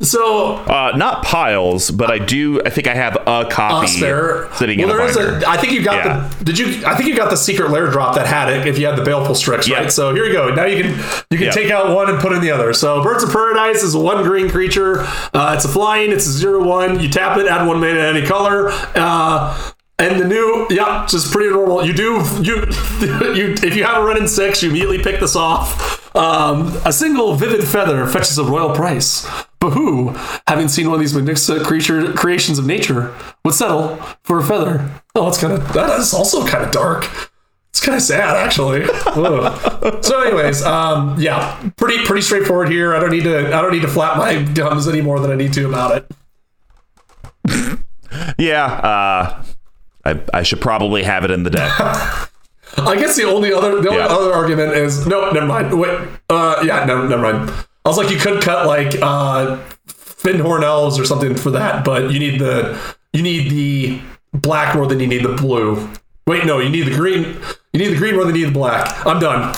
[0.00, 4.78] So uh, not piles but i do i think i have a copy spare sitting
[4.78, 5.44] well, in a there is binder.
[5.46, 5.48] a.
[5.50, 6.30] I think you got Yeah.
[6.38, 6.44] the.
[6.46, 6.86] Did you?
[6.86, 8.66] I think you got the secret lair drop that had it.
[8.66, 9.80] If you had the baleful strix, Yeah.
[9.80, 9.92] right?
[9.92, 10.54] So here you go.
[10.54, 10.92] Now you can
[11.30, 11.50] you can Yeah.
[11.50, 12.72] take out one and put in the other.
[12.72, 15.00] So birds of paradise is one green creature.
[15.34, 16.10] Uh, it's a flying.
[16.10, 17.00] It's a zero one.
[17.00, 18.70] You tap it, add one mana any color.
[18.94, 21.84] Uh, and the new, yeah, just pretty normal.
[21.84, 22.56] You do you
[23.34, 26.14] you if you have a Wrenn and Six, you immediately pick this off.
[26.14, 29.26] Um, a single vivid feather fetches a royal price.
[29.58, 30.14] But who,
[30.46, 33.14] having seen one of these magnificent creature creations of nature,
[33.44, 34.90] would settle for a feather?
[35.14, 37.30] Oh, that's kind of that is also kind of dark.
[37.70, 38.86] It's kind of sad, actually.
[40.02, 42.94] So, anyways, um, yeah, pretty pretty straightforward here.
[42.94, 45.36] I don't need to I don't need to flap my gums any more than I
[45.36, 46.06] need to about
[47.48, 47.78] it.
[48.38, 49.44] yeah uh,
[50.06, 51.72] I, I should probably have it in the deck
[52.78, 54.06] I guess the only other the only Yeah.
[54.06, 55.78] other argument is no, never mind.
[55.80, 57.50] Wait, uh, yeah, no, never mind.
[57.84, 59.56] I was like, you could cut like uh,
[59.88, 62.78] Fyndhorn elves or something for that, but you need the
[63.14, 64.00] you need the
[64.34, 65.88] black more than you need the blue.
[66.26, 67.22] Wait, no, you need the green.
[67.72, 69.06] You need the green more than you need the black.
[69.06, 69.54] I'm done.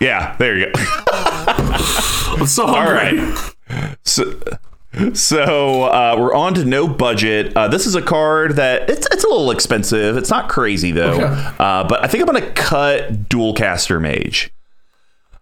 [0.00, 0.82] yeah there you go
[2.38, 3.18] I'm so All hungry.
[3.20, 3.94] right.
[4.04, 4.24] So,
[5.14, 7.56] so uh, we're on to no budget.
[7.56, 10.16] Uh, this is a card that it's it's a little expensive.
[10.16, 11.12] It's not crazy though.
[11.12, 11.24] Okay.
[11.58, 14.50] Uh, but I think I'm gonna cut Dualcaster Mage.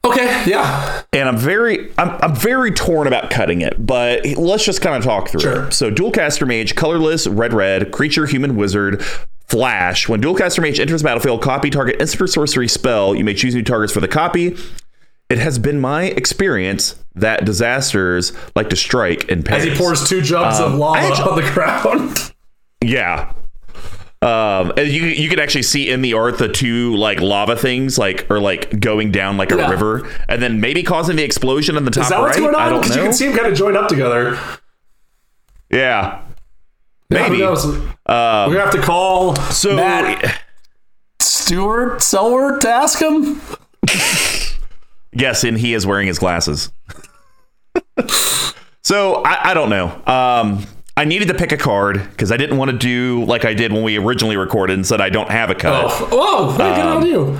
[0.04, 1.02] Okay, yeah.
[1.14, 5.02] And I'm very I'm, I'm very torn about cutting it, but let's just kind of
[5.04, 5.64] talk through Sure.
[5.64, 5.72] it.
[5.72, 9.02] So Dualcaster Mage, colorless, red red, creature, human, wizard,
[9.48, 10.08] flash.
[10.08, 13.14] When Dualcaster Mage enters the battlefield, copy target instant or sorcery spell.
[13.14, 14.56] You may choose new targets for the copy.
[15.30, 19.64] It has been my experience that disasters like to strike in pairs.
[19.64, 22.32] As he pours two jugs of lava Um, I actu- on the ground.
[22.84, 23.32] Yeah.
[24.20, 27.96] Um, and you you can actually see in the art the two like lava things
[27.98, 29.70] like or like going down like a Yeah.
[29.70, 32.42] river and then maybe causing the explosion in the top Is that what's right.
[32.44, 32.70] going I on?
[32.72, 33.02] don't Because know.
[33.02, 34.38] you can see them kind of join up together.
[35.70, 36.20] yeah.
[37.10, 37.38] Yeah, Maybe.
[37.38, 37.66] knows?
[37.66, 40.40] We're have to call So Matt
[41.20, 43.40] Stewart Selward to ask him.
[45.14, 46.72] yes, and he is wearing his glasses.
[48.82, 49.86] so I, I don't know.
[50.06, 50.66] Um,
[50.96, 53.72] I needed to pick a card because I didn't want to do like I did
[53.72, 55.90] when we originally recorded and said I don't have a cut.
[56.12, 56.46] Oh!
[56.46, 57.38] What good on you?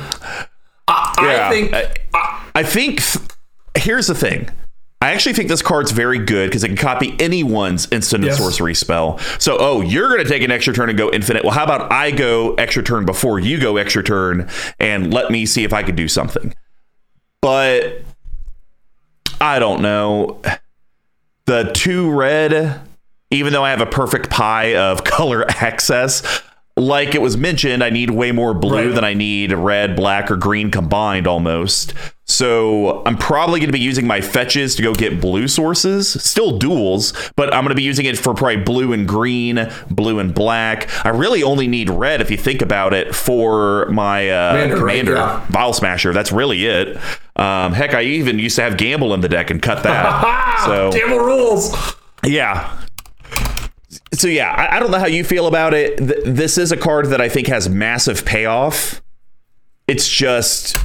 [0.89, 1.49] I, Yeah.
[1.49, 1.75] I think
[2.15, 3.01] I, I think
[3.77, 4.49] here's the thing.
[5.01, 8.37] I actually think this card's very good because it can copy anyone's instant Yes.
[8.37, 9.19] and sorcery spell.
[9.39, 11.45] So, oh, you're going to take an extra turn and go infinite.
[11.45, 14.49] Well, how about I go extra turn before you go extra turn
[14.81, 16.55] and let me see if I could do something?
[17.45, 18.01] But
[19.39, 20.41] I don't know.
[21.45, 22.81] The two red,
[23.31, 26.43] even though I have a perfect pie of color access,
[26.79, 28.95] like it was mentioned, I need way more blue Right.
[28.95, 31.93] than I need red, black, or green combined almost.
[32.25, 36.59] So I'm probably going to be using my fetches to go get blue sources, still
[36.59, 40.35] duals, but I'm going to be using it for probably blue and green, blue and
[40.35, 40.89] black.
[41.05, 45.15] I really only need red if you think about it for my uh, Commander, commander,
[45.17, 45.21] right?
[45.41, 45.47] Yeah.
[45.51, 46.15] Vial Smasher.
[46.15, 46.97] That's really it.
[47.37, 50.63] Um, heck, I even used to have Gamble in the deck and cut that.
[50.67, 51.75] so Gamble rules.
[52.25, 52.81] yeah.
[54.13, 55.99] So yeah, I, I don't know how you feel about it.
[55.99, 59.03] Th- this is a card that I think has massive payoff.
[59.89, 60.77] It's just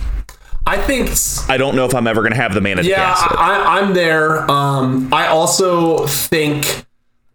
[0.66, 1.10] I think
[1.50, 3.14] I don't know if I'm ever going to have the mana Yeah.
[3.16, 4.50] I, I'm there.
[4.50, 6.86] Um, I also think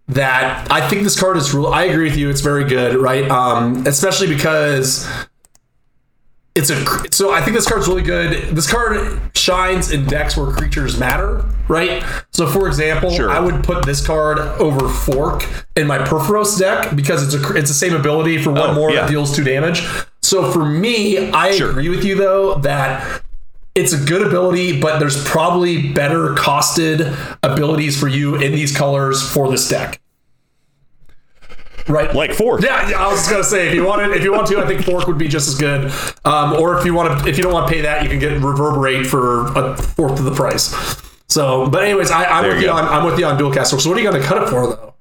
[0.08, 1.66] that I think this card is real.
[1.68, 2.30] I agree with you.
[2.30, 3.28] It's very good, right?
[3.30, 5.08] Um, especially because
[6.54, 6.84] it's a.
[7.12, 8.54] So I think this card's really good.
[8.54, 12.04] This card shines in decks where creatures matter, right?
[12.32, 13.30] So for example, Sure.
[13.30, 17.68] I would put this card over Fork in my Purphoros deck because it's a it's
[17.70, 19.02] the same ability for one Oh, more yeah.
[19.02, 19.82] that deals two damage.
[20.22, 21.70] So for me, I Sure.
[21.70, 23.22] agree with you though that
[23.74, 27.12] it's a good ability, but there's probably better costed
[27.42, 30.00] abilities for you in these colors for this deck.
[31.86, 32.14] Right?
[32.14, 32.62] like Fork.
[32.62, 34.66] yeah, yeah, I was just gonna say if you wanted, if you want to, I
[34.66, 35.92] think fork would be just as good.
[36.24, 38.18] Um, or if you want to, if you don't want to pay that, you can
[38.18, 40.74] get reverberate for a fourth of the price.
[41.28, 43.52] So, but anyways, I, I'm There with you you on, I'm with you on dual
[43.52, 43.70] cast.
[43.70, 44.93] So, what are you gonna cut it for though?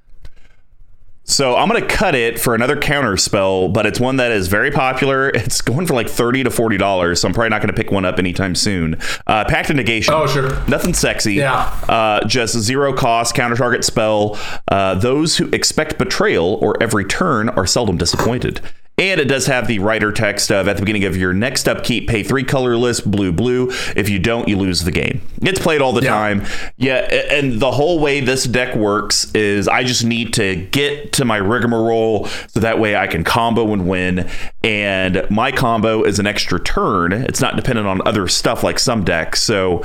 [1.26, 4.48] So I'm going to cut it for another counter spell, but it's one that is
[4.48, 5.32] very popular.
[5.44, 7.92] It's going for like thirty to forty dollars, so I'm probably not going to pick
[7.92, 8.96] one up anytime soon.
[9.28, 10.14] Uh, Pact of Negation.
[10.14, 10.50] Oh, sure.
[10.68, 11.34] Nothing sexy.
[11.36, 11.64] Yeah.
[11.88, 14.40] Uh, just zero cost counter target spell.
[14.70, 18.62] Uh, those who expect betrayal or every turn are seldom disappointed.
[18.98, 22.08] And it does have the writer text of at the beginning of your next upkeep,
[22.08, 23.70] pay three colorless, blue, blue.
[23.96, 25.22] If you don't, you lose the game.
[25.42, 26.12] It's played all the Yeah.
[26.12, 26.44] time.
[26.78, 26.98] Yeah,
[27.32, 31.38] and the whole way this deck works is I just need to get to my
[31.38, 34.30] rigmarole so that way I can combo and win.
[34.64, 37.14] And my combo is an extra turn.
[37.14, 39.42] It's not dependent on other stuff like some decks.
[39.42, 39.82] So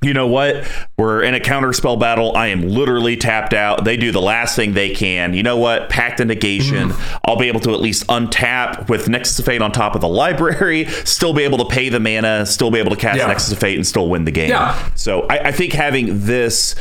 [0.00, 0.64] you know what?
[0.96, 2.36] We're in a counter spell battle.
[2.36, 3.84] I am literally tapped out.
[3.84, 5.34] They do the last thing they can.
[5.34, 5.88] You know what?
[5.88, 6.90] Pact of negation.
[6.90, 7.18] Mm.
[7.24, 10.08] I'll be able to at least untap with Nexus of Fate on top of the
[10.08, 13.26] library, still be able to pay the mana, still be able to cast Yeah.
[13.26, 14.50] Nexus of Fate and still win the game.
[14.50, 14.88] Yeah.
[14.94, 16.76] So I, I think having this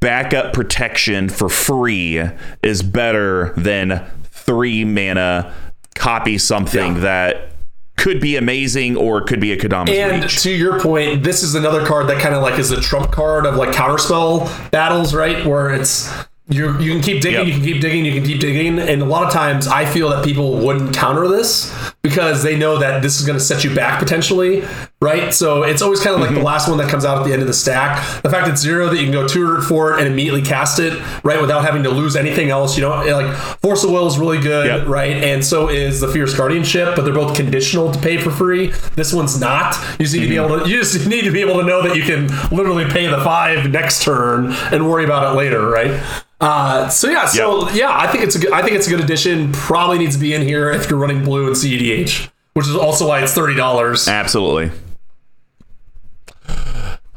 [0.00, 2.20] backup protection for free
[2.64, 5.54] is better than three mana
[5.94, 7.00] copy something Yeah.
[7.00, 7.50] that
[7.96, 10.42] could be amazing or could be a Kodama's And Reach.
[10.42, 13.46] to your point, this is another card that kind of like is a trump card
[13.46, 15.44] of like counterspell battles, right?
[15.46, 16.12] Where it's
[16.48, 17.46] you you can keep digging, Yep.
[17.48, 20.08] you can keep digging, you can keep digging, and a lot of times I feel
[20.10, 23.74] that people wouldn't counter this because they know that this is going to set you
[23.74, 24.62] back potentially,
[25.00, 25.32] right?
[25.34, 27.42] So it's always kind of like the last one that comes out at the end
[27.42, 28.22] of the stack.
[28.22, 30.94] The fact it's zero that you can go two for it and immediately cast it,
[31.22, 32.76] right, without having to lose anything else.
[32.76, 34.88] You know, like Force of Will is really good, Yep.
[34.88, 35.16] right?
[35.22, 38.68] And so is the Fierce Guardianship, but they're both conditional to pay for free.
[38.94, 39.74] This one's not.
[39.98, 40.68] You just need to be able to.
[40.68, 43.70] You just need to be able to know that you can literally pay the five
[43.70, 46.02] next turn and worry about it later, right?
[46.40, 48.52] Uh, so yeah, so yeah, I think it's a good.
[48.52, 49.52] I think it's a good addition.
[49.52, 53.08] Probably needs to be in here if you're running blue and CEDH, which is also
[53.08, 54.06] why it's thirty dollars.
[54.06, 54.70] Absolutely.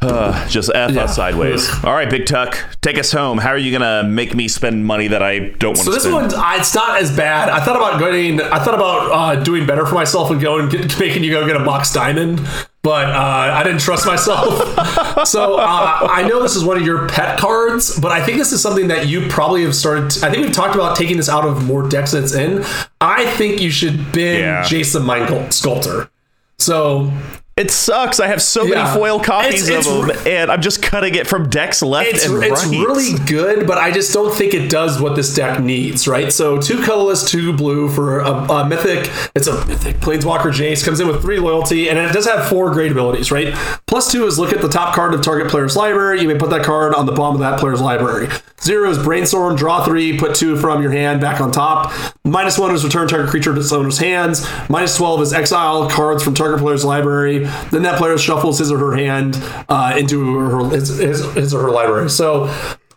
[0.02, 1.04] Uh, just F Yeah.
[1.04, 1.70] us sideways.
[1.84, 3.38] All right, Big Tuck, take us home.
[3.38, 6.04] How are you gonna make me spend money that I don't want So to this
[6.04, 6.16] spend?
[6.16, 7.50] one, uh, it's not as bad.
[7.50, 8.42] I thought about going.
[8.42, 11.56] I thought about uh, doing better for myself and going get, making you go get
[11.58, 12.40] a Mox Diamond,
[12.82, 13.14] but uh,
[13.54, 15.28] I didn't trust myself.
[15.28, 18.54] so uh, I know this is one of your pet cards, but I think this
[18.54, 20.24] is something that you probably have started.
[20.24, 22.64] I think we've talked about taking this out of more decks than it's in.
[23.02, 24.64] I think you should bin Yeah.
[24.64, 26.10] Jace, the Mind Sculptor.
[26.58, 27.12] So
[27.60, 28.22] It sucks.
[28.22, 28.76] I have so Yeah.
[28.84, 32.26] many foil copies It's- of them, and I'm just cutting it from decks left it's,
[32.26, 36.08] and it's really good, but I just don't think it does what this deck needs,
[36.08, 36.32] right?
[36.32, 39.12] So two colorless, two blue for a, a mythic.
[39.36, 42.70] It's a mythic Planeswalker Jace comes in with three loyalty, and it does have four
[42.72, 43.54] great abilities, right?
[43.88, 46.22] Plus two is look at the top card of target player's library.
[46.22, 48.30] You may put that card on the bottom of that player's library.
[48.62, 51.92] Zero is brainstorm, draw three, put two from your hand back on top.
[52.26, 54.46] Minus one is return target creature to its owner's hands.
[54.70, 57.49] Minus twelve is exile cards from target player's library.
[57.72, 59.38] Then that player shuffles his or her hand
[59.70, 62.10] uh, into her, his, his, his or her library.
[62.10, 62.54] So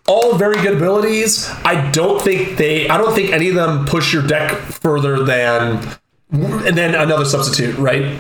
[0.07, 1.49] all very good abilities.
[1.65, 2.89] I don't think they.
[2.89, 5.97] I don't think any of them push your deck further than
[6.33, 8.19] and then another substitute, right?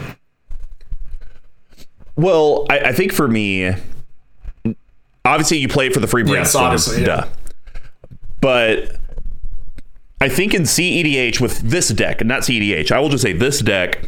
[2.14, 3.74] Well, I, I think for me,
[5.24, 7.28] obviously you play it for the free brainstorm, obviously, yeah.
[8.40, 8.96] But
[10.20, 14.06] I think in CEDH with this deck, not CEDH, I will just say this deck.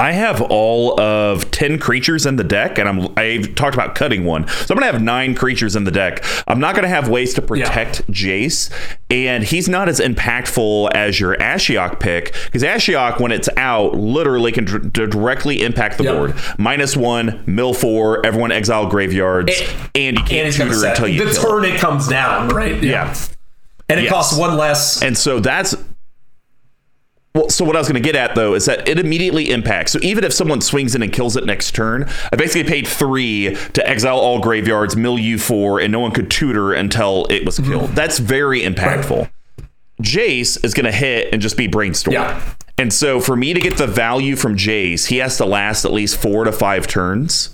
[0.00, 4.24] I have all of 10 creatures in the deck, and I'm I've talked about cutting
[4.24, 4.48] one.
[4.48, 6.24] So I'm gonna have nine creatures in the deck.
[6.48, 8.70] I'm not gonna have ways to protect Jace,
[9.10, 14.52] and he's not as impactful as your Ashiok pick, because Ashiok, when it's out, literally
[14.52, 16.14] can dr- directly impact the Yep.
[16.14, 16.34] board.
[16.56, 19.52] Minus one, mill four, everyone exile graveyards,
[19.94, 22.82] and, you can't tutor until you the turn it comes down, right?
[22.82, 23.12] Yeah.
[23.90, 24.12] And it Yes.
[24.12, 25.02] costs one less.
[25.02, 25.74] And so that's
[27.34, 29.92] well, so what I was going to get at though is that it immediately impacts.
[29.92, 33.54] So even if someone swings in and kills it next turn, I basically paid three
[33.74, 37.58] to exile all graveyards, mill you four, and no one could tutor until it was
[37.58, 37.84] killed.
[37.84, 37.94] Mm-hmm.
[37.94, 39.30] That's very impactful.
[40.02, 42.14] Jace is going to hit and just be brainstorm.
[42.14, 42.42] Yeah.
[42.78, 45.92] And so for me to get the value from Jace, he has to last at
[45.92, 47.50] least four to five turns.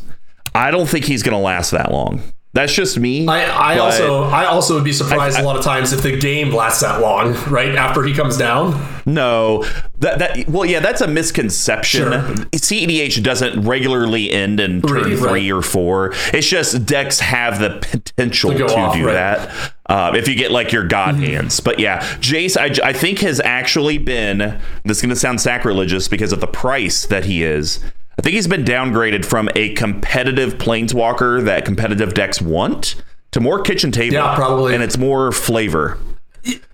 [0.54, 2.22] I don't think he's going to last that long.
[2.56, 3.28] That's just me.
[3.28, 6.16] I, I also I also would be surprised I- a lot of times if the
[6.18, 7.76] game lasts that long, right?
[7.76, 8.82] After he comes down.
[9.04, 9.62] No,
[9.98, 12.10] that that well, yeah, that's a misconception.
[12.12, 12.22] Sure.
[12.54, 15.58] CEDH doesn't regularly end in turn Three, three right.
[15.58, 16.12] or four.
[16.32, 19.12] It's just decks have the potential To to, off, do right.
[19.12, 19.72] that.
[19.88, 21.24] Uh, if you get like your god Mm-hmm.
[21.24, 24.38] hands, but yeah, Jace, I, I think has actually been.
[24.84, 27.78] This is going to sound sacrilegious because of the price that he is.
[28.18, 32.94] I think he's been downgraded from a competitive planeswalker that competitive decks want
[33.32, 34.14] to more kitchen table.
[34.14, 34.74] Yeah, probably.
[34.74, 35.98] and it's more flavor.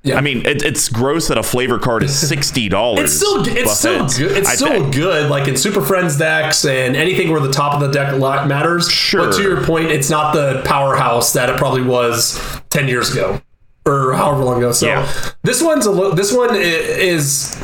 [0.03, 0.19] Yeah.
[0.19, 3.05] I mean, it, it's gross that a flavor card is sixty dollars.
[3.05, 4.37] It's still it's still good.
[4.39, 7.89] It's still good, like in Super Friends decks and anything where the top of the
[7.91, 8.91] deck matters.
[8.91, 9.27] Sure.
[9.31, 12.39] But to your point, it's not the powerhouse that it probably was
[12.69, 13.41] ten years ago
[13.87, 14.73] or however long ago.
[14.73, 15.11] So Yeah.
[15.43, 17.57] this one's a li- this one is.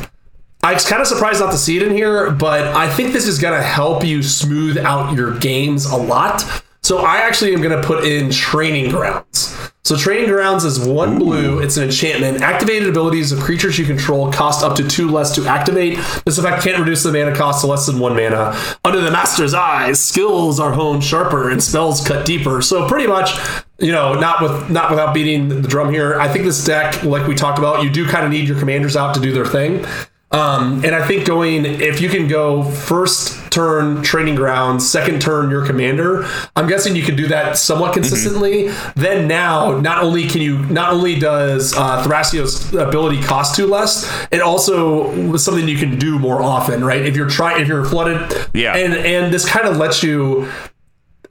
[0.61, 3.27] I was kind of surprised not to see it in here, but I think this
[3.27, 6.43] is going to help you smooth out your games a lot.
[6.81, 9.55] So I actually am going to put in Training Grounds.
[9.85, 11.59] So Training Grounds is one blue.
[11.59, 12.41] It's an enchantment.
[12.41, 15.97] Activated abilities of creatures you control cost up to two less to activate.
[16.25, 18.55] This effect can't reduce the mana cost to less than one mana.
[18.83, 22.61] Under the Master's eyes, skills are honed sharper and spells cut deeper.
[22.61, 23.31] So pretty much,
[23.79, 26.19] you know, not with not without beating the drum here.
[26.19, 28.97] I think this deck, like we talked about, you do kind of need your commanders
[28.97, 29.85] out to do their thing.
[30.31, 35.49] Um, and I think going if you can go first turn training grounds, second turn
[35.49, 38.69] your commander, I'm guessing you can do that somewhat consistently.
[38.95, 44.07] Then now, not only can you, not only does uh, Thrasios' ability cost two less,
[44.31, 47.03] it also was something you can do more often, right?
[47.03, 48.75] If you're trying, if you're flooded, Yeah.
[48.77, 50.47] and and this kind of lets you.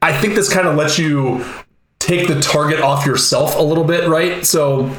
[0.03, 1.45] I think this kind of lets you
[2.01, 4.45] take the target off yourself a little bit, right?
[4.45, 4.91] So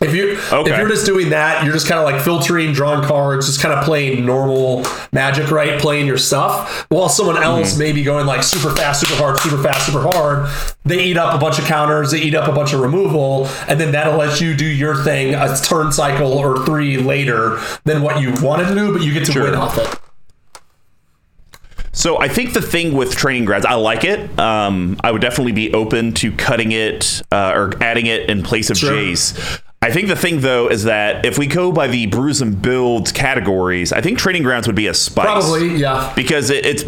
[0.00, 0.70] if you Okay.
[0.70, 3.74] if you're just doing that, you're just kind of like filtering, drawing cards, just kind
[3.74, 5.80] of playing normal magic, right?
[5.80, 9.60] Playing your stuff, while someone else may be going like super fast, super hard, super
[9.62, 10.48] fast, super hard.
[10.84, 13.80] They eat up a bunch of counters, they eat up a bunch of removal, and
[13.80, 18.20] then that'll let you do your thing a turn cycle or three later than what
[18.20, 19.42] you wanted to do, but you get to Sure.
[19.44, 19.98] win off it.
[21.92, 24.38] So I think the thing with training grounds, I like it.
[24.38, 28.70] Um, I would definitely be open to cutting it uh, or adding it in place
[28.70, 28.92] of Sure.
[28.92, 29.60] Jace.
[29.80, 33.12] I think the thing though is that if we go by the brews and builds
[33.12, 35.24] categories, I think training grounds would be a spice.
[35.24, 36.12] Probably, yeah.
[36.16, 36.84] because it, it's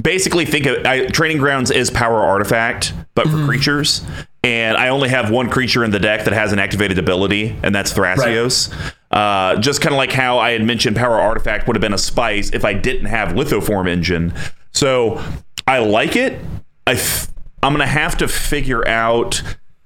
[0.00, 3.40] basically think of I, training grounds is power artifact but Mm-hmm.
[3.40, 4.02] for creatures
[4.42, 7.74] and i only have one creature in the deck that has an activated ability and
[7.74, 8.72] that's thrasios
[9.10, 11.98] uh, just kind of like how i had mentioned power artifact would have been a
[11.98, 14.32] spice if i didn't have lithoform engine
[14.72, 15.22] so
[15.66, 16.38] i like it
[16.86, 17.28] i f-
[17.62, 19.42] i'm gonna have to figure out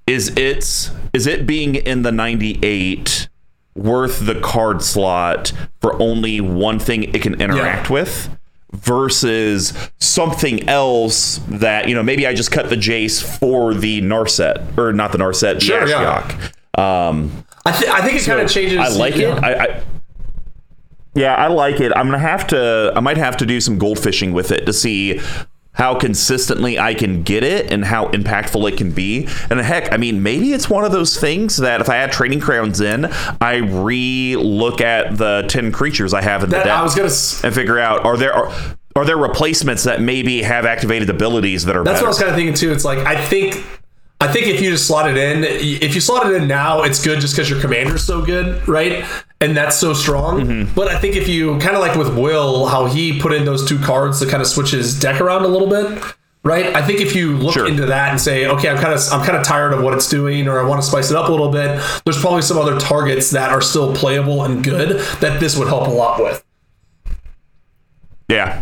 [0.07, 3.29] is it's is it being in the 98
[3.75, 5.51] worth the card slot
[5.81, 8.29] for only one thing it can interact with
[8.71, 14.77] versus something else that you know maybe I just cut the Jace for the Narset
[14.77, 16.37] or not the Narset the Sure, yeah.
[16.77, 18.77] Um, I, th- I think it kind of changes.
[18.77, 19.37] I like yeah.
[19.37, 19.43] it.
[19.43, 19.83] I, I
[21.15, 21.93] yeah, I like it.
[21.95, 22.91] I'm gonna have to.
[22.95, 25.21] I might have to do some gold fishing with it to see
[25.75, 29.27] how consistently I can get it and how impactful it can be.
[29.49, 32.39] And heck, I mean, maybe it's one of those things that if I add training
[32.39, 33.05] grounds in,
[33.41, 37.43] I re-look at the ten creatures I have in the deck I was gonna s-
[37.43, 38.51] and figure out are there are,
[38.95, 42.05] are there replacements that maybe have activated abilities that are That's better.
[42.05, 42.71] what I was kind of thinking too.
[42.71, 43.55] It's like I think,
[44.21, 47.03] I think if you just slot it in, if you slot it in now, it's
[47.03, 49.03] good just because your commander's so good, right?
[49.41, 50.41] And that's so strong.
[50.41, 50.73] Mm-hmm.
[50.73, 53.67] But I think if you kind of like with Will, how he put in those
[53.67, 56.01] two cards to kind of switch his deck around a little bit.
[56.43, 57.67] Right, I think if you look Sure.
[57.67, 60.07] into that and say, okay, I'm kind of I'm kind of tired of what it's
[60.07, 61.81] doing, or I want to spice it up a little bit.
[62.03, 65.87] There's probably some other targets that are still playable and good that this would help
[65.87, 66.43] a lot with.
[68.29, 68.61] Yeah.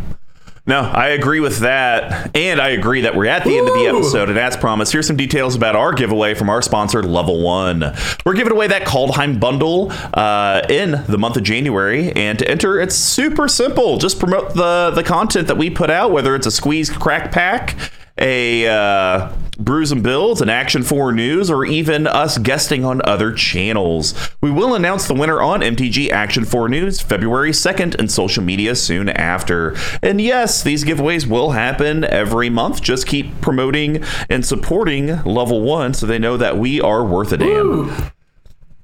[0.65, 2.33] No, I agree with that.
[2.37, 4.29] And I agree that we're at the end of the episode.
[4.29, 7.93] And as promised, here's some details about our giveaway from our sponsor, Level One.
[8.25, 12.13] We're giving away that Kaldheim bundle uh, in the month of January.
[12.13, 13.97] And to enter, it's super simple.
[13.97, 17.75] Just promote the, the content that we put out, whether it's a squeeze crack pack,
[18.17, 23.31] a uh, brews and builds, an action 4 news, or even us guesting on other
[23.31, 24.13] channels.
[24.41, 28.75] We will announce the winner on MTG Action 4 News February 2nd and social media
[28.75, 29.75] soon after.
[30.01, 32.81] And yes, these giveaways will happen every month.
[32.81, 37.37] Just keep promoting and supporting Level 1 so they know that we are worth a
[37.37, 38.11] damn.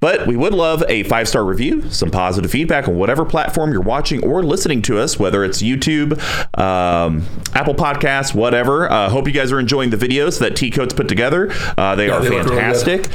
[0.02, 3.82] But we would love a five star review, some positive feedback on whatever platform you're
[3.82, 6.14] watching or listening to us, whether it's YouTube,
[6.58, 8.90] um, Apple Podcasts, whatever.
[8.90, 11.52] Uh, hope you guys are enjoying the videos that T Coats put together.
[11.78, 13.08] Uh, they are they really fantastic.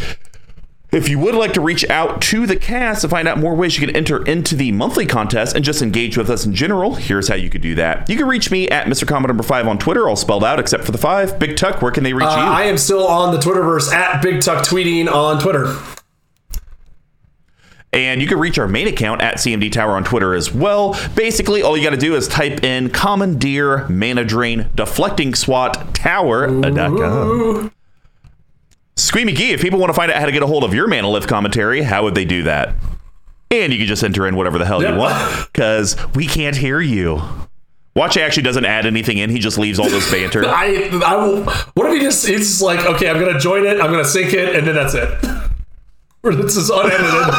[0.93, 3.77] If you would like to reach out to the cast to find out more ways
[3.77, 7.27] you can enter into the monthly contest and just engage with us in general, here's
[7.27, 8.09] how you could do that.
[8.09, 9.05] You can reach me at Mr.
[9.09, 11.37] Comment number five on Twitter, all spelled out except for the five.
[11.41, 12.43] Big Tuck, where can they reach Uh, you?
[12.43, 15.75] I am still on the Twitterverse at Big Tuck Tweeting on Twitter.
[17.95, 20.97] And you can reach our main account at CMD Tower on Twitter as well.
[21.15, 27.67] Basically, all you got to do is type in Commandeer Mana Drain Deflecting SWAT Tower.com.
[27.67, 27.71] Uh,
[28.97, 30.89] Squee McGee, if people want to find out how to get a hold of your
[30.89, 32.75] Mana Lift commentary, how would they do that?
[33.51, 36.81] And you can just enter in whatever the hell you want because we can't hear
[36.81, 37.23] you.
[37.95, 39.31] Watch actually doesn't add anything in.
[39.31, 40.45] He just leaves all this banter.
[40.49, 41.45] I I will.
[41.75, 44.33] What if he just he's just like okay, I'm gonna join it, I'm gonna sync
[44.33, 45.09] it, and then that's it.
[46.25, 47.31] This is unedited.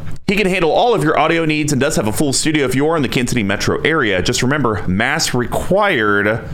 [0.30, 2.76] He can handle all of your audio needs and does have a full studio if
[2.76, 4.22] you are in the Kansas City metro area.
[4.22, 6.48] Just remember, mask required.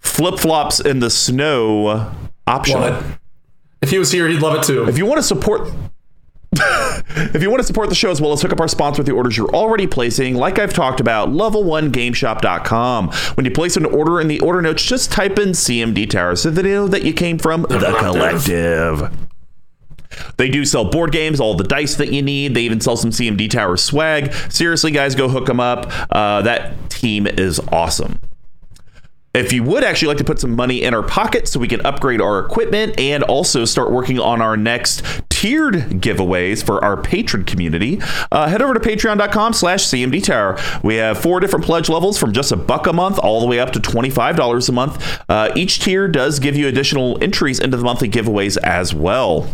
[0.00, 2.12] Flip flops in the snow
[2.46, 2.82] optional.
[2.82, 3.18] Love.
[3.80, 4.86] If he was here, he'd love it too.
[4.86, 5.72] If you want to support.
[6.52, 9.06] if you want to support the show as well as hook up our sponsor with
[9.06, 13.12] the orders you're already placing, like I've talked about, level1gameshop.com.
[13.34, 16.50] When you place an order in the order notes, just type in CMD Tower so
[16.50, 19.10] they know that you came from the collective.
[20.36, 22.54] They do sell board games, all the dice that you need.
[22.54, 24.32] They even sell some CMD Tower swag.
[24.50, 25.90] Seriously, guys, go hook them up.
[26.10, 28.18] Uh, that team is awesome.
[29.34, 31.84] If you would actually like to put some money in our pocket so we can
[31.84, 37.44] upgrade our equipment and also start working on our next tiered giveaways for our patron
[37.44, 38.00] community,
[38.30, 40.56] uh, head over to patreon.com slash CMD Tower.
[40.84, 43.58] We have four different pledge levels from just a buck a month all the way
[43.58, 45.20] up to $25 a month.
[45.28, 49.50] Uh, each tier does give you additional entries into the monthly giveaways as well.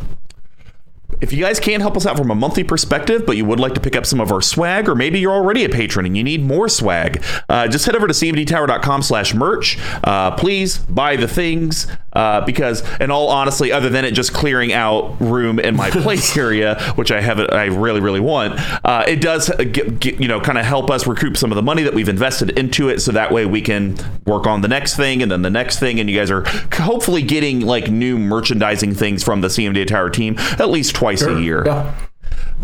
[1.20, 3.74] If you guys can't help us out from a monthly perspective, but you would like
[3.74, 6.24] to pick up some of our swag, or maybe you're already a patron and you
[6.24, 9.78] need more swag, uh, just head over to cmdtower.com slash merch.
[10.04, 14.72] Uh, please buy the things uh, because, in all honestly, other than it just clearing
[14.72, 19.20] out room in my play area, which I have, I really, really want, uh, it
[19.20, 21.94] does, get, get, you know, kind of help us recoup some of the money that
[21.94, 25.30] we've invested into it, so that way we can work on the next thing and
[25.30, 29.40] then the next thing, and you guys are hopefully getting like new merchandising things from
[29.40, 31.62] the CMD Tower team at least twice a year.
[31.64, 31.94] Yeah.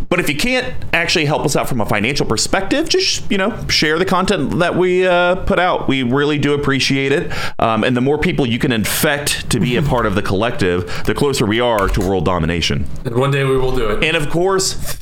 [0.09, 3.67] But if you can't actually help us out from a financial perspective, just you know
[3.69, 5.89] share the content that we uh, put out.
[5.89, 9.77] We really do appreciate it, um, and the more people you can infect to be
[9.77, 12.87] a part of the collective, the closer we are to world domination.
[13.05, 14.05] And one day we will do it.
[14.05, 14.99] And of course.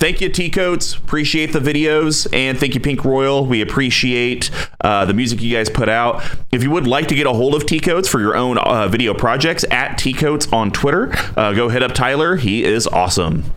[0.00, 0.94] Thank you, T Coats.
[0.94, 2.26] Appreciate the videos.
[2.32, 3.44] And thank you, Pink Royal.
[3.44, 4.50] We appreciate
[4.80, 6.24] uh, the music you guys put out.
[6.50, 8.88] If you would like to get a hold of T Coats for your own uh,
[8.88, 12.36] video projects, at T Coats on Twitter, uh, go hit up Tyler.
[12.36, 13.52] He is awesome.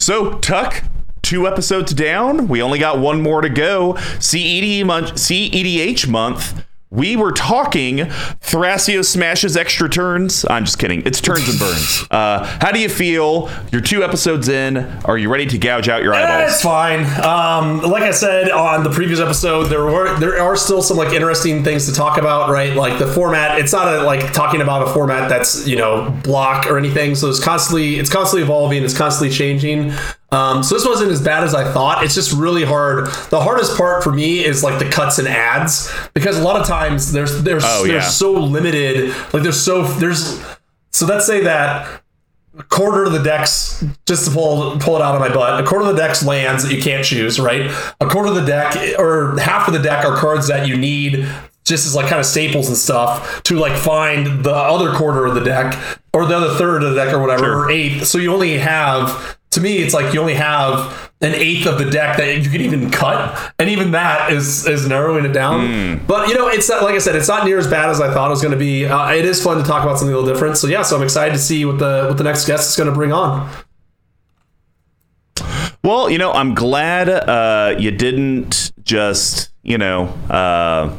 [0.00, 0.82] So, Tuck,
[1.22, 2.48] two episodes down.
[2.48, 3.96] We only got one more to go.
[4.18, 6.64] CED month, CEDH month.
[6.96, 10.46] We were talking Thrasio smashes extra turns.
[10.48, 11.02] I'm just kidding.
[11.06, 12.04] It's turns and burns.
[12.16, 13.50] Uh, how do you feel?
[13.70, 14.78] You're two episodes in.
[15.04, 16.52] Are you ready to gouge out your Eh, eyeballs?
[16.54, 17.00] It's fine.
[17.22, 21.12] Um, like I said on the previous episode, there were there are still some like
[21.12, 22.74] interesting things to talk about, right?
[22.74, 23.58] Like the format.
[23.58, 27.14] It's not a, like talking about a format that's you know block or anything.
[27.16, 28.82] So it's constantly it's constantly evolving.
[28.82, 29.92] It's constantly changing.
[30.36, 32.04] Um, so this wasn't as bad as I thought.
[32.04, 33.06] It's just really hard.
[33.30, 36.66] The hardest part for me is like the cuts and ads because a lot of
[36.66, 38.08] times there's there's Oh, there's yeah.
[38.08, 39.10] so limited.
[39.32, 40.40] Like there's so there's
[40.90, 42.02] so let's say that
[42.58, 45.62] a quarter of the decks just to pull pull it out of my butt.
[45.62, 47.70] A quarter of the deck's lands that you can't choose, right?
[48.00, 51.28] A quarter of the deck or half of the deck are cards that you need
[51.64, 55.34] just as like kind of staples and stuff to like find the other quarter of
[55.34, 55.76] the deck
[56.14, 57.64] or the other third of the deck or whatever Sure.
[57.64, 58.06] or eighth.
[58.06, 61.90] So you only have to me it's like you only have an eighth of the
[61.90, 66.04] deck that you can even cut and even that is is narrowing it down.
[66.06, 68.12] But you know it's not like i said it's not near as bad as i
[68.12, 68.86] thought it was going to be.
[68.86, 70.56] Uh, it is fun to talk about something a little different.
[70.56, 72.88] So yeah so i'm excited to see what the what the next guest is going
[72.88, 73.50] to bring on.
[75.82, 80.92] Well, you know, I'm glad uh, you didn't just, you know, uh,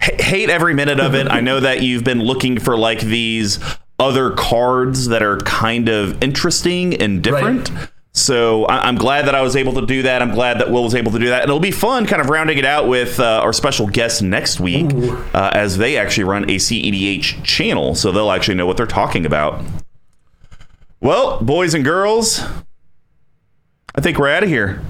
[0.00, 1.28] hate every minute of it.
[1.30, 3.60] I know that you've been looking for like these
[3.98, 7.70] other cards that are kind of interesting and different.
[7.70, 7.88] Right.
[8.14, 10.20] So I- I'm glad that I was able to do that.
[10.20, 12.28] I'm glad that Will was able to do that, and it'll be fun, kind of
[12.28, 14.92] rounding it out with uh, our special guest next week,
[15.34, 19.24] uh, as they actually run a CEDH channel, so they'll actually know what they're talking
[19.24, 19.62] about.
[21.00, 22.40] Well, boys and girls,
[23.94, 24.82] I think we're out of here.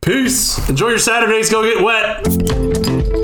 [0.00, 0.68] Peace.
[0.68, 1.50] Enjoy your Saturdays.
[1.50, 3.15] Go get wet.